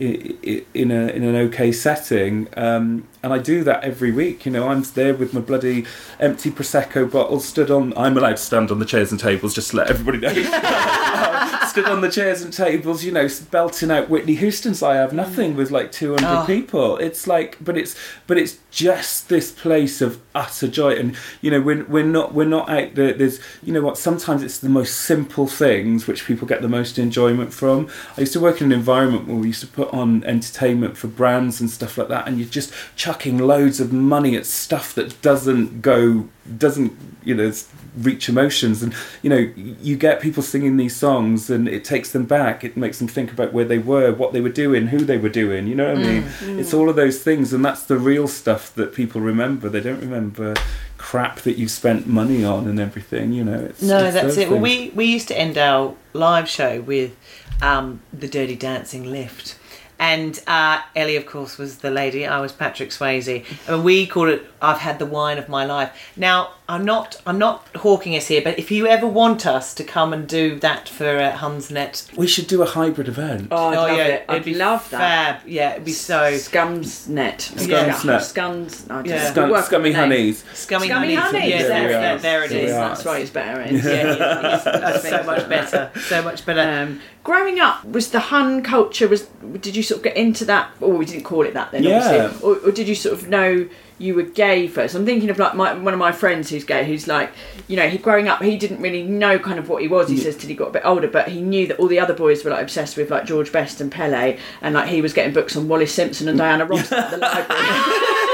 in 0.00 0.90
a 0.90 1.08
in 1.08 1.24
an 1.24 1.34
okay 1.46 1.72
setting, 1.72 2.46
um, 2.56 3.08
and 3.22 3.32
I 3.32 3.38
do 3.38 3.64
that 3.64 3.84
every 3.84 4.12
week. 4.12 4.46
You 4.46 4.52
know, 4.52 4.68
I'm 4.68 4.82
there 4.94 5.14
with 5.14 5.34
my 5.34 5.40
bloody 5.40 5.86
empty 6.20 6.50
prosecco 6.50 7.10
bottle, 7.10 7.40
stood 7.40 7.70
on. 7.70 7.96
I'm 7.96 8.16
allowed 8.16 8.36
to 8.36 8.42
stand 8.42 8.70
on 8.70 8.78
the 8.78 8.84
chairs 8.86 9.10
and 9.10 9.20
tables, 9.20 9.54
just 9.54 9.70
to 9.70 9.76
let 9.78 9.88
everybody 9.90 10.18
know. 10.18 10.84
Um, 11.18 11.66
stood 11.68 11.86
on 11.86 12.00
the 12.00 12.10
chairs 12.10 12.42
and 12.42 12.52
tables, 12.52 13.02
you 13.04 13.10
know, 13.12 13.28
belting 13.50 13.90
out 13.90 14.08
Whitney 14.08 14.34
Houston's 14.36 14.82
"I 14.82 14.94
Have 14.96 15.12
Nothing" 15.12 15.56
with 15.56 15.70
like 15.70 15.90
200 15.90 16.24
Oh. 16.24 16.28
Ah. 16.28 16.46
people. 16.46 16.96
It's 16.98 17.26
like, 17.26 17.56
but 17.60 17.76
it's 17.76 17.96
but 18.26 18.38
it's 18.38 18.58
just 18.70 19.28
this 19.28 19.50
place 19.50 20.00
of 20.00 20.20
utter 20.34 20.68
joy, 20.68 20.94
and 20.94 21.16
you 21.40 21.50
know, 21.50 21.60
we're 21.60 21.84
we're 21.84 22.04
not 22.04 22.34
we're 22.34 22.44
not 22.46 22.68
out 22.70 22.94
there. 22.94 23.12
There's 23.12 23.40
you 23.62 23.72
know 23.72 23.80
what? 23.82 23.98
Sometimes 23.98 24.42
it's 24.42 24.58
the 24.58 24.68
most 24.68 24.94
simple 25.00 25.46
things 25.48 26.06
which 26.06 26.24
people 26.26 26.46
get 26.46 26.62
the 26.62 26.68
most 26.68 26.98
enjoyment 26.98 27.52
from. 27.52 27.88
I 28.16 28.20
used 28.20 28.32
to 28.34 28.40
work 28.40 28.60
in 28.60 28.70
an 28.72 28.78
environment 28.78 29.26
where 29.26 29.36
we 29.36 29.48
used 29.48 29.60
to 29.62 29.66
put 29.66 29.92
on 29.92 30.22
entertainment 30.24 30.96
for 30.96 31.08
brands 31.08 31.60
and 31.60 31.68
stuff 31.68 31.98
like 31.98 32.08
that, 32.08 32.28
and 32.28 32.38
you're 32.38 32.48
just 32.48 32.72
chucking 33.08 33.38
loads 33.38 33.80
of 33.80 33.90
money 33.90 34.36
at 34.36 34.44
stuff 34.44 34.94
that 34.94 35.22
doesn't 35.22 35.80
go 35.80 36.28
doesn't 36.58 36.92
you 37.24 37.34
know 37.34 37.50
reach 37.96 38.28
emotions. 38.28 38.82
And 38.82 38.94
you 39.22 39.30
know 39.30 39.50
you 39.56 39.96
get 39.96 40.20
people 40.20 40.42
singing 40.42 40.76
these 40.76 40.94
songs 40.94 41.48
and 41.48 41.66
it 41.66 41.86
takes 41.86 42.12
them 42.12 42.26
back. 42.26 42.64
It 42.64 42.76
makes 42.76 42.98
them 42.98 43.08
think 43.08 43.32
about 43.32 43.54
where 43.54 43.64
they 43.64 43.78
were 43.78 44.12
what 44.12 44.34
they 44.34 44.42
were 44.42 44.50
doing 44.50 44.88
who 44.88 44.98
they 44.98 45.16
were 45.16 45.30
doing 45.30 45.66
you 45.66 45.74
know 45.74 45.88
what 45.88 46.04
i 46.04 46.20
mean? 46.20 46.58
It's 46.58 46.74
all 46.74 46.90
of 46.90 46.96
those 46.96 47.22
things 47.22 47.54
and 47.54 47.64
that's 47.64 47.84
the 47.84 47.96
real 47.96 48.28
stuff 48.28 48.74
that 48.74 48.92
people 48.92 49.22
remember. 49.22 49.70
They 49.70 49.80
don't 49.80 50.00
remember 50.00 50.54
crap 50.98 51.40
that 51.40 51.56
you've 51.56 51.70
spent 51.70 52.06
money 52.06 52.44
on 52.44 52.68
and 52.68 52.78
everything 52.78 53.32
you 53.32 53.44
know? 53.44 53.60
It's, 53.70 53.80
No, 53.80 54.04
it's 54.04 54.14
that's 54.14 54.36
it. 54.36 54.50
Well, 54.50 54.60
we, 54.60 54.90
we 54.94 55.06
used 55.06 55.28
to 55.28 55.38
end 55.38 55.56
our 55.56 55.94
live 56.12 56.46
show 56.48 56.82
with 56.82 57.16
um, 57.62 58.00
the 58.12 58.28
Dirty 58.28 58.56
Dancing 58.56 59.10
lift. 59.10 59.57
And 60.00 60.40
uh, 60.46 60.80
Ellie, 60.94 61.16
of 61.16 61.26
course, 61.26 61.58
was 61.58 61.78
the 61.78 61.90
lady. 61.90 62.24
I 62.26 62.40
was 62.40 62.52
Patrick 62.52 62.90
Swayze, 62.90 63.44
and 63.68 63.82
we 63.82 64.06
called 64.06 64.28
it 64.28 64.46
"I've 64.62 64.78
had 64.78 64.98
the 65.00 65.06
wine 65.06 65.38
of 65.38 65.48
my 65.48 65.64
life." 65.64 65.90
Now, 66.16 66.52
I'm 66.68 66.84
not 66.84 67.20
I'm 67.26 67.38
not 67.38 67.66
hawking 67.76 68.14
us 68.14 68.28
here, 68.28 68.40
but 68.40 68.58
if 68.60 68.70
you 68.70 68.86
ever 68.86 69.08
want 69.08 69.44
us 69.44 69.74
to 69.74 69.82
come 69.82 70.12
and 70.12 70.28
do 70.28 70.58
that 70.60 70.88
for 70.88 71.18
uh, 71.18 71.32
Hunsnet, 71.32 72.16
we 72.16 72.28
should 72.28 72.46
do 72.46 72.62
a 72.62 72.66
hybrid 72.66 73.08
event 73.08 73.48
Oh, 73.50 73.56
I'd 73.70 73.74
love 73.76 73.98
it. 73.98 74.24
I'd 74.28 74.40
it'd 74.46 74.56
love 74.56 74.88
that. 74.90 75.40
Fab. 75.40 75.48
Yeah, 75.48 75.72
it'd 75.72 75.84
be 75.84 75.90
so 75.92 76.32
Scums 76.34 77.08
net. 77.08 77.50
Scums. 77.56 77.94
Scums. 78.32 78.90
I 78.90 78.98
Yeah. 79.04 79.16
just 79.18 79.32
Scum- 79.32 79.50
work 79.50 79.64
scummy 79.64 79.92
honeys 79.92 80.44
scummy, 80.54 80.86
Scummy 80.88 81.14
honey. 81.14 81.38
Honeys, 81.38 81.50
Yeah, 81.50 81.62
there 81.62 81.68
there, 81.68 81.88
there, 81.88 82.12
are. 82.12 82.16
it 82.16 82.22
There 82.22 82.44
is. 82.44 82.52
we. 82.52 82.66
That's 82.66 83.04
why 83.04 83.18
he's 83.20 83.30
better. 83.30 83.60
Is. 83.62 83.84
Yeah, 83.84 84.56
he's, 84.56 85.02
he's 85.02 85.10
so 85.10 85.22
much 85.24 85.48
better. 85.48 85.90
So 86.02 86.22
much 86.22 86.46
better. 86.46 86.82
Um, 86.82 87.00
growing 87.28 87.60
up, 87.60 87.84
was 87.84 88.10
the 88.10 88.20
Hun 88.20 88.62
culture? 88.62 89.06
Was 89.06 89.26
did 89.60 89.76
you 89.76 89.82
sort 89.82 89.98
of 89.98 90.04
get 90.04 90.16
into 90.16 90.46
that? 90.46 90.70
Or 90.80 90.94
we 90.94 91.04
didn't 91.04 91.24
call 91.24 91.44
it 91.44 91.52
that 91.52 91.70
then, 91.72 91.82
Yeah. 91.82 91.98
obviously. 91.98 92.48
Or, 92.48 92.56
or 92.66 92.72
did 92.72 92.88
you 92.88 92.94
sort 92.94 93.18
of 93.18 93.28
know 93.28 93.68
you 93.98 94.14
were 94.14 94.22
gay 94.22 94.66
first? 94.66 94.94
I'm 94.94 95.04
thinking 95.04 95.28
of 95.28 95.38
like 95.38 95.54
my, 95.54 95.74
one 95.74 95.92
of 95.92 96.00
my 96.00 96.10
friends 96.10 96.48
who's 96.48 96.64
gay, 96.64 96.86
who's 96.86 97.06
like, 97.06 97.30
you 97.66 97.76
know, 97.76 97.86
he 97.86 97.98
growing 97.98 98.28
up, 98.28 98.42
he 98.42 98.56
didn't 98.56 98.80
really 98.80 99.02
know 99.02 99.38
kind 99.38 99.58
of 99.58 99.68
what 99.68 99.82
he 99.82 99.88
was. 99.88 100.08
He 100.08 100.16
says 100.16 100.38
till 100.38 100.48
he 100.48 100.54
got 100.54 100.68
a 100.68 100.72
bit 100.72 100.86
older, 100.86 101.06
but 101.06 101.28
he 101.28 101.42
knew 101.42 101.66
that 101.66 101.78
all 101.78 101.86
the 101.86 102.00
other 102.00 102.14
boys 102.14 102.44
were 102.44 102.50
like 102.50 102.62
obsessed 102.62 102.96
with 102.96 103.10
like 103.10 103.26
George 103.26 103.52
Best 103.52 103.82
and 103.82 103.92
Pele, 103.92 104.38
and 104.62 104.74
like 104.74 104.88
he 104.88 105.02
was 105.02 105.12
getting 105.12 105.34
books 105.34 105.54
on 105.54 105.68
Wallis 105.68 105.92
Simpson 105.92 106.28
and 106.28 106.36
mm. 106.36 106.42
Diana 106.42 106.64
Ross 106.64 106.90
at 106.90 107.10
the 107.10 107.18
library. 107.18 108.24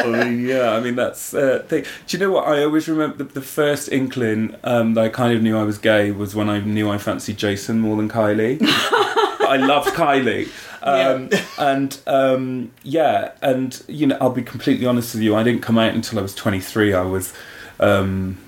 I 0.00 0.24
mean, 0.24 0.46
yeah, 0.46 0.72
I 0.72 0.80
mean 0.80 0.96
that's 0.96 1.34
uh, 1.34 1.64
thing. 1.68 1.84
Do 2.06 2.16
you 2.16 2.18
know 2.18 2.30
what? 2.32 2.48
I 2.48 2.62
always 2.64 2.88
remember 2.88 3.18
the, 3.24 3.24
the 3.24 3.42
first 3.42 3.90
inkling 3.92 4.56
um, 4.64 4.94
that 4.94 5.04
I 5.04 5.08
kind 5.08 5.34
of 5.34 5.42
knew 5.42 5.56
I 5.56 5.62
was 5.62 5.78
gay 5.78 6.10
was 6.10 6.34
when 6.34 6.48
I 6.48 6.60
knew 6.60 6.90
I 6.90 6.98
fancied 6.98 7.36
Jason 7.36 7.80
more 7.80 7.96
than 7.96 8.08
Kylie. 8.08 8.58
I 8.62 9.56
loved 9.56 9.88
Kylie. 9.94 10.48
Um, 10.82 11.28
And 11.58 11.98
um, 12.06 12.70
yeah, 12.82 13.32
and 13.42 13.82
you 13.86 14.06
know, 14.06 14.16
I'll 14.20 14.30
be 14.30 14.42
completely 14.42 14.86
honest 14.86 15.14
with 15.14 15.22
you. 15.22 15.36
I 15.36 15.42
didn't 15.42 15.62
come 15.62 15.78
out 15.78 15.94
until 15.94 16.18
I 16.18 16.22
was 16.22 16.34
23. 16.34 16.94
I 16.94 17.02
was 17.02 17.34
um, 17.78 18.38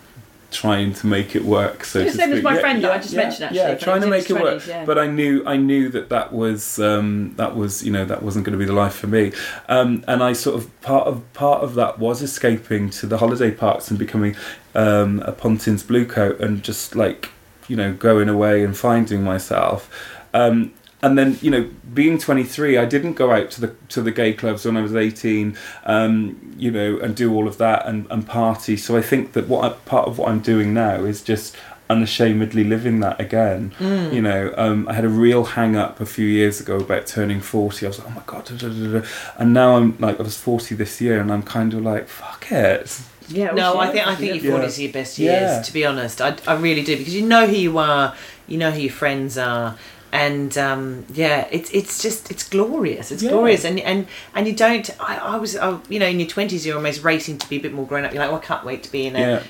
trying 0.53 0.93
to 0.95 1.07
make 1.07 1.35
it 1.35 1.45
work. 1.45 1.85
So 1.85 1.99
Yeah, 2.01 2.05
to 2.07 2.13
same 2.13 2.33
as 2.33 2.43
my 2.43 2.59
friend 2.59 2.83
that 2.85 2.93
I 2.93 2.99
just 2.99 3.15
mentioned, 3.15 3.45
actually, 3.45 3.59
Yeah, 3.59 3.75
trying 3.75 4.03
to 4.03 4.07
make 4.07 4.29
it 4.31 4.35
work. 4.35 4.67
yeah. 4.67 4.85
But 4.85 4.99
I 4.99 5.07
knew 5.07 5.43
I 5.47 5.57
knew 5.57 5.89
that 5.89 6.09
that 6.11 6.33
was 6.33 6.79
um, 6.79 7.35
that 7.37 7.57
was 7.57 7.83
you 7.83 7.91
know 7.93 8.05
that 8.05 8.23
wasn't 8.23 8.45
going 8.45 8.53
to 8.53 8.59
be 8.59 8.65
the 8.65 8.73
life 8.73 8.95
for 8.95 9.07
me. 9.07 9.33
Um, 9.69 10.05
and 10.07 10.23
I 10.23 10.33
sort 10.33 10.57
of 10.57 10.83
part 10.83 11.07
of 11.09 11.31
part 11.33 11.63
of 11.63 11.75
that 11.75 11.99
was 11.99 12.23
escaping 12.23 12.91
to 12.91 13.07
the 13.07 13.19
holiday 13.19 13.51
parks 13.51 13.91
and 13.91 13.99
becoming 13.99 14.37
um, 14.75 15.21
a 15.27 15.33
Pontins 15.33 15.83
bluecoat 15.83 16.41
and 16.41 16.63
just 16.63 16.95
like 16.95 17.31
you 17.69 17.77
know 17.77 17.93
going 17.95 18.29
away 18.29 18.63
and 18.65 18.77
finding 18.77 19.23
myself. 19.25 19.89
Um, 20.35 20.73
and 21.03 21.19
then 21.19 21.39
you 21.43 21.51
know 21.51 21.69
being 21.95 22.17
23 22.19 22.79
i 22.79 22.85
didn't 22.85 23.15
go 23.15 23.33
out 23.33 23.51
to 23.51 23.61
the 23.61 23.75
to 23.89 24.01
the 24.03 24.11
gay 24.13 24.33
clubs 24.33 24.65
when 24.65 24.77
i 24.77 24.81
was 24.81 24.95
18 24.95 25.57
um, 25.85 26.55
you 26.57 26.71
know 26.71 26.99
and 27.01 27.17
do 27.17 27.35
all 27.35 27.47
of 27.49 27.59
that 27.59 27.87
and, 27.87 28.07
and 28.11 28.27
party 28.27 28.77
so 28.77 28.97
i 28.97 29.03
think 29.03 29.33
that 29.33 29.49
what 29.49 29.65
I, 29.65 29.75
part 29.85 30.07
of 30.09 30.19
what 30.19 30.29
i'm 30.29 30.41
doing 30.41 30.73
now 30.73 31.05
is 31.05 31.23
just 31.23 31.57
unashamedly 31.91 32.65
living 32.65 33.01
that 33.01 33.21
again 33.21 33.75
you 33.81 34.23
know 34.23 34.55
um, 34.57 34.89
i 34.89 34.95
had 34.95 35.05
a 35.05 35.09
real 35.11 35.45
hang 35.45 35.77
up 35.77 36.01
a 36.01 36.07
few 36.07 36.27
years 36.27 36.59
ago 36.61 36.77
about 36.77 37.07
turning 37.07 37.41
40 37.41 37.85
i 37.85 37.89
was 37.89 37.99
like 37.99 38.09
oh 38.09 38.15
my 38.15 38.23
god 38.25 38.47
da, 38.47 38.57
da, 38.57 38.69
da, 38.69 39.01
da. 39.01 39.07
and 39.39 39.53
now 39.53 39.77
i'm 39.77 39.99
like 39.99 40.19
i 40.19 40.23
was 40.23 40.39
40 40.39 40.75
this 40.77 41.01
year 41.03 41.21
and 41.21 41.31
i'm 41.31 41.43
kind 41.43 41.75
of 41.75 41.83
like 41.83 42.09
fuck 42.09 42.51
it 42.51 43.01
yeah, 43.29 43.53
No, 43.53 43.79
I 43.79 43.91
think 43.93 44.07
I 44.07 44.15
think 44.17 44.35
Yeah. 44.35 44.43
your 44.43 44.53
forties 44.59 44.79
are 44.79 44.83
your 44.83 44.93
best 44.93 45.19
years. 45.19 45.41
Yeah. 45.41 45.63
To 45.63 45.73
be 45.73 45.87
honest, 45.87 46.21
I, 46.21 46.37
I 46.47 46.55
really 46.55 46.83
do 46.83 46.99
because 46.99 47.15
you 47.15 47.25
know 47.27 47.47
who 47.47 47.55
you 47.57 47.79
are, 47.79 48.15
you 48.49 48.59
know 48.59 48.71
who 48.73 48.81
your 48.81 48.93
friends 48.93 49.39
are, 49.39 49.77
and 50.13 50.57
um, 50.59 51.07
yeah, 51.15 51.49
it's 51.51 51.71
it's 51.71 52.03
just 52.03 52.31
it's 52.31 52.47
glorious. 52.49 53.11
It's 53.11 53.23
Yeah. 53.23 53.31
glorious, 53.31 53.65
and 53.65 53.81
and 53.81 54.07
and 54.35 54.47
you 54.47 54.53
don't. 54.55 54.89
I, 55.01 55.17
I 55.17 55.37
was, 55.37 55.57
I, 55.57 55.79
you 55.89 55.99
know, 55.99 56.07
in 56.07 56.21
your 56.21 56.29
twenties, 56.29 56.65
you're 56.67 56.77
almost 56.77 57.03
racing 57.03 57.39
to 57.39 57.49
be 57.49 57.57
a 57.57 57.61
bit 57.61 57.73
more 57.73 57.87
grown 57.87 58.05
up. 58.05 58.13
You're 58.13 58.23
like, 58.23 58.33
oh, 58.33 58.37
I 58.37 58.41
can't 58.41 58.65
wait 58.65 58.83
to 58.85 58.93
be 58.93 59.07
in 59.07 59.17
a. 59.17 59.19
Yeah. 59.21 59.43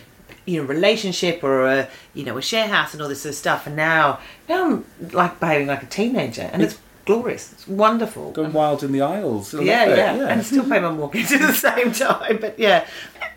You 0.45 0.61
know, 0.61 0.67
relationship 0.67 1.45
or 1.45 1.67
a 1.67 1.89
you 2.15 2.25
know 2.25 2.37
a 2.37 2.43
share 2.43 2.67
house 2.67 2.95
and 2.95 3.01
all 3.03 3.09
this 3.09 3.23
sort 3.23 3.31
of 3.31 3.37
stuff, 3.37 3.69
and 3.69 3.77
now 3.77 4.19
now 4.49 4.65
I'm 4.67 4.85
like 5.13 5.39
behaving 5.39 5.69
like 5.69 5.85
a 5.85 5.87
teenager, 5.87 6.51
and 6.53 6.63
it's 6.63 6.79
glorious. 7.05 7.53
It's 7.53 7.69
wonderful. 7.69 8.33
Going 8.33 8.53
wild 8.53 8.83
in 8.83 8.91
the 8.91 9.03
aisles. 9.03 9.55
I 9.55 9.59
love 9.59 9.67
yeah, 9.67 9.85
yeah, 9.95 10.27
and 10.27 10.45
still 10.45 10.65
pay 10.69 10.81
my 10.81 10.91
mortgage 10.91 11.31
at 11.31 11.43
the 11.43 11.53
same 11.69 11.93
time. 11.93 12.39
But 12.41 12.59
yeah, 12.59 12.89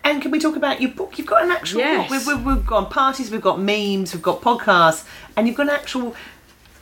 and 0.02 0.20
can 0.20 0.32
we 0.32 0.40
talk 0.40 0.56
about 0.56 0.82
your 0.82 0.90
book? 0.90 1.16
You've 1.16 1.28
got 1.28 1.44
an 1.44 1.52
actual 1.52 1.78
Yes. 1.78 2.10
book. 2.10 2.26
We've, 2.26 2.44
we've, 2.44 2.56
we've 2.56 2.66
got 2.66 2.90
parties, 2.90 3.30
we've 3.30 3.40
got 3.40 3.60
memes, 3.60 4.12
we've 4.12 4.20
got 4.22 4.40
podcasts, 4.40 5.06
and 5.36 5.46
you've 5.46 5.56
got 5.56 5.68
an 5.68 5.74
actual 5.74 6.16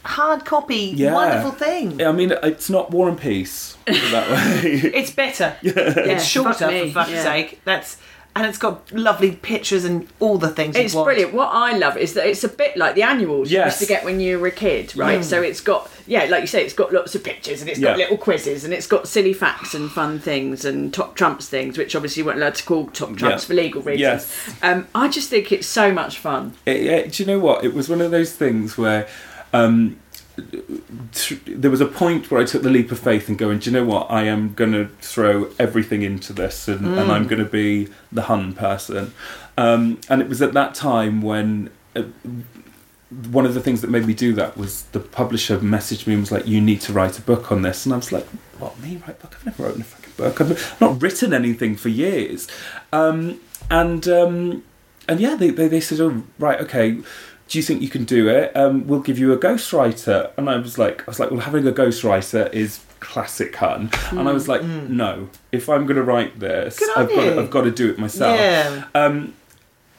hard 0.04 0.44
copy, 0.44 0.92
Yeah. 0.94 1.14
wonderful 1.14 1.52
thing. 1.52 2.02
I 2.02 2.12
mean, 2.12 2.32
it's 2.42 2.68
not 2.70 2.90
War 2.90 3.08
and 3.08 3.18
Peace 3.20 3.76
that 3.86 4.30
way. 4.30 4.70
It's 4.94 5.10
better. 5.10 5.56
Yeah, 5.62 5.72
It's 5.76 6.24
shorter, 6.24 6.52
fuck 6.70 6.70
for 6.86 6.88
fuck's 6.92 7.10
yeah. 7.10 7.22
sake. 7.22 7.60
That's 7.64 7.96
and 8.36 8.44
it's 8.46 8.58
got 8.58 8.90
lovely 8.90 9.30
pictures 9.36 9.84
and 9.84 10.08
all 10.18 10.38
the 10.38 10.48
things. 10.48 10.74
It's 10.74 10.92
you 10.92 10.98
want. 10.98 11.06
brilliant. 11.06 11.34
What 11.34 11.50
I 11.52 11.76
love 11.78 11.96
is 11.96 12.14
that 12.14 12.26
it's 12.26 12.42
a 12.42 12.48
bit 12.48 12.76
like 12.76 12.96
the 12.96 13.04
annuals 13.04 13.48
you 13.52 13.62
used 13.62 13.78
to 13.78 13.86
get 13.86 14.04
when 14.04 14.18
you 14.18 14.40
were 14.40 14.48
a 14.48 14.50
kid, 14.50 14.96
right? 14.96 15.20
Mm. 15.20 15.24
So 15.24 15.40
it's 15.40 15.60
got, 15.60 15.88
yeah, 16.08 16.24
like 16.24 16.40
you 16.40 16.48
say, 16.48 16.64
it's 16.64 16.74
got 16.74 16.92
lots 16.92 17.14
of 17.14 17.22
pictures 17.22 17.60
and 17.60 17.70
it's 17.70 17.78
got 17.78 17.96
little 17.96 18.16
quizzes 18.16 18.64
and 18.64 18.74
it's 18.74 18.88
got 18.88 19.06
silly 19.06 19.34
facts 19.34 19.72
and 19.74 19.88
fun 19.88 20.18
things 20.18 20.64
and 20.64 20.92
top 20.92 21.14
trumps 21.14 21.48
things, 21.48 21.78
which 21.78 21.94
obviously 21.94 22.22
you 22.22 22.26
weren't 22.26 22.38
allowed 22.38 22.56
to 22.56 22.64
call 22.64 22.86
top 22.86 23.14
trumps 23.16 23.44
Yeah. 23.44 23.46
for 23.46 23.54
legal 23.54 23.82
reasons. 23.82 24.00
Yes. 24.00 24.54
Um, 24.64 24.88
I 24.96 25.06
just 25.06 25.30
think 25.30 25.52
it's 25.52 25.68
so 25.68 25.92
much 25.92 26.18
fun. 26.18 26.54
It, 26.66 26.76
it- 26.86 27.12
do 27.12 27.22
you 27.22 27.28
know 27.28 27.38
what? 27.38 27.62
It 27.64 27.72
was 27.72 27.88
one 27.88 28.00
of 28.00 28.10
those 28.10 28.32
things 28.32 28.76
where 28.76 29.06
um, 29.54 30.00
th- 31.12 31.40
there 31.46 31.70
was 31.70 31.80
a 31.80 31.86
point 31.86 32.30
where 32.30 32.40
I 32.40 32.44
took 32.44 32.62
the 32.62 32.70
leap 32.70 32.90
of 32.90 32.98
faith 32.98 33.28
and 33.28 33.38
going, 33.38 33.60
do 33.60 33.70
you 33.70 33.76
know 33.76 33.84
what? 33.84 34.10
I 34.10 34.24
am 34.24 34.52
going 34.54 34.72
to 34.72 34.88
throw 35.00 35.50
everything 35.58 36.02
into 36.02 36.32
this 36.32 36.68
and, 36.68 36.86
and 36.98 37.10
I'm 37.10 37.26
going 37.26 37.42
to 37.42 37.48
be 37.48 37.88
the 38.10 38.22
Hun 38.22 38.52
person. 38.52 39.14
Um, 39.56 40.00
and 40.08 40.20
it 40.20 40.28
was 40.28 40.42
at 40.42 40.52
that 40.52 40.74
time 40.74 41.22
when. 41.22 41.70
Uh, 41.96 42.02
one 43.30 43.46
of 43.46 43.54
the 43.54 43.60
things 43.60 43.80
that 43.80 43.90
made 43.90 44.06
me 44.06 44.14
do 44.14 44.32
that 44.32 44.56
was 44.56 44.82
the 44.86 44.98
publisher 44.98 45.58
messaged 45.58 46.08
me 46.08 46.14
and 46.14 46.22
was 46.22 46.32
like, 46.32 46.48
"You 46.48 46.60
need 46.60 46.80
to 46.80 46.92
write 46.92 47.16
a 47.16 47.22
book 47.22 47.52
on 47.52 47.62
this," 47.62 47.86
and 47.86 47.92
I 47.92 47.96
was 47.96 48.10
like, 48.10 48.26
"What 48.58 48.76
me 48.80 48.96
write 48.96 49.10
a 49.10 49.22
book? 49.22 49.36
I've 49.36 49.46
never 49.46 49.62
written 49.62 49.82
a 49.82 49.84
fucking 49.84 50.14
book. 50.16 50.40
I've 50.40 50.80
not 50.80 51.00
written 51.00 51.32
anything 51.32 51.76
for 51.76 51.90
years." 51.90 52.48
Um, 52.92 53.38
and 53.70 54.08
um, 54.08 54.64
and 55.06 55.20
yeah, 55.20 55.36
they, 55.36 55.50
they 55.50 55.68
they 55.68 55.80
said, 55.80 56.00
"Oh, 56.00 56.24
right, 56.40 56.60
okay." 56.60 56.98
Do 57.48 57.58
you 57.58 57.62
think 57.62 57.82
you 57.82 57.88
can 57.88 58.04
do 58.04 58.28
it? 58.28 58.56
Um, 58.56 58.86
we'll 58.86 59.00
give 59.00 59.18
you 59.18 59.32
a 59.32 59.38
ghostwriter. 59.38 60.30
And 60.36 60.48
I 60.48 60.56
was 60.56 60.78
like, 60.78 61.02
I 61.02 61.04
was 61.06 61.20
like, 61.20 61.30
well, 61.30 61.40
having 61.40 61.66
a 61.66 61.72
ghostwriter 61.72 62.52
is 62.52 62.80
classic 63.00 63.54
Hun. 63.56 63.90
And 64.10 64.28
I 64.28 64.32
was 64.32 64.48
like, 64.48 64.62
no, 64.64 65.28
if 65.52 65.68
I'm 65.68 65.84
going 65.84 65.96
to 65.96 66.02
write 66.02 66.40
this, 66.40 66.82
I've 66.96 67.08
got, 67.08 67.24
to, 67.24 67.40
I've 67.40 67.50
got 67.50 67.62
to 67.62 67.70
do 67.70 67.90
it 67.90 67.98
myself. 67.98 68.38
Yeah. 68.38 68.86
Um, 68.94 69.34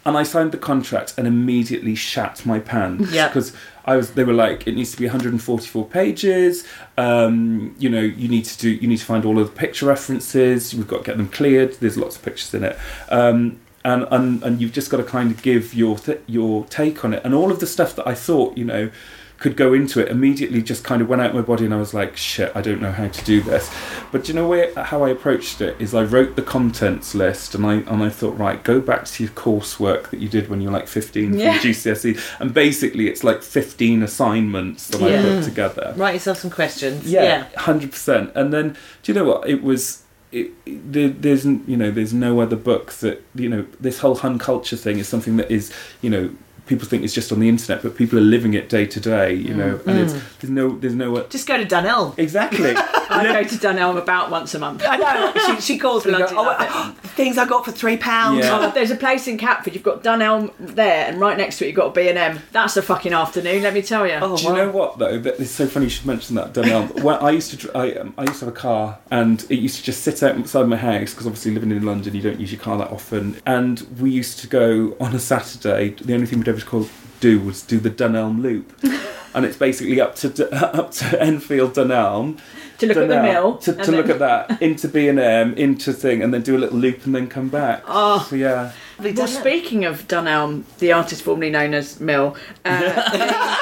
and 0.06 0.16
I 0.16 0.24
signed 0.24 0.52
the 0.52 0.58
contract 0.58 1.16
and 1.18 1.28
immediately 1.28 1.96
shat 1.96 2.46
my 2.46 2.60
pants 2.60 3.12
because 3.12 3.54
I 3.86 3.96
was. 3.96 4.12
They 4.12 4.24
were 4.24 4.34
like, 4.34 4.68
it 4.68 4.76
needs 4.76 4.92
to 4.92 4.98
be 4.98 5.06
144 5.06 5.86
pages. 5.88 6.64
Um, 6.96 7.76
you 7.80 7.90
know, 7.90 8.02
you 8.02 8.28
need 8.28 8.46
to 8.46 8.58
do. 8.60 8.70
You 8.70 8.88
need 8.88 8.98
to 8.98 9.06
find 9.06 9.26
all 9.26 9.40
of 9.40 9.48
the 9.48 9.56
picture 9.56 9.88
references. 9.88 10.76
We've 10.76 10.88
got 10.88 11.00
to 11.00 11.04
get 11.04 11.18
them 11.18 11.30
cleared. 11.30 11.74
There's 11.80 11.98
lots 11.98 12.18
of 12.18 12.22
pictures 12.22 12.54
in 12.54 12.64
it. 12.66 12.78
Um, 13.10 13.60
and, 13.86 14.06
and 14.12 14.44
and 14.44 14.60
you've 14.62 14.74
just 14.74 14.90
got 14.92 14.98
to 14.98 15.04
kind 15.04 15.32
of 15.32 15.42
give 15.42 15.74
your 15.74 15.98
th- 15.98 16.22
your 16.28 16.66
take 16.66 17.06
on 17.06 17.14
it 17.14 17.22
and 17.24 17.34
all 17.34 17.52
of 17.52 17.60
the 17.62 17.68
stuff 17.68 17.96
that 17.96 18.06
I 18.08 18.14
thought 18.16 18.58
you 18.58 18.66
know 18.66 18.90
could 19.38 19.58
go 19.58 19.74
into 19.74 20.00
it 20.00 20.08
immediately 20.08 20.62
just 20.62 20.86
kind 20.86 21.02
of 21.02 21.10
went 21.10 21.22
out 21.22 21.32
of 21.32 21.36
my 21.36 21.42
body 21.42 21.66
and 21.66 21.74
I 21.74 21.78
was 21.78 21.94
like 21.94 22.16
shit 22.16 22.54
I 22.56 22.62
don't 22.62 22.80
know 22.82 22.94
how 22.94 23.10
to 23.10 23.26
do 23.26 23.42
this 23.42 23.70
but 24.10 24.24
do 24.24 24.30
you 24.32 24.34
know 24.40 24.48
where, 24.48 24.74
how 24.82 25.04
I 25.04 25.10
approached 25.10 25.60
it 25.60 25.76
is 25.78 25.94
I 25.94 26.04
wrote 26.06 26.38
the 26.38 26.42
contents 26.42 27.14
list 27.14 27.54
and 27.54 27.66
I 27.66 27.74
and 27.92 28.02
I 28.02 28.08
thought 28.10 28.38
right 28.40 28.64
go 28.64 28.80
back 28.80 29.04
to 29.06 29.24
your 29.24 29.34
coursework 29.34 30.10
that 30.12 30.22
you 30.22 30.30
did 30.30 30.48
when 30.50 30.62
you 30.62 30.70
were 30.70 30.74
like 30.80 30.88
15 30.88 31.34
Yeah. 31.38 31.60
from 31.60 31.70
GCSE 31.70 32.18
and 32.40 32.54
basically 32.54 33.10
it's 33.10 33.26
like 33.26 33.44
15 33.44 34.04
assignments 34.04 34.88
that 34.88 35.02
I 35.04 35.22
put 35.22 35.44
together 35.44 35.94
Write 35.98 36.14
yourself 36.14 36.38
some 36.38 36.50
questions. 36.50 37.06
yeah, 37.12 37.48
hundred 37.58 37.92
percent. 37.92 38.32
And 38.36 38.54
then, 38.54 38.78
do 39.04 39.12
you 39.12 39.14
know 39.14 39.26
what? 39.26 39.50
It 39.50 39.62
was. 39.62 40.02
It, 40.36 40.52
it, 40.66 41.22
there's 41.22 41.46
you 41.46 41.78
know 41.78 41.92
there's 41.92 42.14
no 42.14 42.42
other 42.42 42.58
book 42.58 42.92
that 42.96 43.24
you 43.36 43.48
know 43.48 43.66
this 43.80 44.00
whole 44.00 44.16
Hun 44.16 44.38
culture 44.38 44.76
thing 44.76 45.00
is 45.00 45.08
something 45.08 45.38
that 45.38 45.50
is 45.50 45.72
you 46.02 46.10
know 46.10 46.30
people 46.66 46.88
think 46.88 47.04
it's 47.04 47.14
just 47.14 47.32
on 47.32 47.40
the 47.40 47.50
internet, 47.50 47.84
but 47.84 47.96
people 47.96 48.18
are 48.18 48.24
living 48.24 48.54
it 48.54 48.70
day 48.70 48.86
to 48.86 49.00
day. 49.00 49.34
You 49.34 49.54
mm. 49.54 49.58
know, 49.58 49.82
and 49.86 50.00
it's 50.00 50.14
mm. 50.14 50.40
there's 50.40 50.52
no 50.52 50.78
there's 50.78 50.96
no 50.96 51.16
uh, 51.18 51.28
Just 51.28 51.48
go 51.48 51.58
to 51.58 51.66
Dunelm. 51.66 52.18
exactly. 52.18 52.74
I 53.08 53.24
go 53.24 53.44
to 53.44 53.56
Dunelm 53.56 53.98
about 53.98 54.32
once 54.32 54.56
a 54.56 54.60
month. 54.60 54.84
I 54.86 54.98
know. 54.98 55.56
She, 55.56 55.62
she 55.62 55.78
calls 55.78 56.06
me. 56.06 56.14
and 56.14 56.24
Oh, 56.24 56.56
oh, 56.60 56.96
things 57.04 57.38
I 57.38 57.46
got 57.46 57.66
for 57.66 57.72
three 57.72 57.98
pounds. 57.98 58.40
Yeah. 58.40 58.60
Oh, 58.60 58.72
there's 58.72 58.92
a 58.92 58.96
place 58.96 59.28
in 59.28 59.38
Catford. 59.38 59.74
You've 59.74 59.84
got 59.84 60.04
Dunelm 60.04 60.52
there, 60.60 61.08
and 61.08 61.20
right 61.20 61.38
next 61.38 61.60
to 61.60 61.66
it 61.66 61.68
you've 61.68 61.76
got 61.76 61.94
B 61.94 62.10
and 62.10 62.18
M. 62.18 62.40
That's 62.52 62.78
a 62.78 62.82
fucking 62.82 63.14
afternoon. 63.14 63.64
Let 63.64 63.74
me 63.74 63.82
tell 63.82 64.08
you. 64.08 64.14
Oh, 64.22 64.38
Do 64.38 64.44
you 64.44 64.50
wow. 64.50 64.56
know 64.56 64.72
what 64.72 64.98
though? 64.98 65.20
That 65.20 65.40
it's 65.40 65.52
so 65.52 65.68
funny 65.68 65.86
you 65.86 65.90
should 65.90 66.06
mention 66.06 66.36
that. 66.36 66.54
Dunelm. 66.54 67.02
when 67.04 67.18
I 67.18 67.32
used 67.32 67.60
to, 67.60 67.78
I, 67.78 67.94
um, 67.96 68.14
I 68.18 68.24
used 68.24 68.40
to 68.40 68.46
have 68.46 68.54
a 68.54 68.58
car, 68.58 69.00
and 69.12 69.44
it 69.50 69.60
used 69.60 69.78
to 69.78 69.84
just 69.84 70.04
sit 70.04 70.24
outside 70.24 70.68
my 70.68 70.78
house 70.78 71.12
because 71.12 71.28
obviously 71.28 71.52
living 71.52 71.72
in 71.72 71.84
London, 71.84 72.16
you 72.16 72.22
don't 72.22 72.40
use 72.40 72.52
your 72.52 72.62
car 72.62 72.78
that 72.78 72.92
often. 72.92 73.40
And 73.46 73.82
we 74.00 74.10
used 74.10 74.40
to 74.40 74.48
go 74.48 74.96
on 75.00 75.14
a 75.14 75.20
Saturday. 75.20 75.90
The 75.90 76.14
only 76.14 76.26
thing 76.26 76.40
we'd 76.40 76.48
ever 76.48 76.55
call, 76.64 76.88
do 77.20 77.40
was 77.40 77.62
do 77.62 77.80
the 77.80 77.90
Dunelm 77.90 78.42
Loop, 78.42 78.72
and 79.34 79.46
it's 79.46 79.58
basically 79.58 80.00
up 80.00 80.16
to 80.18 80.50
up 80.76 80.92
to 80.92 81.22
Enfield 81.22 81.74
Dunelm. 81.74 82.40
To 82.80 82.88
look 82.88 82.98
at 82.98 83.08
the 83.08 83.22
mill, 83.22 83.58
to, 83.60 83.72
and 83.72 83.84
to 83.86 83.92
look 83.94 84.10
at 84.10 84.20
that 84.20 84.62
into 84.62 84.90
B 84.90 85.08
and 85.08 85.18
M 85.18 85.54
into 85.54 85.94
thing, 85.94 86.22
and 86.22 86.34
then 86.34 86.42
do 86.42 86.58
a 86.58 86.60
little 86.60 86.78
loop 86.78 87.06
and 87.06 87.16
then 87.16 87.28
come 87.28 87.48
back. 87.48 87.84
Oh. 87.88 88.26
so 88.30 88.36
yeah. 88.36 88.74
Well, 89.00 89.28
speaking 89.28 89.86
of 89.86 90.08
Dunelm, 90.08 90.64
the 90.80 90.92
artist 90.92 91.22
formerly 91.24 91.50
known 91.50 91.74
as 91.74 92.00
Mill, 92.00 92.36
uh, 92.64 93.58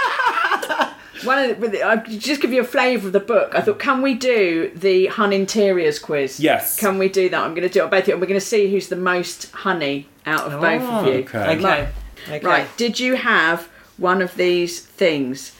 one 1.23 1.39
of 1.39 1.49
the, 1.49 1.55
with 1.55 1.71
the, 1.71 1.81
I'll 1.81 2.03
just 2.03 2.41
give 2.41 2.53
you 2.53 2.61
a 2.61 2.65
flavour 2.65 3.07
of 3.07 3.13
the 3.13 3.19
book. 3.19 3.55
I 3.55 3.61
thought, 3.61 3.79
can 3.79 4.01
we 4.01 4.13
do 4.13 4.71
the 4.75 5.07
Hun 5.07 5.33
Interiors 5.33 5.99
quiz? 5.99 6.39
Yes. 6.39 6.79
Can 6.79 6.97
we 6.97 7.09
do 7.09 7.29
that? 7.29 7.39
I'm 7.43 7.55
going 7.55 7.67
to 7.67 7.73
do 7.73 7.79
it 7.79 7.83
on 7.83 7.89
both, 7.89 8.03
of 8.03 8.07
you, 8.09 8.13
and 8.13 8.21
we're 8.21 8.27
going 8.27 8.39
to 8.39 8.45
see 8.45 8.71
who's 8.71 8.89
the 8.89 8.95
most 8.95 9.51
honey 9.51 10.07
out 10.25 10.51
of 10.51 10.61
both 10.61 10.81
of 10.83 11.07
you. 11.07 11.13
okay. 11.21 11.57
Okay. 11.57 11.89
Okay. 12.27 12.39
Right? 12.45 12.77
Did 12.77 12.99
you 12.99 13.15
have 13.15 13.69
one 13.97 14.21
of 14.21 14.35
these 14.35 14.79
things? 14.79 15.53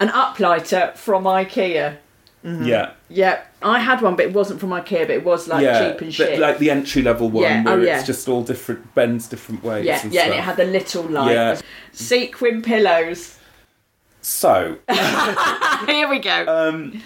An 0.00 0.08
uplighter 0.08 0.94
from 0.96 1.24
IKEA. 1.24 1.96
Yeah. 2.44 2.92
Yeah, 3.10 3.42
I 3.62 3.80
had 3.80 4.00
one, 4.00 4.16
but 4.16 4.26
it 4.26 4.32
wasn't 4.32 4.60
from 4.60 4.70
IKEA, 4.70 5.00
but 5.02 5.10
it 5.10 5.24
was 5.24 5.48
like 5.48 5.64
yeah, 5.64 5.78
cheap 5.90 6.00
and 6.00 6.10
but 6.10 6.14
shit. 6.14 6.38
like 6.38 6.58
the 6.58 6.70
entry 6.70 7.02
level 7.02 7.28
one 7.30 7.42
Yeah, 7.42 7.62
where 7.64 7.74
oh, 7.74 7.82
yeah. 7.82 7.98
it's 7.98 8.06
just 8.06 8.28
all 8.28 8.42
different 8.42 8.94
bends 8.94 9.26
different 9.28 9.64
ways. 9.64 9.84
yeah, 9.84 10.00
and 10.02 10.12
yeah, 10.12 10.24
and 10.26 10.34
it 10.34 10.40
had 10.40 10.56
the 10.56 10.64
little 10.64 11.02
like 11.04 11.32
Yeah. 11.34 11.60
sequin 11.92 12.62
pillows. 12.62 13.38
So 14.20 14.78
Here 15.86 16.08
we 16.08 16.18
go. 16.20 16.44
um, 16.46 17.02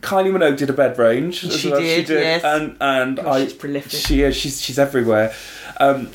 Kylie 0.00 0.32
Minogue 0.32 0.56
did 0.56 0.70
a 0.70 0.72
bed 0.72 0.98
range. 0.98 1.36
She 1.52 1.70
well. 1.70 1.80
did, 1.80 2.08
yes. 2.08 2.42
and 2.44 2.76
and 2.80 3.20
I 3.20 3.44
she's 3.44 3.52
prolific. 3.52 3.92
She 3.92 4.22
is. 4.22 4.36
She's 4.36 4.60
she's 4.60 4.78
everywhere. 4.78 5.34
Um, 5.78 6.10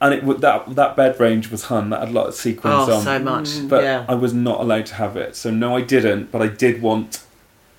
and 0.00 0.14
it 0.14 0.24
would- 0.24 0.40
that 0.40 0.74
that 0.76 0.96
bed 0.96 1.18
range 1.20 1.50
was 1.50 1.64
Hun. 1.64 1.90
That 1.90 2.00
had 2.00 2.08
a 2.08 2.12
lot 2.12 2.26
of 2.28 2.34
sequins 2.34 2.74
on. 2.74 2.90
Oh, 2.90 2.94
on. 2.96 3.02
so 3.02 3.18
much. 3.18 3.48
Mm. 3.48 3.68
But 3.68 3.84
yeah. 3.84 4.04
I 4.08 4.14
was 4.14 4.32
not 4.34 4.60
allowed 4.60 4.86
to 4.86 4.94
have 4.94 5.16
it. 5.16 5.36
So 5.36 5.50
no, 5.50 5.76
I 5.76 5.80
didn't. 5.82 6.30
But 6.32 6.42
I 6.42 6.48
did 6.48 6.80
want. 6.82 7.22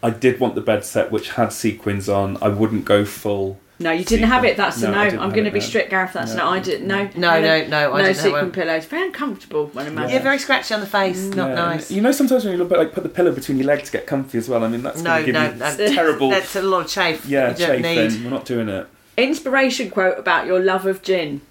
I 0.04 0.10
did 0.10 0.40
want 0.40 0.56
the 0.56 0.62
bed 0.62 0.84
set 0.84 1.12
which 1.12 1.32
had 1.32 1.54
sequins 1.54 2.10
on. 2.10 2.38
I 2.42 2.48
wouldn't 2.48 2.86
go 2.86 3.06
full. 3.06 3.60
no, 3.78 3.92
you 3.92 4.04
didn't 4.04 4.28
have 4.30 4.44
it. 4.46 4.58
That's 4.58 4.82
a 4.82 4.88
No, 4.88 4.92
no. 4.94 5.00
I 5.00 5.04
didn't 5.06 5.20
I'm 5.22 5.30
going 5.32 5.46
to 5.46 5.52
be 5.52 5.60
no. 5.60 5.66
strict, 5.66 5.90
Gareth. 5.92 6.14
That's 6.14 6.34
no. 6.34 6.46
No. 6.46 6.50
I 6.52 6.60
didn't. 6.60 6.88
no. 6.88 7.08
No, 7.16 7.40
no, 7.42 7.68
no, 7.68 7.94
I 7.94 8.02
no 8.04 8.14
sequin 8.14 8.52
pillows. 8.52 8.86
Very 8.86 9.06
uncomfortable. 9.08 9.70
I 9.76 9.86
imagine. 9.88 10.10
yeah, 10.16 10.22
very 10.24 10.38
scratchy 10.40 10.74
on 10.74 10.80
the 10.80 10.86
face. 10.88 11.22
Not 11.36 11.50
Yeah, 11.50 11.56
nice. 11.56 11.92
You 11.92 12.02
know, 12.02 12.12
sometimes 12.12 12.46
when 12.46 12.54
you 12.54 12.64
look, 12.64 12.72
like 12.72 12.94
put 12.94 13.04
the 13.04 13.10
pillow 13.10 13.32
between 13.32 13.58
your 13.60 13.68
legs 13.68 13.86
to 13.90 13.92
get 13.98 14.08
comfy 14.08 14.38
as 14.40 14.48
well. 14.50 14.64
I 14.64 14.68
mean, 14.70 14.82
that's 14.84 15.02
No, 15.02 15.10
going 15.12 15.20
to 15.20 15.26
give 15.26 15.34
no, 15.36 15.50
you 15.52 15.58
that's 15.58 15.78
terrible. 15.96 16.30
That's 16.30 16.56
a 16.56 16.62
lot 16.64 16.86
of 16.86 16.92
chafe. 16.92 17.26
yeah, 17.28 17.50
you 17.52 17.56
chafing. 17.84 18.24
We're 18.24 18.30
not 18.32 18.46
doing 18.46 18.70
it. 18.70 18.88
Inspiration 19.18 19.90
quote 19.92 20.18
about 20.18 20.48
your 20.48 20.60
love 20.60 20.86
of 20.88 21.02
gin. 21.04 21.42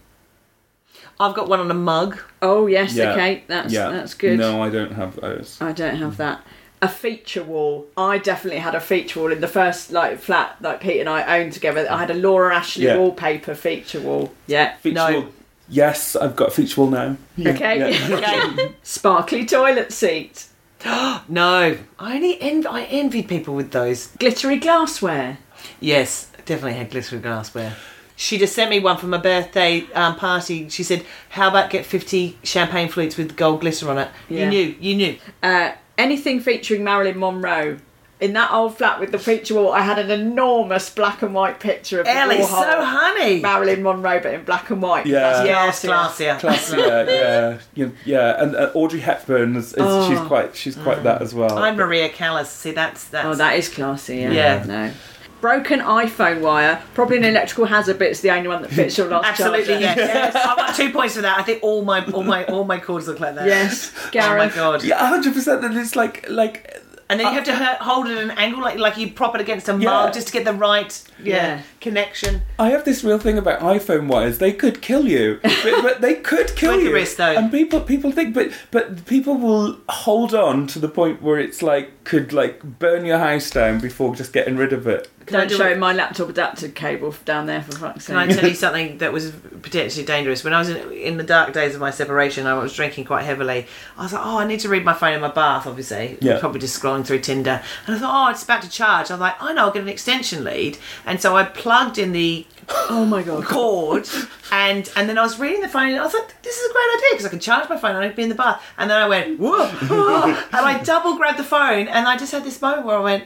I've 1.20 1.34
got 1.34 1.48
one 1.48 1.60
on 1.60 1.70
a 1.70 1.74
mug. 1.74 2.18
Oh 2.42 2.66
yes, 2.66 2.94
Yeah. 2.94 3.12
okay, 3.12 3.44
that's 3.46 3.72
yeah, 3.72 3.90
that's 3.90 4.14
good. 4.14 4.38
No, 4.38 4.62
I 4.62 4.70
don't 4.70 4.92
have 4.92 5.20
those. 5.20 5.58
I 5.60 5.72
don't 5.72 5.96
have 5.96 6.16
that. 6.16 6.42
A 6.82 6.88
feature 6.88 7.44
wall. 7.44 7.86
I 7.96 8.16
definitely 8.16 8.60
had 8.60 8.74
a 8.74 8.80
feature 8.80 9.20
wall 9.20 9.30
in 9.30 9.42
the 9.42 9.48
first 9.48 9.92
like 9.92 10.18
flat 10.18 10.56
that 10.62 10.80
Pete 10.80 10.98
and 11.00 11.08
I 11.10 11.38
owned 11.38 11.52
together. 11.52 11.86
I 11.90 11.98
had 11.98 12.10
a 12.10 12.14
Laura 12.14 12.56
Ashley 12.56 12.86
Yeah. 12.86 12.96
wallpaper 12.96 13.54
feature 13.54 14.00
wall. 14.00 14.32
Yeah. 14.46 14.76
Feature 14.78 14.94
No. 14.94 15.12
wall. 15.20 15.26
Yes, 15.68 16.16
I've 16.16 16.34
got 16.34 16.48
a 16.48 16.50
feature 16.50 16.80
wall 16.80 16.90
now. 16.90 17.16
Okay. 17.38 17.94
Okay. 18.12 18.74
Sparkly 18.82 19.44
toilet 19.44 19.92
seat. 19.92 20.46
no, 21.28 21.76
I 21.98 22.14
only 22.16 22.40
envy. 22.40 22.66
I 22.66 22.84
envied 22.84 23.28
people 23.28 23.54
with 23.54 23.70
those. 23.72 24.06
Glittery 24.18 24.56
glassware. 24.56 25.36
Yes, 25.80 26.30
definitely 26.46 26.78
had 26.78 26.90
glittery 26.90 27.18
glassware. 27.20 27.76
She 28.20 28.36
just 28.36 28.54
sent 28.54 28.68
me 28.68 28.80
one 28.80 28.98
for 28.98 29.06
my 29.06 29.16
birthday 29.16 29.86
um, 29.94 30.14
party. 30.14 30.68
She 30.68 30.82
said, 30.82 31.06
"How 31.30 31.48
about 31.48 31.70
get 31.70 31.86
fifty 31.86 32.36
champagne 32.42 32.90
flutes 32.90 33.16
with 33.16 33.34
gold 33.34 33.62
glitter 33.62 33.88
on 33.88 33.96
it?" 33.96 34.10
Yeah. 34.28 34.44
You 34.44 34.50
knew. 34.50 34.76
You 34.78 34.94
knew. 34.96 35.16
Uh, 35.42 35.72
anything 35.96 36.40
featuring 36.40 36.84
Marilyn 36.84 37.18
Monroe. 37.18 37.78
in 38.20 38.34
that 38.34 38.52
old 38.52 38.76
flat 38.76 39.00
with 39.00 39.10
the 39.12 39.18
picture 39.18 39.54
wall, 39.54 39.72
I 39.72 39.80
had 39.80 39.98
an 39.98 40.10
enormous 40.10 40.90
black 40.90 41.22
and 41.22 41.32
white 41.32 41.58
picture 41.60 42.00
of 42.00 42.04
the 42.04 42.12
Ellie, 42.14 42.36
Warhol 42.36 42.62
so 42.62 42.84
honey. 42.84 43.40
Marilyn 43.40 43.82
Monroe, 43.82 44.20
but 44.20 44.34
in 44.34 44.44
black 44.44 44.68
and 44.68 44.82
white. 44.82 45.06
Yeah. 45.06 45.42
That's 45.42 45.46
Yes, 45.46 45.84
classier. 45.86 46.38
classier. 46.38 47.06
yeah, 47.06 47.10
yeah, 47.10 47.58
yeah, 47.74 47.88
yeah. 48.04 48.42
And 48.42 48.54
uh, 48.54 48.70
Audrey 48.74 49.00
Hepburn 49.00 49.56
is, 49.56 49.72
is 49.72 50.06
she's 50.06 50.20
quite 50.20 50.54
she's 50.54 50.76
quite 50.76 51.02
that 51.04 51.22
as 51.22 51.32
well. 51.32 51.56
I'm 51.56 51.76
Maria 51.76 52.10
Callas. 52.10 52.50
See, 52.50 52.72
that's 52.72 53.04
that's. 53.08 53.24
Oh, 53.26 53.34
that 53.36 53.56
is 53.56 53.70
classy. 53.70 54.18
Yeah. 54.18 54.32
Yeah. 54.32 54.64
No. 54.66 54.92
Broken 55.40 55.80
iPhone 55.80 56.40
wire. 56.40 56.82
Probably 56.94 57.16
an 57.16 57.24
electrical 57.24 57.64
hazard, 57.64 57.98
but 57.98 58.08
it's 58.08 58.20
the 58.20 58.30
only 58.30 58.48
one 58.48 58.62
that 58.62 58.70
fits 58.70 58.98
your 58.98 59.08
last 59.08 59.26
Absolutely 59.26 59.64
charger. 59.66 59.80
yes. 59.80 59.96
yes. 60.34 60.34
I've 60.36 60.56
got 60.56 60.74
two 60.76 60.90
points 60.92 61.14
for 61.16 61.22
that. 61.22 61.38
I 61.38 61.42
think 61.42 61.62
all 61.62 61.82
my 61.84 62.04
all 62.06 62.22
my 62.22 62.44
all 62.46 62.64
my 62.64 62.78
cords 62.78 63.08
look 63.08 63.20
like 63.20 63.34
that. 63.36 63.46
Yes, 63.46 63.92
Gareth. 64.10 64.26
Oh 64.32 64.36
my 64.36 64.42
Gareth. 64.48 64.54
god. 64.54 64.84
yeah, 64.84 65.08
hundred 65.08 65.34
percent. 65.34 65.64
And 65.64 65.76
it's 65.76 65.96
like 65.96 66.28
like 66.28 66.76
And 67.08 67.18
then 67.18 67.26
you 67.26 67.32
uh, 67.40 67.42
have 67.42 67.44
to 67.44 67.52
h- 67.72 67.78
hold 67.80 68.06
it 68.08 68.16
at 68.18 68.22
an 68.24 68.30
angle, 68.32 68.60
like 68.60 68.78
like 68.78 68.96
you 68.96 69.10
prop 69.12 69.34
it 69.34 69.40
against 69.40 69.68
a 69.68 69.72
mug, 69.72 69.82
Yeah. 69.82 70.10
just 70.12 70.26
to 70.28 70.32
get 70.32 70.44
the 70.44 70.52
right 70.52 70.92
yeah, 71.22 71.34
Yeah. 71.34 71.62
connection. 71.80 72.42
I 72.58 72.70
have 72.70 72.84
this 72.84 73.02
real 73.02 73.18
thing 73.18 73.36
about 73.38 73.60
iPhone 73.60 74.06
wires. 74.06 74.38
They 74.38 74.52
could 74.52 74.80
kill 74.82 75.08
you, 75.08 75.40
but, 75.42 75.82
but 75.82 76.00
they 76.00 76.14
could 76.14 76.54
kill 76.54 76.72
With 76.76 76.80
the 76.84 76.88
you. 76.90 76.94
wrist, 76.94 77.16
though. 77.16 77.34
And 77.36 77.50
people 77.50 77.80
people 77.80 78.12
think, 78.12 78.34
but 78.34 78.52
but 78.70 79.06
people 79.06 79.34
will 79.36 79.78
hold 79.88 80.34
on 80.34 80.66
to 80.68 80.78
the 80.78 80.88
point 80.88 81.20
where 81.22 81.38
it's 81.40 81.62
like 81.62 81.90
could 82.10 82.32
like 82.32 82.60
burn 82.80 83.04
your 83.04 83.18
house 83.20 83.50
down 83.50 83.78
before 83.78 84.16
just 84.16 84.32
getting 84.32 84.56
rid 84.56 84.72
of 84.72 84.84
it. 84.88 85.08
Can 85.26 85.36
I 85.36 85.40
Don't 85.40 85.48
do 85.50 85.56
show 85.58 85.68
it? 85.68 85.78
my 85.78 85.92
laptop 85.92 86.28
adapter 86.28 86.66
cable 86.68 87.14
down 87.24 87.46
there 87.46 87.62
for 87.62 87.70
fuck's 87.70 88.06
sake. 88.06 88.16
Can 88.16 88.16
I 88.16 88.26
sake. 88.26 88.40
tell 88.40 88.48
you 88.48 88.54
something 88.66 88.98
that 88.98 89.12
was 89.12 89.30
potentially 89.62 90.04
dangerous? 90.04 90.42
When 90.42 90.52
I 90.52 90.58
was 90.58 90.70
in, 90.70 90.90
in 90.90 91.16
the 91.18 91.22
dark 91.22 91.52
days 91.52 91.72
of 91.76 91.80
my 91.80 91.92
separation, 91.92 92.48
I 92.48 92.54
was 92.54 92.74
drinking 92.74 93.04
quite 93.04 93.22
heavily. 93.22 93.64
I 93.96 94.02
was 94.02 94.12
like, 94.12 94.26
oh, 94.26 94.38
I 94.38 94.44
need 94.44 94.58
to 94.58 94.68
read 94.68 94.84
my 94.84 94.92
phone 94.92 95.12
in 95.12 95.20
my 95.20 95.30
bath, 95.30 95.68
obviously. 95.68 96.18
Yeah. 96.20 96.40
Probably 96.40 96.58
just 96.58 96.82
scrolling 96.82 97.06
through 97.06 97.20
Tinder. 97.20 97.62
And 97.86 97.94
I 97.94 97.98
thought, 98.00 98.28
oh, 98.28 98.30
it's 98.32 98.42
about 98.42 98.62
to 98.62 98.68
charge. 98.68 99.12
I 99.12 99.14
was 99.14 99.20
like, 99.20 99.40
I 99.40 99.52
know, 99.52 99.66
I'll 99.66 99.70
get 99.70 99.82
an 99.82 99.88
extension 99.88 100.42
lead. 100.42 100.78
And 101.06 101.20
so 101.20 101.36
I 101.36 101.44
plugged 101.44 101.96
in 101.96 102.10
the 102.10 102.44
Oh 102.72 103.04
my 103.04 103.22
god. 103.22 103.44
cord 103.44 104.08
and 104.52 104.88
and 104.96 105.08
then 105.08 105.18
I 105.18 105.22
was 105.22 105.38
reading 105.38 105.60
the 105.60 105.68
phone 105.68 105.88
and 105.90 105.98
I 105.98 106.04
was 106.04 106.14
like, 106.14 106.40
this 106.42 106.56
is 106.56 106.70
a 106.70 106.72
great 106.72 106.88
idea 106.96 107.08
because 107.12 107.26
I 107.26 107.28
can 107.30 107.40
charge 107.40 107.68
my 107.68 107.76
phone 107.76 107.96
and 107.96 108.04
I'd 108.04 108.16
be 108.16 108.22
in 108.22 108.28
the 108.28 108.34
bath. 108.34 108.62
And 108.78 108.88
then 108.90 108.96
I 109.00 109.08
went, 109.08 109.38
whoa, 109.40 109.64
and 110.52 110.66
I 110.66 110.80
double 110.84 111.16
grabbed 111.16 111.38
the 111.38 111.44
phone 111.44 111.88
and 111.88 112.06
I 112.08 112.16
just 112.16 112.32
had 112.32 112.44
this 112.44 112.60
moment 112.62 112.86
where 112.86 112.96
I 112.96 113.00
went, 113.00 113.24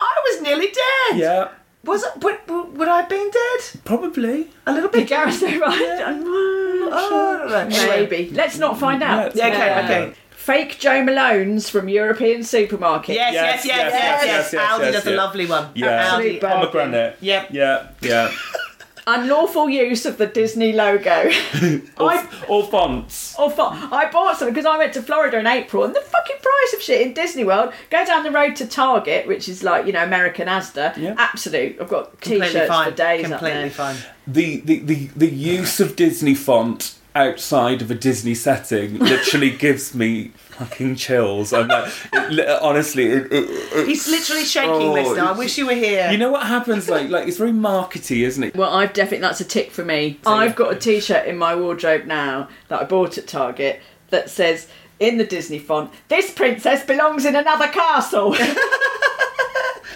I 0.00 0.14
was 0.30 0.42
nearly 0.42 0.66
dead. 0.66 1.18
Yeah, 1.18 1.48
Was 1.84 2.02
it? 2.04 2.22
Would, 2.22 2.38
would, 2.78 2.88
I 2.88 3.00
have 3.00 3.08
been 3.08 3.30
dead? 3.30 3.80
probably. 3.84 4.50
A 4.66 4.72
little 4.72 4.90
Did 4.90 5.00
bit. 5.00 5.08
Gareth 5.08 5.34
say 5.34 5.58
right? 5.58 6.22
Oh, 6.88 7.42
I 7.44 7.50
don't 7.50 7.68
know. 7.70 7.86
Maybe. 7.88 8.30
Let's 8.30 8.58
not 8.58 8.78
find 8.78 9.02
out. 9.02 9.34
Yeah, 9.34 9.48
okay, 9.48 9.70
Uh, 9.72 9.84
okay. 9.84 10.14
Fake 10.46 10.78
Joe 10.78 11.02
Malone's 11.02 11.68
from 11.68 11.88
European 11.88 12.42
supermarkets. 12.42 13.08
Yes, 13.08 13.34
yes, 13.34 13.64
yes, 13.64 13.66
yes, 13.66 13.92
yes. 13.92 14.24
yes, 14.24 14.52
yes, 14.52 14.70
Aldi 14.70 14.92
yes, 14.92 14.92
does 14.92 15.06
a 15.12 15.16
lovely 15.16 15.44
one. 15.46 15.72
Yeah. 15.74 15.86
Aldi. 15.86 16.06
Absolute 16.06 16.40
bargain. 16.40 16.58
Pomegranate. 16.70 17.16
Yep. 17.20 17.48
Yeah, 17.50 17.88
yeah. 18.00 18.30
Unlawful 19.08 19.68
use 19.68 20.06
of 20.06 20.18
the 20.18 20.26
Disney 20.26 20.72
logo. 20.72 21.30
Or, 21.98 22.10
I 22.12 22.28
or 22.48 22.62
fonts. 22.64 23.34
Oh, 23.38 23.50
fuck. 23.50 23.72
I 23.90 24.08
bought 24.10 24.36
some 24.36 24.48
because 24.48 24.66
I 24.66 24.78
went 24.78 24.92
to 24.94 25.02
Florida 25.02 25.38
in 25.38 25.48
April 25.48 25.82
and 25.82 25.96
the 25.96 26.00
fucking 26.00 26.36
price 26.40 26.74
of 26.74 26.80
shit 26.80 27.00
in 27.00 27.12
Disney 27.12 27.42
World. 27.42 27.72
Go 27.90 28.04
down 28.04 28.22
the 28.22 28.30
road 28.30 28.54
to 28.56 28.66
Target, 28.66 29.26
which 29.26 29.48
is 29.48 29.64
like, 29.64 29.86
you 29.86 29.92
know, 29.92 30.04
American 30.04 30.46
Asda. 30.46 30.96
Yeah. 30.96 31.16
Absolute. 31.18 31.80
I've 31.80 31.88
got 31.88 32.12
t 32.20 32.30
Completely 32.36 32.48
shirts 32.50 32.68
fine. 32.68 32.90
for 32.90 32.96
days 32.96 33.24
up 33.24 33.30
Completely 33.40 33.60
there. 33.62 33.70
fine. 33.70 33.96
The, 34.28 34.60
the, 34.60 34.78
the, 34.78 35.06
the 35.16 35.28
use 35.28 35.80
of 35.80 35.96
Disney 35.96 36.36
font 36.36 36.95
outside 37.16 37.80
of 37.80 37.90
a 37.90 37.94
Disney 37.94 38.34
setting 38.34 38.98
literally 38.98 39.50
gives 39.56 39.94
me 39.94 40.28
fucking 40.36 40.96
chills. 40.96 41.52
I'm 41.52 41.66
like, 41.68 41.90
it, 42.12 42.62
honestly, 42.62 43.06
it, 43.06 43.32
it, 43.32 43.48
it, 43.50 43.88
He's 43.88 44.06
literally 44.06 44.44
shaking, 44.44 44.70
Oh, 44.70 44.92
listener. 44.92 45.24
I 45.24 45.32
wish 45.32 45.56
you 45.56 45.66
were 45.66 45.74
here. 45.74 46.10
You 46.10 46.18
know 46.18 46.30
what 46.30 46.46
happens? 46.46 46.88
Like, 46.88 47.08
like 47.08 47.26
it's 47.26 47.38
very 47.38 47.52
markety, 47.52 48.24
isn't 48.26 48.42
it? 48.44 48.54
Well, 48.54 48.72
I've 48.72 48.92
definitely, 48.92 49.22
that's 49.22 49.40
a 49.40 49.44
tick 49.44 49.70
for 49.70 49.84
me. 49.84 50.20
I've 50.26 50.54
got 50.54 50.72
a 50.72 50.76
t 50.76 51.00
shirt 51.00 51.26
in 51.26 51.38
my 51.38 51.56
wardrobe 51.56 52.04
now 52.04 52.48
that 52.68 52.80
I 52.82 52.84
bought 52.84 53.16
at 53.18 53.26
Target 53.26 53.80
that 54.10 54.28
says, 54.30 54.68
in 55.00 55.18
the 55.18 55.24
Disney 55.24 55.58
font, 55.58 55.90
this 56.08 56.30
princess 56.32 56.84
belongs 56.84 57.24
in 57.24 57.34
another 57.34 57.68
castle. 57.68 58.36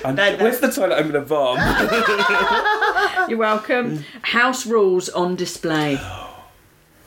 And 0.03 0.17
No, 0.17 0.35
no. 0.35 0.45
where's 0.45 0.61
the 0.61 0.73
toilet? 0.73 0.95
I'm 0.97 1.11
gonna 1.11 1.21
vom. 1.21 1.59
You're 3.29 3.39
welcome. 3.39 4.03
House 4.23 4.65
rules 4.65 5.11
on 5.11 5.37
display. 5.37 5.99
Oh, 6.01 6.20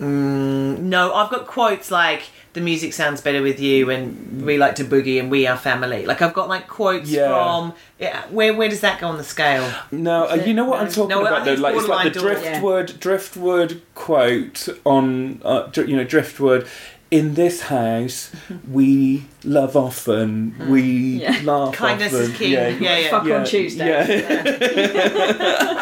No, 0.03 1.13
I've 1.13 1.29
got 1.31 1.47
quotes 1.47 1.89
like 1.91 2.23
the 2.53 2.61
music 2.61 2.93
sounds 2.93 3.19
better 3.21 3.41
with 3.41 3.59
you 3.59 3.89
and 3.89 4.43
we 4.45 4.57
like 4.57 4.75
to 4.75 4.83
boogie 4.85 5.19
and 5.19 5.31
we 5.31 5.47
are 5.47 5.57
family. 5.57 6.05
Like 6.05 6.21
I've 6.21 6.33
got 6.33 6.47
like 6.49 6.67
quotes 6.67 7.09
Yeah. 7.09 7.27
from 7.29 7.73
yeah, 7.99 8.25
where 8.29 8.53
where 8.53 8.69
does 8.69 8.81
that 8.81 8.99
go 9.01 9.07
on 9.07 9.17
the 9.17 9.23
scale? 9.23 9.67
No, 9.91 10.25
uh, 10.29 10.35
you 10.35 10.53
know 10.53 10.65
what 10.65 10.81
I'm 10.81 10.89
talking 10.89 11.09
No, 11.09 11.25
about 11.25 11.45
though. 11.45 11.53
Like 11.55 11.75
it's 11.75 11.87
like 11.87 12.13
the 12.13 12.19
borderline 12.19 12.43
driftwood, 12.51 12.99
driftwood 12.99 13.81
quote 13.95 14.67
on, 14.85 15.41
uh, 15.43 15.69
you 15.75 15.95
know, 15.95 16.03
driftwood. 16.03 16.67
In 17.11 17.35
this 17.35 17.61
house, 17.63 18.31
we 18.71 19.25
love 19.43 19.75
often. 19.77 20.55
We 20.67 20.81
Yeah. 21.21 21.41
laugh 21.43 21.73
Kindness 21.75 22.11
often. 22.13 22.31
is 22.31 22.37
king. 22.37 22.51
Yeah, 22.53 22.69
yeah. 22.69 23.09
Fuck 23.11 23.25
yeah, 23.25 23.35
on 23.37 23.45
Tuesday. 23.45 24.03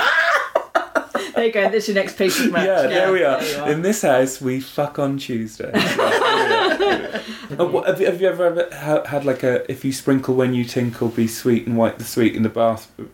Yeah, 1.41 1.51
There 1.51 1.63
you 1.63 1.69
go. 1.69 1.69
This 1.71 1.83
is 1.89 1.95
your 1.95 2.03
next 2.03 2.17
piece 2.17 2.39
of 2.39 2.51
merch. 2.51 2.65
yeah, 2.65 2.81
there 2.87 3.11
we 3.11 3.23
are. 3.23 3.41
there 3.41 3.61
are. 3.63 3.71
In 3.71 3.81
this 3.81 4.01
house, 4.03 4.39
we 4.41 4.59
fuck 4.59 4.99
on 4.99 5.17
Tuesday. 5.17 5.71
Oh, 7.59 7.65
what- 7.69 7.85
have, 7.85 7.99
you, 7.99 8.05
have 8.07 8.21
you 8.21 8.27
ever, 8.29 8.45
ever 8.45 9.03
had 9.07 9.25
like 9.25 9.43
a 9.43 9.69
if 9.69 9.83
you 9.83 9.91
sprinkle 9.91 10.35
when 10.35 10.53
you 10.53 10.63
tinkle, 10.63 11.09
be 11.09 11.27
sweet 11.27 11.67
and 11.67 11.75
wipe 11.77 11.97
the 11.97 12.05
sweet 12.05 12.33
in 12.33 12.43
the 12.43 12.49
bath? 12.49 12.89
Uh, 12.99 13.05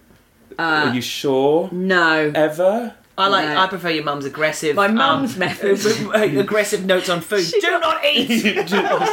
are 0.61 0.93
you 0.93 1.01
sure? 1.01 1.69
No. 1.71 2.31
Ever? 2.35 2.93
I 3.17 3.27
like 3.29 3.47
No. 3.49 3.57
I 3.61 3.67
prefer 3.67 3.89
your 3.89 4.03
mum's 4.03 4.25
aggressive 4.25 4.75
My 4.75 4.87
mum's 4.87 5.33
um, 5.33 5.39
method. 5.39 5.79
aggressive 6.37 6.85
notes 6.85 7.09
on 7.09 7.21
food. 7.21 7.43
She 7.45 7.59
Do 7.59 7.67
got- 7.71 7.81
not 7.81 8.05
eat. 8.05 8.27
Do 8.43 8.45
you 8.45 8.81
remember 8.81 9.07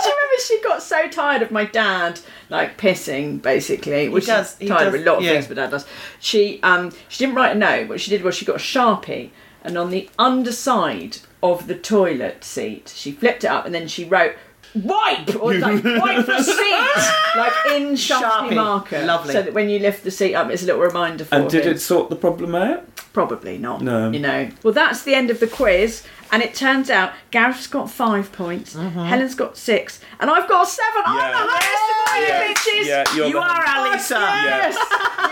she 0.44 0.60
got 0.62 0.82
so 0.82 1.08
tired 1.08 1.40
of 1.42 1.50
my 1.50 1.64
dad 1.64 2.20
like 2.50 2.76
pissing 2.76 3.40
basically 3.40 4.08
which 4.08 4.26
does, 4.26 4.50
she's 4.50 4.58
he 4.58 4.66
tired 4.68 4.88
of 4.88 4.92
does, 4.92 5.02
a 5.02 5.04
lot 5.06 5.18
of 5.18 5.24
yeah. 5.24 5.30
things 5.32 5.46
but 5.46 5.54
dad 5.54 5.70
does 5.70 5.86
she 6.20 6.60
um 6.62 6.90
she 7.08 7.24
didn't 7.24 7.34
write 7.36 7.54
a 7.56 7.58
note 7.58 7.88
what 7.88 8.00
she 8.00 8.10
did 8.10 8.22
was 8.22 8.34
she 8.34 8.44
got 8.44 8.56
a 8.56 8.58
sharpie 8.58 9.30
and 9.62 9.78
on 9.78 9.90
the 9.90 10.10
underside 10.18 11.18
of 11.42 11.66
the 11.68 11.74
toilet 11.74 12.44
seat 12.44 12.92
she 12.94 13.12
flipped 13.12 13.44
it 13.44 13.46
up 13.46 13.64
and 13.64 13.74
then 13.74 13.88
she 13.88 14.04
wrote 14.04 14.34
wipe 14.74 15.34
or 15.36 15.54
like 15.54 15.82
wipe 15.84 16.26
the 16.26 16.42
seat 16.42 17.38
like 17.38 17.52
in 17.72 17.94
sharpie, 17.94 18.22
Sharpie. 18.50 18.54
marker 18.56 19.04
Lovely. 19.06 19.32
so 19.32 19.40
that 19.42 19.54
when 19.54 19.68
you 19.70 19.78
lift 19.78 20.02
the 20.04 20.10
seat 20.10 20.34
up 20.34 20.50
it's 20.50 20.62
a 20.62 20.66
little 20.66 20.80
reminder 20.82 21.24
for 21.24 21.36
And 21.36 21.48
did 21.48 21.64
him. 21.64 21.74
it 21.74 21.78
sort 21.78 22.10
the 22.10 22.16
problem 22.16 22.54
out? 22.56 22.86
Probably 23.14 23.56
not. 23.56 23.80
No. 23.80 24.10
You 24.10 24.18
know. 24.18 24.50
Well, 24.62 24.74
that's 24.74 25.02
the 25.04 25.14
end 25.14 25.30
of 25.30 25.40
the 25.40 25.46
quiz, 25.46 26.02
and 26.32 26.42
it 26.42 26.52
turns 26.54 26.90
out 26.90 27.12
Gareth's 27.30 27.68
got 27.68 27.88
five 27.90 28.30
points, 28.32 28.74
mm-hmm. 28.74 28.98
Helen's 29.04 29.34
got 29.36 29.56
six, 29.56 30.00
and 30.20 30.28
I've 30.28 30.48
got 30.48 30.68
seven. 30.68 31.02
I'm 31.06 31.16
Yeah. 31.18 31.30
the 31.30 31.38
highest 31.48 31.90
of 31.90 32.03
all 32.14 32.22
Yeah. 32.22 32.48
you 32.48 32.54
bitches. 32.54 32.86
Yeah, 32.86 33.04
you're 33.14 33.26
You 33.26 33.32
the- 33.34 33.38
are 33.40 33.64
Alisa. 33.64 34.10
Yes. 34.44 34.76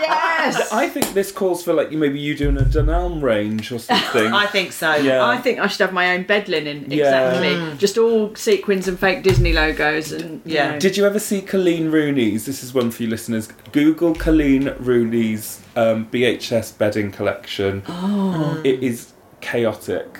yes. 0.01 0.71
I 0.71 0.87
think 0.89 1.13
this 1.13 1.31
calls 1.31 1.63
for 1.63 1.73
like 1.73 1.91
maybe 1.91 2.19
you 2.19 2.35
doing 2.35 2.57
a 2.57 2.61
Dunelm 2.61 3.21
range 3.21 3.71
or 3.71 3.79
something. 3.79 4.33
I 4.43 4.45
think 4.47 4.71
so. 4.71 4.95
Yeah. 4.95 5.25
I 5.25 5.37
think 5.37 5.59
I 5.59 5.67
should 5.67 5.81
have 5.81 5.93
my 5.93 6.13
own 6.15 6.23
bed 6.23 6.47
linen. 6.49 6.85
Yeah. 6.89 7.31
Exactly. 7.33 7.77
Just 7.77 7.97
all 7.97 8.35
sequins 8.35 8.87
and 8.87 8.99
fake 8.99 9.23
Disney 9.23 9.53
logos, 9.53 10.11
and 10.11 10.41
you 10.45 10.55
Yeah. 10.55 10.71
know. 10.71 10.79
Did 10.79 10.97
you 10.97 11.05
ever 11.05 11.19
see 11.19 11.41
Coleen 11.41 11.91
Rooney's? 11.91 12.45
This 12.45 12.63
is 12.63 12.73
one 12.73 12.91
for 12.91 13.03
you 13.03 13.09
listeners. 13.09 13.47
Google 13.71 14.13
Coleen 14.15 14.75
Rooney's 14.79 15.61
um, 15.75 16.07
BHS 16.11 16.77
bedding 16.77 17.11
collection. 17.11 17.83
Oh. 17.87 18.61
It 18.63 18.83
is 18.83 19.13
chaotic. 19.41 20.19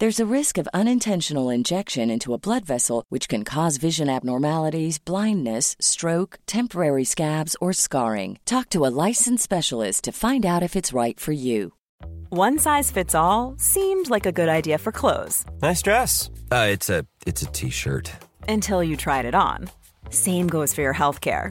There's 0.00 0.20
a 0.20 0.32
risk 0.32 0.58
of 0.58 0.68
unintentional 0.72 1.50
injection 1.50 2.08
into 2.08 2.32
a 2.32 2.38
blood 2.38 2.64
vessel, 2.64 3.02
which 3.08 3.28
can 3.28 3.42
cause 3.42 3.78
vision 3.78 4.08
abnormalities, 4.08 4.98
blindness, 4.98 5.74
stroke, 5.80 6.38
temporary 6.46 7.02
scabs, 7.04 7.56
or 7.60 7.72
scarring. 7.72 8.38
Talk 8.44 8.70
to 8.70 8.86
a 8.86 8.94
licensed 9.08 9.42
specialist 9.42 10.04
to 10.04 10.12
find 10.12 10.46
out 10.46 10.62
if 10.62 10.76
it's 10.76 10.92
right 10.92 11.18
for 11.18 11.32
you. 11.32 11.72
One 12.28 12.60
size 12.60 12.92
fits 12.92 13.12
all 13.16 13.56
seemed 13.58 14.08
like 14.08 14.24
a 14.24 14.30
good 14.30 14.48
idea 14.48 14.78
for 14.78 14.92
clothes 14.92 15.44
Nice 15.62 15.82
dress. 15.82 16.30
Uh, 16.52 16.68
it's 16.70 16.88
a 16.88 17.04
it's 17.26 17.42
a 17.42 17.46
t-shirt. 17.46 18.12
until 18.48 18.84
you 18.84 18.96
tried 18.96 19.24
it 19.24 19.34
on. 19.34 19.68
Same 20.10 20.46
goes 20.46 20.72
for 20.72 20.80
your 20.82 20.94
healthcare. 20.94 21.50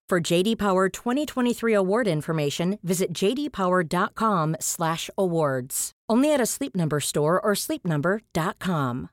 For 0.11 0.19
JD 0.19 0.57
Power 0.57 0.89
2023 0.89 1.73
award 1.73 2.05
information, 2.05 2.77
visit 2.83 3.13
jdpower.com/awards. 3.13 5.91
Only 6.09 6.33
at 6.33 6.41
a 6.41 6.45
Sleep 6.45 6.75
Number 6.75 6.99
store 6.99 7.39
or 7.39 7.53
sleepnumber.com. 7.53 9.09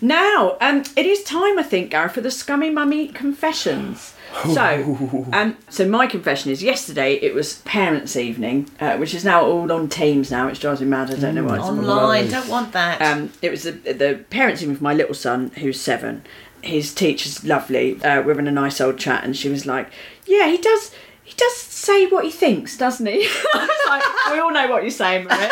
Now, 0.00 0.56
um, 0.60 0.82
it 0.96 1.06
is 1.06 1.22
time, 1.22 1.56
I 1.56 1.62
think, 1.62 1.90
Gareth, 1.90 2.14
for 2.14 2.20
the 2.20 2.32
Scummy 2.32 2.70
Mummy 2.70 3.06
confessions. 3.08 4.14
So, 4.52 5.28
um, 5.32 5.56
so 5.68 5.88
my 5.88 6.08
confession 6.08 6.50
is 6.50 6.64
yesterday 6.64 7.14
it 7.16 7.34
was 7.34 7.60
parents' 7.60 8.16
evening, 8.16 8.68
uh, 8.80 8.96
which 8.96 9.14
is 9.14 9.24
now 9.24 9.44
all 9.44 9.70
on 9.70 9.88
Teams 9.88 10.32
now, 10.32 10.46
which 10.46 10.58
drives 10.58 10.80
me 10.80 10.88
mad. 10.88 11.12
I 11.12 11.16
don't 11.16 11.36
know 11.36 11.44
why. 11.44 11.58
It's 11.58 11.64
Online, 11.64 12.28
don't 12.28 12.48
want 12.48 12.72
that. 12.72 13.00
Um, 13.02 13.30
it 13.40 13.52
was 13.52 13.62
the, 13.64 13.70
the 13.70 14.24
parents' 14.30 14.62
evening 14.62 14.78
for 14.78 14.84
my 14.84 14.94
little 14.94 15.14
son, 15.14 15.52
who's 15.58 15.80
seven. 15.80 16.24
His 16.62 16.94
teacher's 16.94 17.44
lovely. 17.44 18.02
Uh, 18.02 18.22
we're 18.22 18.28
having 18.34 18.48
a 18.48 18.52
nice 18.52 18.80
old 18.80 18.98
chat, 18.98 19.24
and 19.24 19.36
she 19.36 19.48
was 19.48 19.66
like, 19.66 19.90
"Yeah, 20.26 20.48
he 20.48 20.58
does. 20.58 20.92
He 21.24 21.34
does 21.36 21.56
say 21.56 22.06
what 22.06 22.24
he 22.24 22.30
thinks, 22.30 22.76
doesn't 22.76 23.06
he?" 23.06 23.26
I 23.54 23.66
was 23.66 23.88
like, 23.88 24.32
"We 24.32 24.40
all 24.40 24.52
know 24.52 24.68
what 24.68 24.82
you're 24.82 24.90
saying, 24.90 25.24
Maria." 25.24 25.50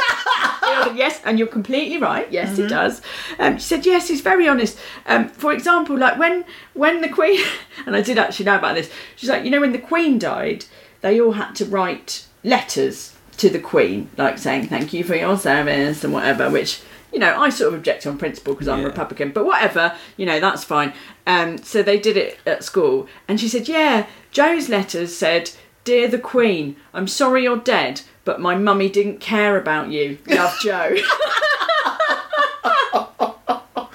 yes, 0.94 1.20
and 1.24 1.38
you're 1.38 1.48
completely 1.48 1.98
right. 1.98 2.30
Yes, 2.30 2.56
he 2.56 2.66
does. 2.66 3.02
Um, 3.38 3.56
she 3.58 3.64
said, 3.64 3.86
"Yes, 3.86 4.08
he's 4.08 4.20
very 4.20 4.48
honest." 4.48 4.78
Um, 5.06 5.28
for 5.28 5.52
example, 5.52 5.96
like 5.98 6.18
when 6.18 6.44
when 6.74 7.00
the 7.00 7.08
Queen, 7.08 7.44
and 7.86 7.96
I 7.96 8.02
did 8.02 8.18
actually 8.18 8.46
know 8.46 8.56
about 8.56 8.74
this. 8.74 8.90
She's 9.16 9.30
like, 9.30 9.44
you 9.44 9.50
know, 9.50 9.60
when 9.60 9.72
the 9.72 9.78
Queen 9.78 10.18
died, 10.18 10.64
they 11.00 11.20
all 11.20 11.32
had 11.32 11.54
to 11.56 11.64
write 11.64 12.26
letters 12.44 13.14
to 13.38 13.48
the 13.48 13.58
Queen, 13.58 14.10
like 14.16 14.38
saying 14.38 14.68
thank 14.68 14.92
you 14.92 15.02
for 15.02 15.14
your 15.14 15.36
service 15.36 16.04
and 16.04 16.12
whatever, 16.12 16.50
which. 16.50 16.80
You 17.12 17.18
know, 17.18 17.38
I 17.40 17.48
sort 17.50 17.72
of 17.72 17.78
object 17.78 18.06
on 18.06 18.18
principle 18.18 18.54
because 18.54 18.68
I'm 18.68 18.80
Yeah. 18.80 18.86
Republican, 18.86 19.30
but 19.32 19.44
whatever, 19.44 19.94
you 20.16 20.26
know, 20.26 20.38
that's 20.40 20.64
fine. 20.64 20.92
Um, 21.26 21.58
so 21.58 21.82
they 21.82 21.98
did 21.98 22.16
it 22.16 22.38
at 22.46 22.62
school, 22.64 23.06
and 23.28 23.40
she 23.40 23.48
said, 23.48 23.68
"Yeah, 23.68 24.06
Joe's 24.30 24.68
letters 24.68 25.16
said, 25.16 25.50
dear 25.84 26.06
the 26.08 26.18
Queen, 26.18 26.76
I'm 26.94 27.08
sorry 27.08 27.42
you're 27.44 27.56
dead, 27.56 28.02
but 28.24 28.40
my 28.40 28.54
mummy 28.54 28.88
didn't 28.88 29.18
care 29.20 29.56
about 29.56 29.90
you. 29.90 30.18
Love, 30.26 30.56
Joe." 30.62 30.96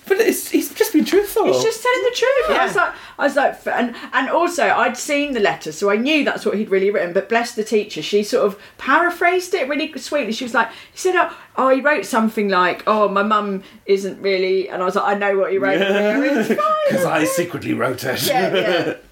But 0.08 0.20
it's, 0.20 0.50
he's 0.50 0.72
just 0.74 0.94
been 0.94 1.04
truthful. 1.04 1.46
He's 1.46 1.64
just 1.64 1.82
telling 1.82 2.04
the 2.04 2.16
truth. 2.16 2.60
I 2.60 2.66
was 2.66 2.76
like, 2.76 2.94
I 3.18 3.24
was 3.24 3.36
like, 3.36 3.66
and 3.68 3.96
and 4.14 4.30
also 4.30 4.68
I'd 4.68 4.98
seen 4.98 5.34
the 5.34 5.40
letter, 5.40 5.72
so 5.72 5.90
I 5.90 5.96
knew 5.96 6.26
that's 6.26 6.46
what 6.46 6.58
he'd 6.58 6.70
really 6.70 6.92
written. 6.92 7.14
But 7.14 7.30
bless 7.30 7.54
the 7.54 7.64
teacher, 7.64 8.02
she 8.02 8.24
sort 8.24 8.46
of 8.46 8.60
paraphrased 8.78 9.54
it 9.54 9.70
really 9.70 9.92
sweetly. 9.98 10.34
She 10.34 10.44
was 10.44 10.54
like, 10.54 10.70
he 10.92 10.98
said, 10.98 11.16
oh, 11.16 11.36
oh 11.56 11.70
he 11.70 11.82
wrote 11.82 12.06
something 12.06 12.50
like, 12.50 12.84
oh, 12.88 13.08
my 13.08 13.24
mum 13.24 13.64
isn't 13.86 14.22
really, 14.22 14.70
and 14.70 14.82
I 14.82 14.86
was 14.86 14.96
like, 14.96 15.06
I 15.06 15.18
know 15.18 15.38
what 15.38 15.52
he 15.52 15.58
wrote. 15.58 15.80
Because 15.80 17.06
I 17.06 17.24
secretly 17.26 17.74
wrote 17.74 18.04
it. 18.04 18.28
Yeah, 18.28 18.54
yeah. 18.54 18.94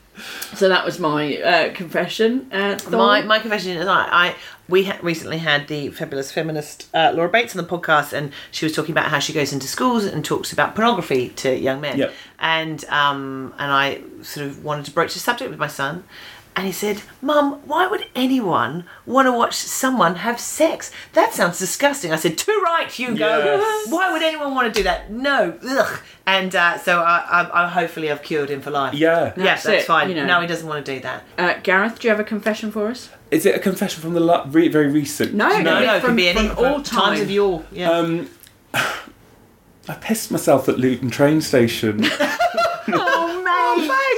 So 0.53 0.69
that 0.69 0.85
was 0.85 0.99
my 0.99 1.37
uh, 1.37 1.73
confession. 1.73 2.47
Uh, 2.51 2.77
My, 2.91 3.21
my 3.23 3.39
confession 3.39 3.77
is 3.77 3.87
I, 3.87 4.07
I 4.11 4.35
we 4.69 4.85
ha- 4.85 4.99
recently 5.01 5.39
had 5.39 5.67
the 5.67 5.89
fabulous 5.89 6.31
feminist 6.31 6.87
uh, 6.93 7.11
Laura 7.15 7.29
Bates 7.29 7.55
on 7.55 7.63
the 7.63 7.69
podcast, 7.69 8.13
and 8.13 8.31
she 8.51 8.65
was 8.65 8.73
talking 8.73 8.91
about 8.91 9.09
how 9.09 9.19
she 9.19 9.33
goes 9.33 9.51
into 9.51 9.67
schools 9.67 10.05
and 10.05 10.23
talks 10.23 10.53
about 10.53 10.75
pornography 10.75 11.29
to 11.29 11.57
young 11.57 11.81
men. 11.81 11.97
Yep. 11.97 12.13
And 12.39 12.85
um, 12.85 13.53
and 13.57 13.71
I 13.71 14.01
sort 14.21 14.45
of 14.47 14.63
wanted 14.63 14.85
to 14.85 14.91
broach 14.91 15.13
the 15.13 15.19
subject 15.19 15.49
with 15.49 15.59
my 15.59 15.67
son, 15.67 16.03
and 16.55 16.65
he 16.67 16.71
said, 16.71 17.01
"Mum, 17.21 17.61
why 17.65 17.87
would 17.87 18.05
anyone 18.15 18.85
want 19.05 19.25
to 19.27 19.31
watch 19.31 19.55
someone 19.55 20.15
have 20.17 20.39
sex? 20.39 20.91
That 21.13 21.33
sounds 21.33 21.57
disgusting." 21.59 22.11
I 22.11 22.15
said, 22.17 22.37
"Too 22.37 22.61
right, 22.65 22.91
Hugo. 22.91 23.15
Yes. 23.43 23.91
Why 23.91 24.11
would 24.11 24.21
anyone 24.21 24.53
want 24.55 24.73
to 24.73 24.79
do 24.79 24.83
that? 24.83 25.11
No, 25.11 25.57
ugh." 25.67 25.99
And 26.25 26.55
uh, 26.55 26.77
so 26.77 27.01
I, 27.01 27.17
I, 27.29 27.65
I 27.65 27.69
hopefully 27.69 28.09
I've 28.11 28.21
cured 28.23 28.49
him 28.49 28.61
for 28.61 28.71
life. 28.71 28.93
Yeah. 28.93 29.33
Yeah, 29.35 29.43
That's 29.43 29.63
that's, 29.63 29.83
it, 29.83 29.87
fine. 29.87 30.09
you 30.09 30.15
know. 30.15 30.25
No, 30.25 30.41
he 30.41 30.47
doesn't 30.47 30.67
want 30.67 30.85
to 30.85 30.93
do 30.95 30.99
that. 31.01 31.23
uh, 31.37 31.55
Gareth, 31.63 31.99
do 31.99 32.07
you 32.07 32.11
have 32.11 32.19
a 32.19 32.23
confession 32.23 32.71
for 32.71 32.87
us? 32.87 33.09
Is 33.31 33.45
it 33.45 33.55
a 33.55 33.59
confession 33.59 34.01
from 34.01 34.13
the 34.13 34.19
la- 34.19 34.45
re- 34.49 34.67
very 34.69 34.87
recent? 34.87 35.33
No, 35.33 35.47
No, 35.49 35.55
From- 35.55 35.63
no, 35.63 35.95
it 35.95 35.99
from- 36.01 36.09
could 36.11 36.15
be 36.17 36.29
any 36.29 36.47
from 36.49 36.57
all 36.65 36.75
times 36.81 37.17
time. 37.17 37.21
of 37.21 37.31
your 37.31 37.63
yeah. 37.71 37.89
Um, 37.91 38.29
I 38.73 39.95
pissed 39.99 40.31
myself 40.31 40.69
at 40.69 40.77
Luton 40.79 41.09
train 41.09 41.41
station. 41.41 42.05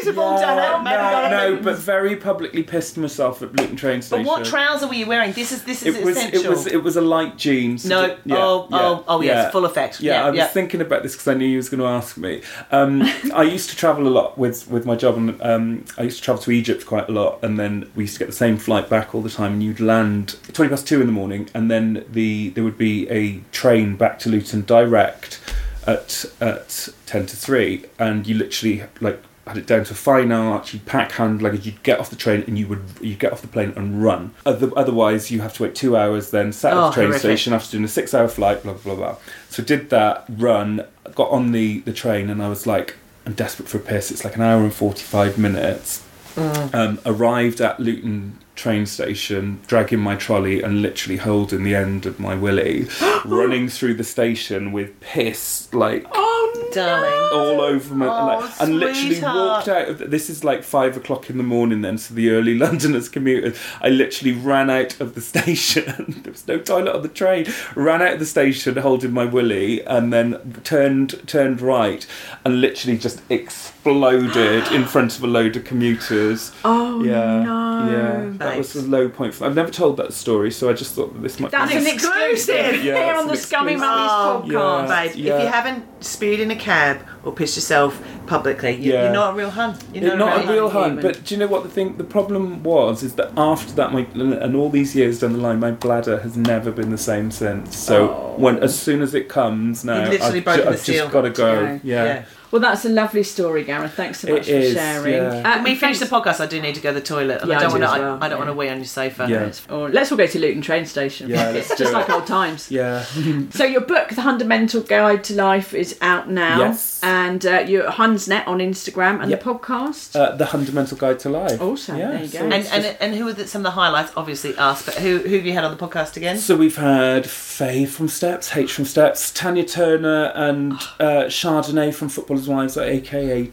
oh. 0.07 0.11
We've 0.11 0.19
all 0.19 0.39
done 0.39 0.81
it. 0.81 0.83
Maybe 0.83 0.95
no, 0.95 1.55
no, 1.55 1.61
but 1.61 1.77
very 1.77 2.15
publicly 2.15 2.63
pissed 2.63 2.97
myself 2.97 3.41
at 3.41 3.53
Luton 3.55 3.75
train 3.75 4.01
station. 4.01 4.25
But 4.25 4.29
what 4.29 4.45
trouser 4.45 4.87
were 4.87 4.93
you 4.93 5.05
wearing? 5.05 5.33
This 5.33 5.51
is 5.51 5.63
this 5.63 5.83
is 5.83 5.95
it 5.95 6.03
was 6.05 6.17
essential. 6.17 6.43
it 6.43 6.49
was 6.49 6.67
it 6.67 6.83
was 6.83 6.95
a 6.97 7.01
light 7.01 7.37
jeans. 7.37 7.85
No, 7.85 8.17
oh, 8.29 8.67
oh, 8.71 9.03
oh, 9.07 9.21
yes, 9.21 9.51
full 9.51 9.65
effect. 9.65 10.01
Yeah, 10.01 10.13
Yeah, 10.13 10.25
I 10.25 10.29
was 10.31 10.51
thinking 10.51 10.81
about 10.81 11.03
this 11.03 11.13
because 11.13 11.27
I 11.27 11.33
knew 11.33 11.47
you 11.47 11.57
was 11.57 11.69
going 11.69 11.81
to 11.81 11.87
ask 11.87 12.17
me. 12.17 12.41
Um, 12.71 13.01
I 13.33 13.43
used 13.43 13.69
to 13.69 13.75
travel 13.75 14.07
a 14.07 14.09
lot 14.09 14.37
with 14.37 14.67
with 14.69 14.85
my 14.85 14.95
job, 14.95 15.17
and 15.17 15.41
um, 15.41 15.85
I 15.97 16.03
used 16.03 16.17
to 16.17 16.23
travel 16.23 16.41
to 16.43 16.51
Egypt 16.51 16.85
quite 16.85 17.09
a 17.09 17.11
lot, 17.11 17.43
and 17.43 17.59
then 17.59 17.89
we 17.95 18.03
used 18.03 18.13
to 18.15 18.19
get 18.19 18.27
the 18.27 18.33
same 18.33 18.57
flight 18.57 18.89
back 18.89 19.13
all 19.15 19.21
the 19.21 19.29
time. 19.29 19.53
And 19.53 19.63
you'd 19.63 19.79
land 19.79 20.37
twenty 20.53 20.69
past 20.69 20.87
two 20.87 21.01
in 21.01 21.07
the 21.07 21.13
morning, 21.13 21.49
and 21.53 21.69
then 21.69 22.05
the 22.09 22.49
there 22.49 22.63
would 22.63 22.77
be 22.77 23.09
a 23.09 23.39
train 23.51 23.95
back 23.95 24.19
to 24.19 24.29
Luton 24.29 24.61
direct 24.61 25.39
at 25.87 26.25
at 26.41 26.89
ten 27.05 27.25
to 27.25 27.35
three, 27.35 27.85
and 27.99 28.27
you 28.27 28.35
literally 28.35 28.83
like 29.01 29.21
had 29.47 29.57
it 29.57 29.67
down 29.67 29.83
to 29.85 29.93
a 29.93 29.95
fine 29.95 30.31
art. 30.31 30.73
You'd 30.73 30.85
pack 30.85 31.11
hand 31.13 31.41
luggage. 31.41 31.65
You'd 31.65 31.83
get 31.83 31.99
off 31.99 32.09
the 32.09 32.15
train 32.15 32.43
and 32.47 32.57
you 32.57 32.67
would 32.67 32.83
you 33.01 33.15
get 33.15 33.31
off 33.31 33.41
the 33.41 33.47
plane 33.47 33.73
and 33.75 34.03
run. 34.03 34.33
Other, 34.45 34.71
otherwise, 34.75 35.29
you 35.31 35.41
have 35.41 35.53
to 35.55 35.63
wait 35.63 35.75
two 35.75 35.95
hours. 35.95 36.31
Then 36.31 36.51
sat 36.51 36.73
at 36.73 36.77
Oh, 36.77 36.87
the 36.87 36.93
train 36.93 37.05
horrific. 37.07 37.19
station 37.21 37.53
after 37.53 37.71
doing 37.73 37.83
a 37.83 37.87
six-hour 37.87 38.27
flight. 38.27 38.63
Blah 38.63 38.73
blah 38.73 38.95
blah. 38.95 39.15
So 39.49 39.61
did 39.63 39.89
that 39.91 40.25
run. 40.29 40.85
Got 41.13 41.29
on 41.29 41.51
the 41.51 41.79
the 41.81 41.93
train 41.93 42.29
and 42.29 42.41
I 42.41 42.49
was 42.49 42.65
like, 42.65 42.95
I'm 43.25 43.33
desperate 43.33 43.69
for 43.69 43.77
a 43.77 43.81
piss. 43.81 44.09
It's 44.11 44.23
like 44.25 44.35
an 44.35 44.41
hour 44.41 44.61
and 44.63 44.73
forty-five 44.73 45.37
minutes. 45.37 46.03
Um, 46.37 46.99
arrived 47.05 47.61
at 47.61 47.79
Luton 47.79 48.39
train 48.55 48.85
station, 48.85 49.59
dragging 49.67 49.99
my 49.99 50.15
trolley 50.15 50.61
and 50.61 50.81
literally 50.81 51.17
holding 51.17 51.63
the 51.63 51.75
end 51.75 52.05
of 52.05 52.19
my 52.19 52.33
willy, 52.35 52.87
running 53.25 53.67
through 53.69 53.93
the 53.95 54.03
station 54.03 54.71
with 54.71 54.99
piss 55.01 55.67
like 55.73 56.05
Oh, 56.13 56.69
darling. 56.73 57.29
all 57.39 57.61
over 57.61 57.93
my 57.95 58.07
Oh, 58.07 58.25
like, 58.39 58.51
and 58.61 58.79
literally 58.79 59.19
walked 59.21 59.67
out 59.67 59.89
of 59.89 60.09
this 60.11 60.29
is 60.29 60.43
like 60.43 60.63
five 60.63 60.95
o'clock 60.95 61.29
in 61.29 61.37
the 61.37 61.43
morning 61.43 61.81
then 61.81 61.97
so 61.97 62.13
the 62.13 62.29
early 62.29 62.57
londoners 62.65 63.09
commuters 63.09 63.57
i 63.81 63.89
literally 63.89 64.31
ran 64.33 64.69
out 64.69 64.99
of 65.01 65.15
the 65.15 65.21
station. 65.35 66.21
There 66.23 66.31
was 66.31 66.47
no 66.47 66.57
toilet 66.59 66.95
on 66.95 67.01
the 67.01 67.09
train. 67.09 67.45
Ran 67.75 68.01
out 68.01 68.13
of 68.13 68.19
the 68.19 68.25
station 68.25 68.77
holding 68.77 69.11
my 69.11 69.25
willy 69.25 69.83
and 69.85 70.13
then 70.13 70.61
turned 70.63 71.27
turned 71.27 71.59
right 71.61 72.05
and 72.45 72.61
literally 72.61 72.97
just 72.97 73.21
exploded 73.29 74.67
in 74.71 74.85
front 74.85 75.17
of 75.17 75.23
a 75.23 75.27
load 75.27 75.55
of 75.55 75.63
commuters. 75.65 76.51
Oh, 76.63 77.03
yeah 77.03 77.43
no. 77.43 77.91
yeah 77.91 78.44
that 78.45 78.57
was 78.57 78.75
a 78.75 78.81
low 78.83 79.09
point 79.09 79.33
for, 79.33 79.43
me. 79.43 79.49
i've 79.49 79.55
never 79.55 79.71
told 79.71 79.97
that 79.97 80.13
story 80.13 80.51
so 80.51 80.69
i 80.69 80.73
just 80.73 80.93
thought 80.95 81.13
that 81.13 81.21
this 81.21 81.39
might 81.39 81.51
That's 81.51 81.71
be 81.71 81.77
an 81.77 81.87
exclusive 81.87 82.83
Yeah, 82.83 83.03
here 83.05 83.15
on 83.15 83.27
the 83.27 83.37
Scummy. 83.37 83.75
Mummies 83.75 84.11
Oh, 84.11 84.43
podcast. 84.45 84.87
Yeah. 84.87 85.07
Babe, 85.07 85.15
Yeah. 85.15 85.37
if 85.37 85.43
you 85.43 85.47
haven't 85.49 86.03
spewed 86.03 86.39
in 86.39 86.51
a 86.51 86.55
cab 86.55 87.01
or 87.23 87.33
pissed 87.33 87.55
yourself, 87.57 88.01
publicly. 88.27 88.75
You, 88.75 88.93
Yeah. 88.93 89.03
You're 89.03 89.13
not 89.13 89.33
a 89.33 89.37
real 89.37 89.49
hun. 89.49 89.77
You're 89.93 90.05
It's 90.05 90.15
not 90.15 90.37
a 90.37 90.41
real 90.41 90.53
real 90.53 90.69
hun. 90.69 90.83
hunt, 90.91 91.01
but 91.01 91.23
do 91.23 91.35
you 91.35 91.39
know 91.39 91.47
what 91.47 91.63
the 91.63 91.69
thing? 91.69 91.97
The 91.97 92.03
problem 92.03 92.63
was 92.63 93.03
is 93.03 93.13
that 93.15 93.31
after 93.37 93.73
that, 93.73 93.93
my 93.93 94.05
and 94.13 94.55
all 94.55 94.69
these 94.69 94.95
years 94.95 95.19
down 95.19 95.33
the 95.33 95.39
line, 95.39 95.59
my 95.59 95.71
bladder 95.71 96.19
has 96.19 96.35
never 96.37 96.71
been 96.71 96.91
the 96.91 96.97
same 96.97 97.31
since. 97.31 97.77
So 97.77 98.09
oh. 98.09 98.35
when 98.37 98.59
as 98.59 98.77
soon 98.77 99.01
as 99.01 99.13
it 99.13 99.29
comes 99.29 99.83
now, 99.83 100.03
I've, 100.03 100.11
ju- 100.19 100.43
I've 100.49 100.83
just 100.83 101.11
got 101.11 101.21
to 101.21 101.29
go. 101.29 101.65
go. 101.65 101.79
Yeah. 101.83 102.25
Yeah. 102.45 102.59
Well, 102.59 102.61
that's 102.61 102.85
a 102.85 102.89
lovely 102.89 103.23
story, 103.23 103.63
Gareth. 103.63 103.93
Thanks 103.93 104.19
so 104.21 104.31
much 104.33 104.47
It 104.47 104.51
for 104.51 104.57
is, 104.59 104.73
sharing. 104.73 105.13
yeah. 105.13 105.27
Uh, 105.51 105.55
When 105.55 105.63
we 105.63 105.75
finish 105.75 105.99
the 105.99 106.05
podcast, 106.05 106.39
I 106.39 106.45
do 106.45 106.61
need 106.61 106.75
to 106.75 106.81
go 106.81 106.93
to 106.93 106.99
the 106.99 107.05
toilet, 107.05 107.41
and 107.41 107.49
Yeah, 107.49 107.55
I 107.55 107.59
I 107.59 107.61
don't 107.61 107.69
do 107.75 107.79
want 107.79 107.83
to. 107.83 107.87
as 107.87 107.93
I, 107.93 107.99
well, 107.99 108.15
I 108.15 108.19
don't 108.19 108.31
yeah. 108.31 108.37
want 108.37 108.49
to 108.49 108.53
wee 108.53 108.69
on 108.69 108.77
your 108.77 108.85
sofa. 108.85 109.27
Yeah. 109.29 109.51
Or 109.75 109.89
let's 109.89 110.11
all 110.11 110.17
go 110.17 110.27
to 110.27 110.39
Luton 110.39 110.61
train 110.61 110.85
station. 110.85 111.29
Yeah, 111.29 111.49
it's 111.49 111.69
let's 111.69 111.79
just 111.81 111.91
do 111.91 111.97
like 111.97 112.09
it. 112.09 112.13
old 112.13 112.27
times. 112.27 112.71
Yeah. 112.71 113.03
So 113.51 113.63
your 113.65 113.81
book, 113.81 114.09
The 114.09 114.21
Hundamental 114.21 114.81
Guide 114.87 115.23
to 115.25 115.33
Life, 115.35 115.73
is 115.73 115.97
out 116.01 116.29
now. 116.29 116.59
Yes. 116.59 116.99
And 117.03 117.45
uh, 117.45 117.65
your 117.67 117.89
Hunsnet 117.91 118.47
on 118.47 118.59
Instagram 118.59 119.21
and 119.21 119.29
Yep. 119.31 119.43
the 119.43 119.49
podcast. 119.53 120.15
uh, 120.15 120.35
the 120.35 120.45
Hundamental 120.45 120.97
Guide 120.97 121.19
to 121.19 121.29
Life. 121.29 121.61
Also, 121.61 121.95
yeah, 121.95 122.11
there 122.11 122.23
you 122.23 122.29
go. 122.29 122.39
And, 122.39 122.53
and 122.53 122.63
just- 122.83 122.97
and 122.99 123.15
who 123.15 123.27
are 123.27 123.33
the, 123.33 123.47
some 123.47 123.59
of 123.61 123.63
the 123.63 123.71
highlights? 123.71 124.11
Obviously 124.17 124.55
us, 124.57 124.83
but 124.85 124.95
who 124.95 125.19
who 125.19 125.35
have 125.37 125.45
you 125.45 125.53
had 125.53 125.63
on 125.63 125.75
the 125.75 125.81
podcast 125.87 126.17
again? 126.17 126.37
So 126.37 126.55
we've 126.55 126.75
had 126.77 127.29
Faye 127.29 127.85
from 127.85 128.07
Steps, 128.07 128.55
H 128.55 128.73
from 128.73 128.85
Steps, 128.85 129.31
Tanya 129.31 129.63
Turner, 129.65 130.31
and 130.35 130.73
uh, 130.99 131.25
Chardonnay 131.29 131.93
from 131.93 132.09
Footballers' 132.09 132.34
Wives, 132.47 132.77
aka 132.77 133.51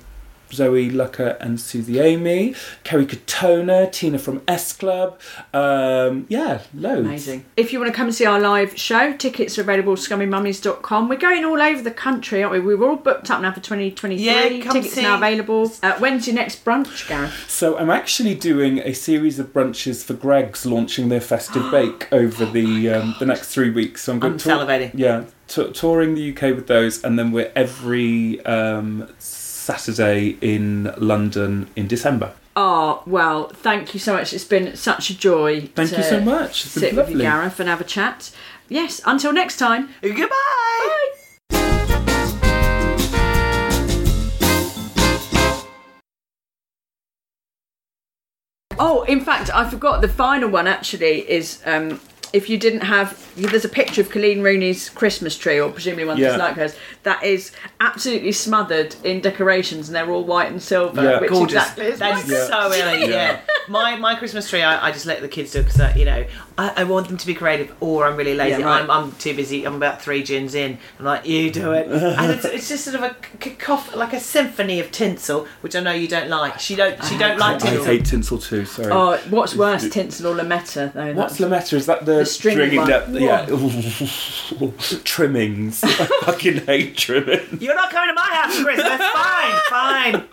Zoe 0.52 0.90
Lucker 0.90 1.36
and 1.40 1.60
Susie 1.60 1.98
Amy, 1.98 2.54
Kerry 2.84 3.06
Katona, 3.06 3.90
Tina 3.90 4.18
from 4.18 4.42
S 4.46 4.72
Club. 4.72 5.18
Um, 5.52 6.26
yeah, 6.28 6.62
loads. 6.74 7.00
Amazing. 7.00 7.44
If 7.56 7.72
you 7.72 7.78
want 7.80 7.90
to 7.92 7.96
come 7.96 8.06
and 8.08 8.14
see 8.14 8.26
our 8.26 8.40
live 8.40 8.76
show, 8.78 9.12
tickets 9.16 9.58
are 9.58 9.62
available 9.62 9.92
at 9.94 9.98
scummymummies.com. 10.00 11.08
We're 11.08 11.16
going 11.18 11.44
all 11.44 11.60
over 11.60 11.82
the 11.82 11.90
country, 11.90 12.42
aren't 12.42 12.64
we? 12.64 12.74
We're 12.74 12.88
all 12.88 12.96
booked 12.96 13.30
up 13.30 13.40
now 13.40 13.52
for 13.52 13.60
2023. 13.60 14.24
Yeah, 14.24 14.62
come 14.64 14.74
tickets 14.74 14.94
see- 14.94 15.02
now 15.02 15.16
available. 15.16 15.70
Uh, 15.82 15.94
when's 15.98 16.26
your 16.26 16.36
next 16.36 16.64
brunch, 16.64 17.08
Gareth? 17.08 17.48
So 17.48 17.76
I'm 17.78 17.90
actually 17.90 18.34
doing 18.34 18.78
a 18.78 18.92
series 18.92 19.38
of 19.38 19.52
brunches 19.52 20.04
for 20.04 20.14
Greggs 20.14 20.66
launching 20.66 21.08
their 21.08 21.20
festive 21.20 21.70
bake 21.70 22.08
over 22.12 22.44
the 22.46 22.90
um, 22.90 23.14
the 23.18 23.26
next 23.26 23.48
three 23.52 23.70
weeks. 23.70 24.02
So 24.02 24.12
I'm 24.12 24.18
going 24.18 24.34
I'm 24.34 24.38
to 24.38 24.48
salivating. 24.48 24.90
Yeah, 24.94 25.24
t- 25.48 25.70
touring 25.72 26.14
the 26.14 26.30
UK 26.32 26.54
with 26.54 26.66
those, 26.66 27.02
and 27.04 27.18
then 27.18 27.32
we're 27.32 27.52
every 27.54 28.44
um, 28.44 29.08
Saturday 29.62 30.36
in 30.40 30.92
London 30.98 31.68
in 31.76 31.86
December. 31.86 32.34
Oh, 32.56 33.02
well, 33.06 33.48
thank 33.48 33.94
you 33.94 34.00
so 34.00 34.12
much. 34.12 34.32
It's 34.32 34.44
been 34.44 34.76
such 34.76 35.08
a 35.08 35.16
joy. 35.16 35.68
Thank 35.74 35.90
to 35.90 35.98
you 35.98 36.02
so 36.02 36.20
much. 36.20 36.66
It's 36.66 36.74
been 36.74 36.80
sit 36.80 36.96
with 36.96 37.10
you. 37.10 37.18
Gareth, 37.18 37.60
and 37.60 37.68
have 37.68 37.80
a 37.80 37.84
chat. 37.84 38.32
Yes, 38.68 39.00
until 39.06 39.32
next 39.32 39.58
time. 39.58 39.90
Goodbye. 40.02 41.12
Oh, 48.78 49.04
in 49.06 49.20
fact, 49.20 49.48
I 49.54 49.70
forgot 49.70 50.00
the 50.00 50.08
final 50.08 50.48
one 50.48 50.66
actually 50.66 51.30
is 51.30 51.62
um, 51.64 52.00
if 52.32 52.48
you 52.48 52.56
didn't 52.58 52.80
have, 52.80 53.30
there's 53.36 53.64
a 53.64 53.68
picture 53.68 54.00
of 54.00 54.08
Coleen 54.08 54.38
Rooney's 54.42 54.88
Christmas 54.88 55.36
tree, 55.36 55.60
or 55.60 55.70
presumably 55.70 56.04
one 56.06 56.18
that's 56.20 56.36
Yeah. 56.36 56.42
like 56.42 56.54
hers, 56.56 56.74
that 57.02 57.22
is 57.22 57.52
absolutely 57.80 58.32
smothered 58.32 58.94
in 59.04 59.20
decorations 59.20 59.88
and 59.88 59.94
they're 59.96 60.10
all 60.10 60.24
white 60.24 60.50
and 60.50 60.62
silver. 60.62 61.02
Yeah. 61.02 61.20
which 61.20 61.30
Gorgeous. 61.30 61.56
Exactly 61.56 61.86
is 61.86 61.98
That's 61.98 62.28
my 62.28 62.34
so 62.34 62.72
early. 62.82 63.10
Yeah. 63.10 63.40
My 63.68 63.96
my 63.96 64.14
Christmas 64.16 64.48
tree, 64.50 64.62
I, 64.62 64.88
I 64.88 64.92
just 64.92 65.06
let 65.06 65.20
the 65.20 65.28
kids 65.28 65.52
do 65.52 65.62
because 65.62 65.78
uh, 65.80 65.92
you 65.96 66.04
know 66.04 66.24
I, 66.58 66.72
I 66.78 66.84
want 66.84 67.08
them 67.08 67.16
to 67.16 67.26
be 67.26 67.34
creative, 67.34 67.74
or 67.80 68.06
I'm 68.06 68.16
really 68.16 68.34
lazy. 68.34 68.60
Yeah, 68.60 68.66
right. 68.66 68.82
I'm, 68.82 68.90
I'm 68.90 69.12
too 69.12 69.34
busy. 69.34 69.64
I'm 69.64 69.74
about 69.74 70.02
three 70.02 70.22
gins 70.22 70.54
in. 70.54 70.78
I'm 70.98 71.04
like, 71.04 71.26
you 71.26 71.50
do 71.50 71.72
it, 71.72 71.86
and 71.90 72.30
it's, 72.32 72.44
it's 72.44 72.68
just 72.68 72.84
sort 72.84 72.96
of 72.96 73.02
a 73.02 73.14
cacophony, 73.38 73.96
like 73.98 74.12
a 74.12 74.20
symphony 74.20 74.80
of 74.80 74.90
tinsel, 74.90 75.46
which 75.60 75.74
I 75.74 75.80
know 75.80 75.92
you 75.92 76.08
don't 76.08 76.28
like. 76.28 76.60
She 76.60 76.74
don't. 76.74 77.02
She 77.04 77.16
don't 77.18 77.38
like 77.38 77.58
tinsel. 77.58 77.68
I 77.68 77.72
tinsel. 77.76 77.92
hate 77.92 78.04
tinsel 78.04 78.38
too. 78.38 78.64
Sorry. 78.64 78.90
Oh, 78.92 79.16
what's 79.30 79.54
worse, 79.54 79.88
tinsel 79.88 80.26
or 80.32 80.36
lametta? 80.36 80.92
Though. 80.92 81.12
What's 81.14 81.38
Lametta? 81.38 81.74
Is 81.74 81.86
that 81.86 82.04
the, 82.04 82.18
The 82.18 82.26
string 82.26 82.54
stringing 82.56 82.80
one. 82.80 82.92
up? 82.92 83.08
Yeah. 83.10 83.46
Trimmings. 85.04 85.82
I 85.84 85.88
fucking 86.24 86.66
hate 86.66 86.96
trimming. 86.96 87.58
You're 87.60 87.74
not 87.74 87.90
coming 87.90 88.08
to 88.10 88.14
my 88.14 88.28
house 88.30 88.56
for 88.56 88.64
Christmas. 88.64 89.00
fine, 89.10 89.60
fine. 89.68 90.24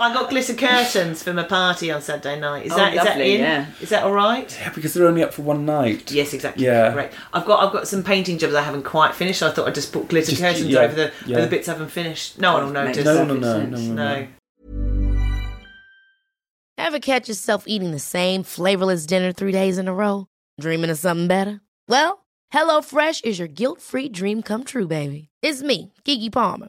I 0.00 0.14
got 0.14 0.30
glitter 0.30 0.54
curtains 0.54 1.24
for 1.24 1.32
my 1.32 1.42
party 1.42 1.90
on 1.90 2.00
Saturday 2.00 2.38
night. 2.38 2.66
Is 2.66 2.72
Oh, 2.72 2.76
that 2.76 2.92
is 2.94 2.98
that 3.02 3.06
lovely, 3.16 3.34
in? 3.34 3.40
yeah. 3.40 3.66
Is 3.80 3.88
that 3.88 4.04
all 4.04 4.12
right? 4.12 4.56
Yeah, 4.60 4.72
because 4.72 4.94
they're 4.94 5.08
only 5.08 5.24
up 5.24 5.34
for 5.34 5.42
one 5.42 5.66
night. 5.66 6.12
Yes, 6.12 6.32
exactly. 6.34 6.64
Yeah. 6.64 6.92
Great. 6.92 7.10
I've 7.32 7.44
got 7.44 7.66
I've 7.66 7.72
got 7.72 7.88
some 7.88 8.04
painting 8.04 8.38
jobs 8.38 8.54
I 8.54 8.62
haven't 8.62 8.84
quite 8.84 9.14
finished. 9.16 9.40
So 9.40 9.48
I 9.48 9.50
thought 9.50 9.66
I'd 9.66 9.74
just 9.74 9.92
put 9.92 10.06
glitter 10.08 10.30
Just- 10.30 10.40
curtains 10.42 10.66
yeah, 10.68 10.78
over 10.80 10.94
the 10.94 11.12
yeah. 11.26 11.36
over 11.38 11.46
the 11.46 11.50
bits 11.50 11.68
I 11.68 11.72
haven't 11.72 11.90
finished. 11.90 12.38
No 12.40 12.52
one 12.54 12.66
will 12.66 12.72
notice. 12.72 13.04
No, 13.04 13.24
no, 13.24 13.34
perfect 13.34 13.40
no, 13.40 13.52
sense. 13.58 13.80
no, 13.88 13.94
no, 13.94 14.20
No. 14.20 14.28
Ever 16.78 17.00
catch 17.00 17.28
yourself 17.28 17.64
eating 17.66 17.90
the 17.90 17.98
same 17.98 18.44
flavorless 18.44 19.04
dinner 19.04 19.32
three 19.32 19.52
days 19.52 19.78
in 19.78 19.88
a 19.88 19.94
row? 19.94 20.26
Dreaming 20.60 20.90
of 20.90 20.98
something 20.98 21.26
better? 21.26 21.60
Well, 21.88 22.24
HelloFresh 22.54 23.24
is 23.24 23.38
your 23.40 23.48
guilt-free 23.48 24.10
dream 24.10 24.42
come 24.42 24.62
true, 24.64 24.86
baby. 24.86 25.28
It's 25.42 25.60
me, 25.60 25.92
Keke 26.04 26.32
Palmer. 26.32 26.68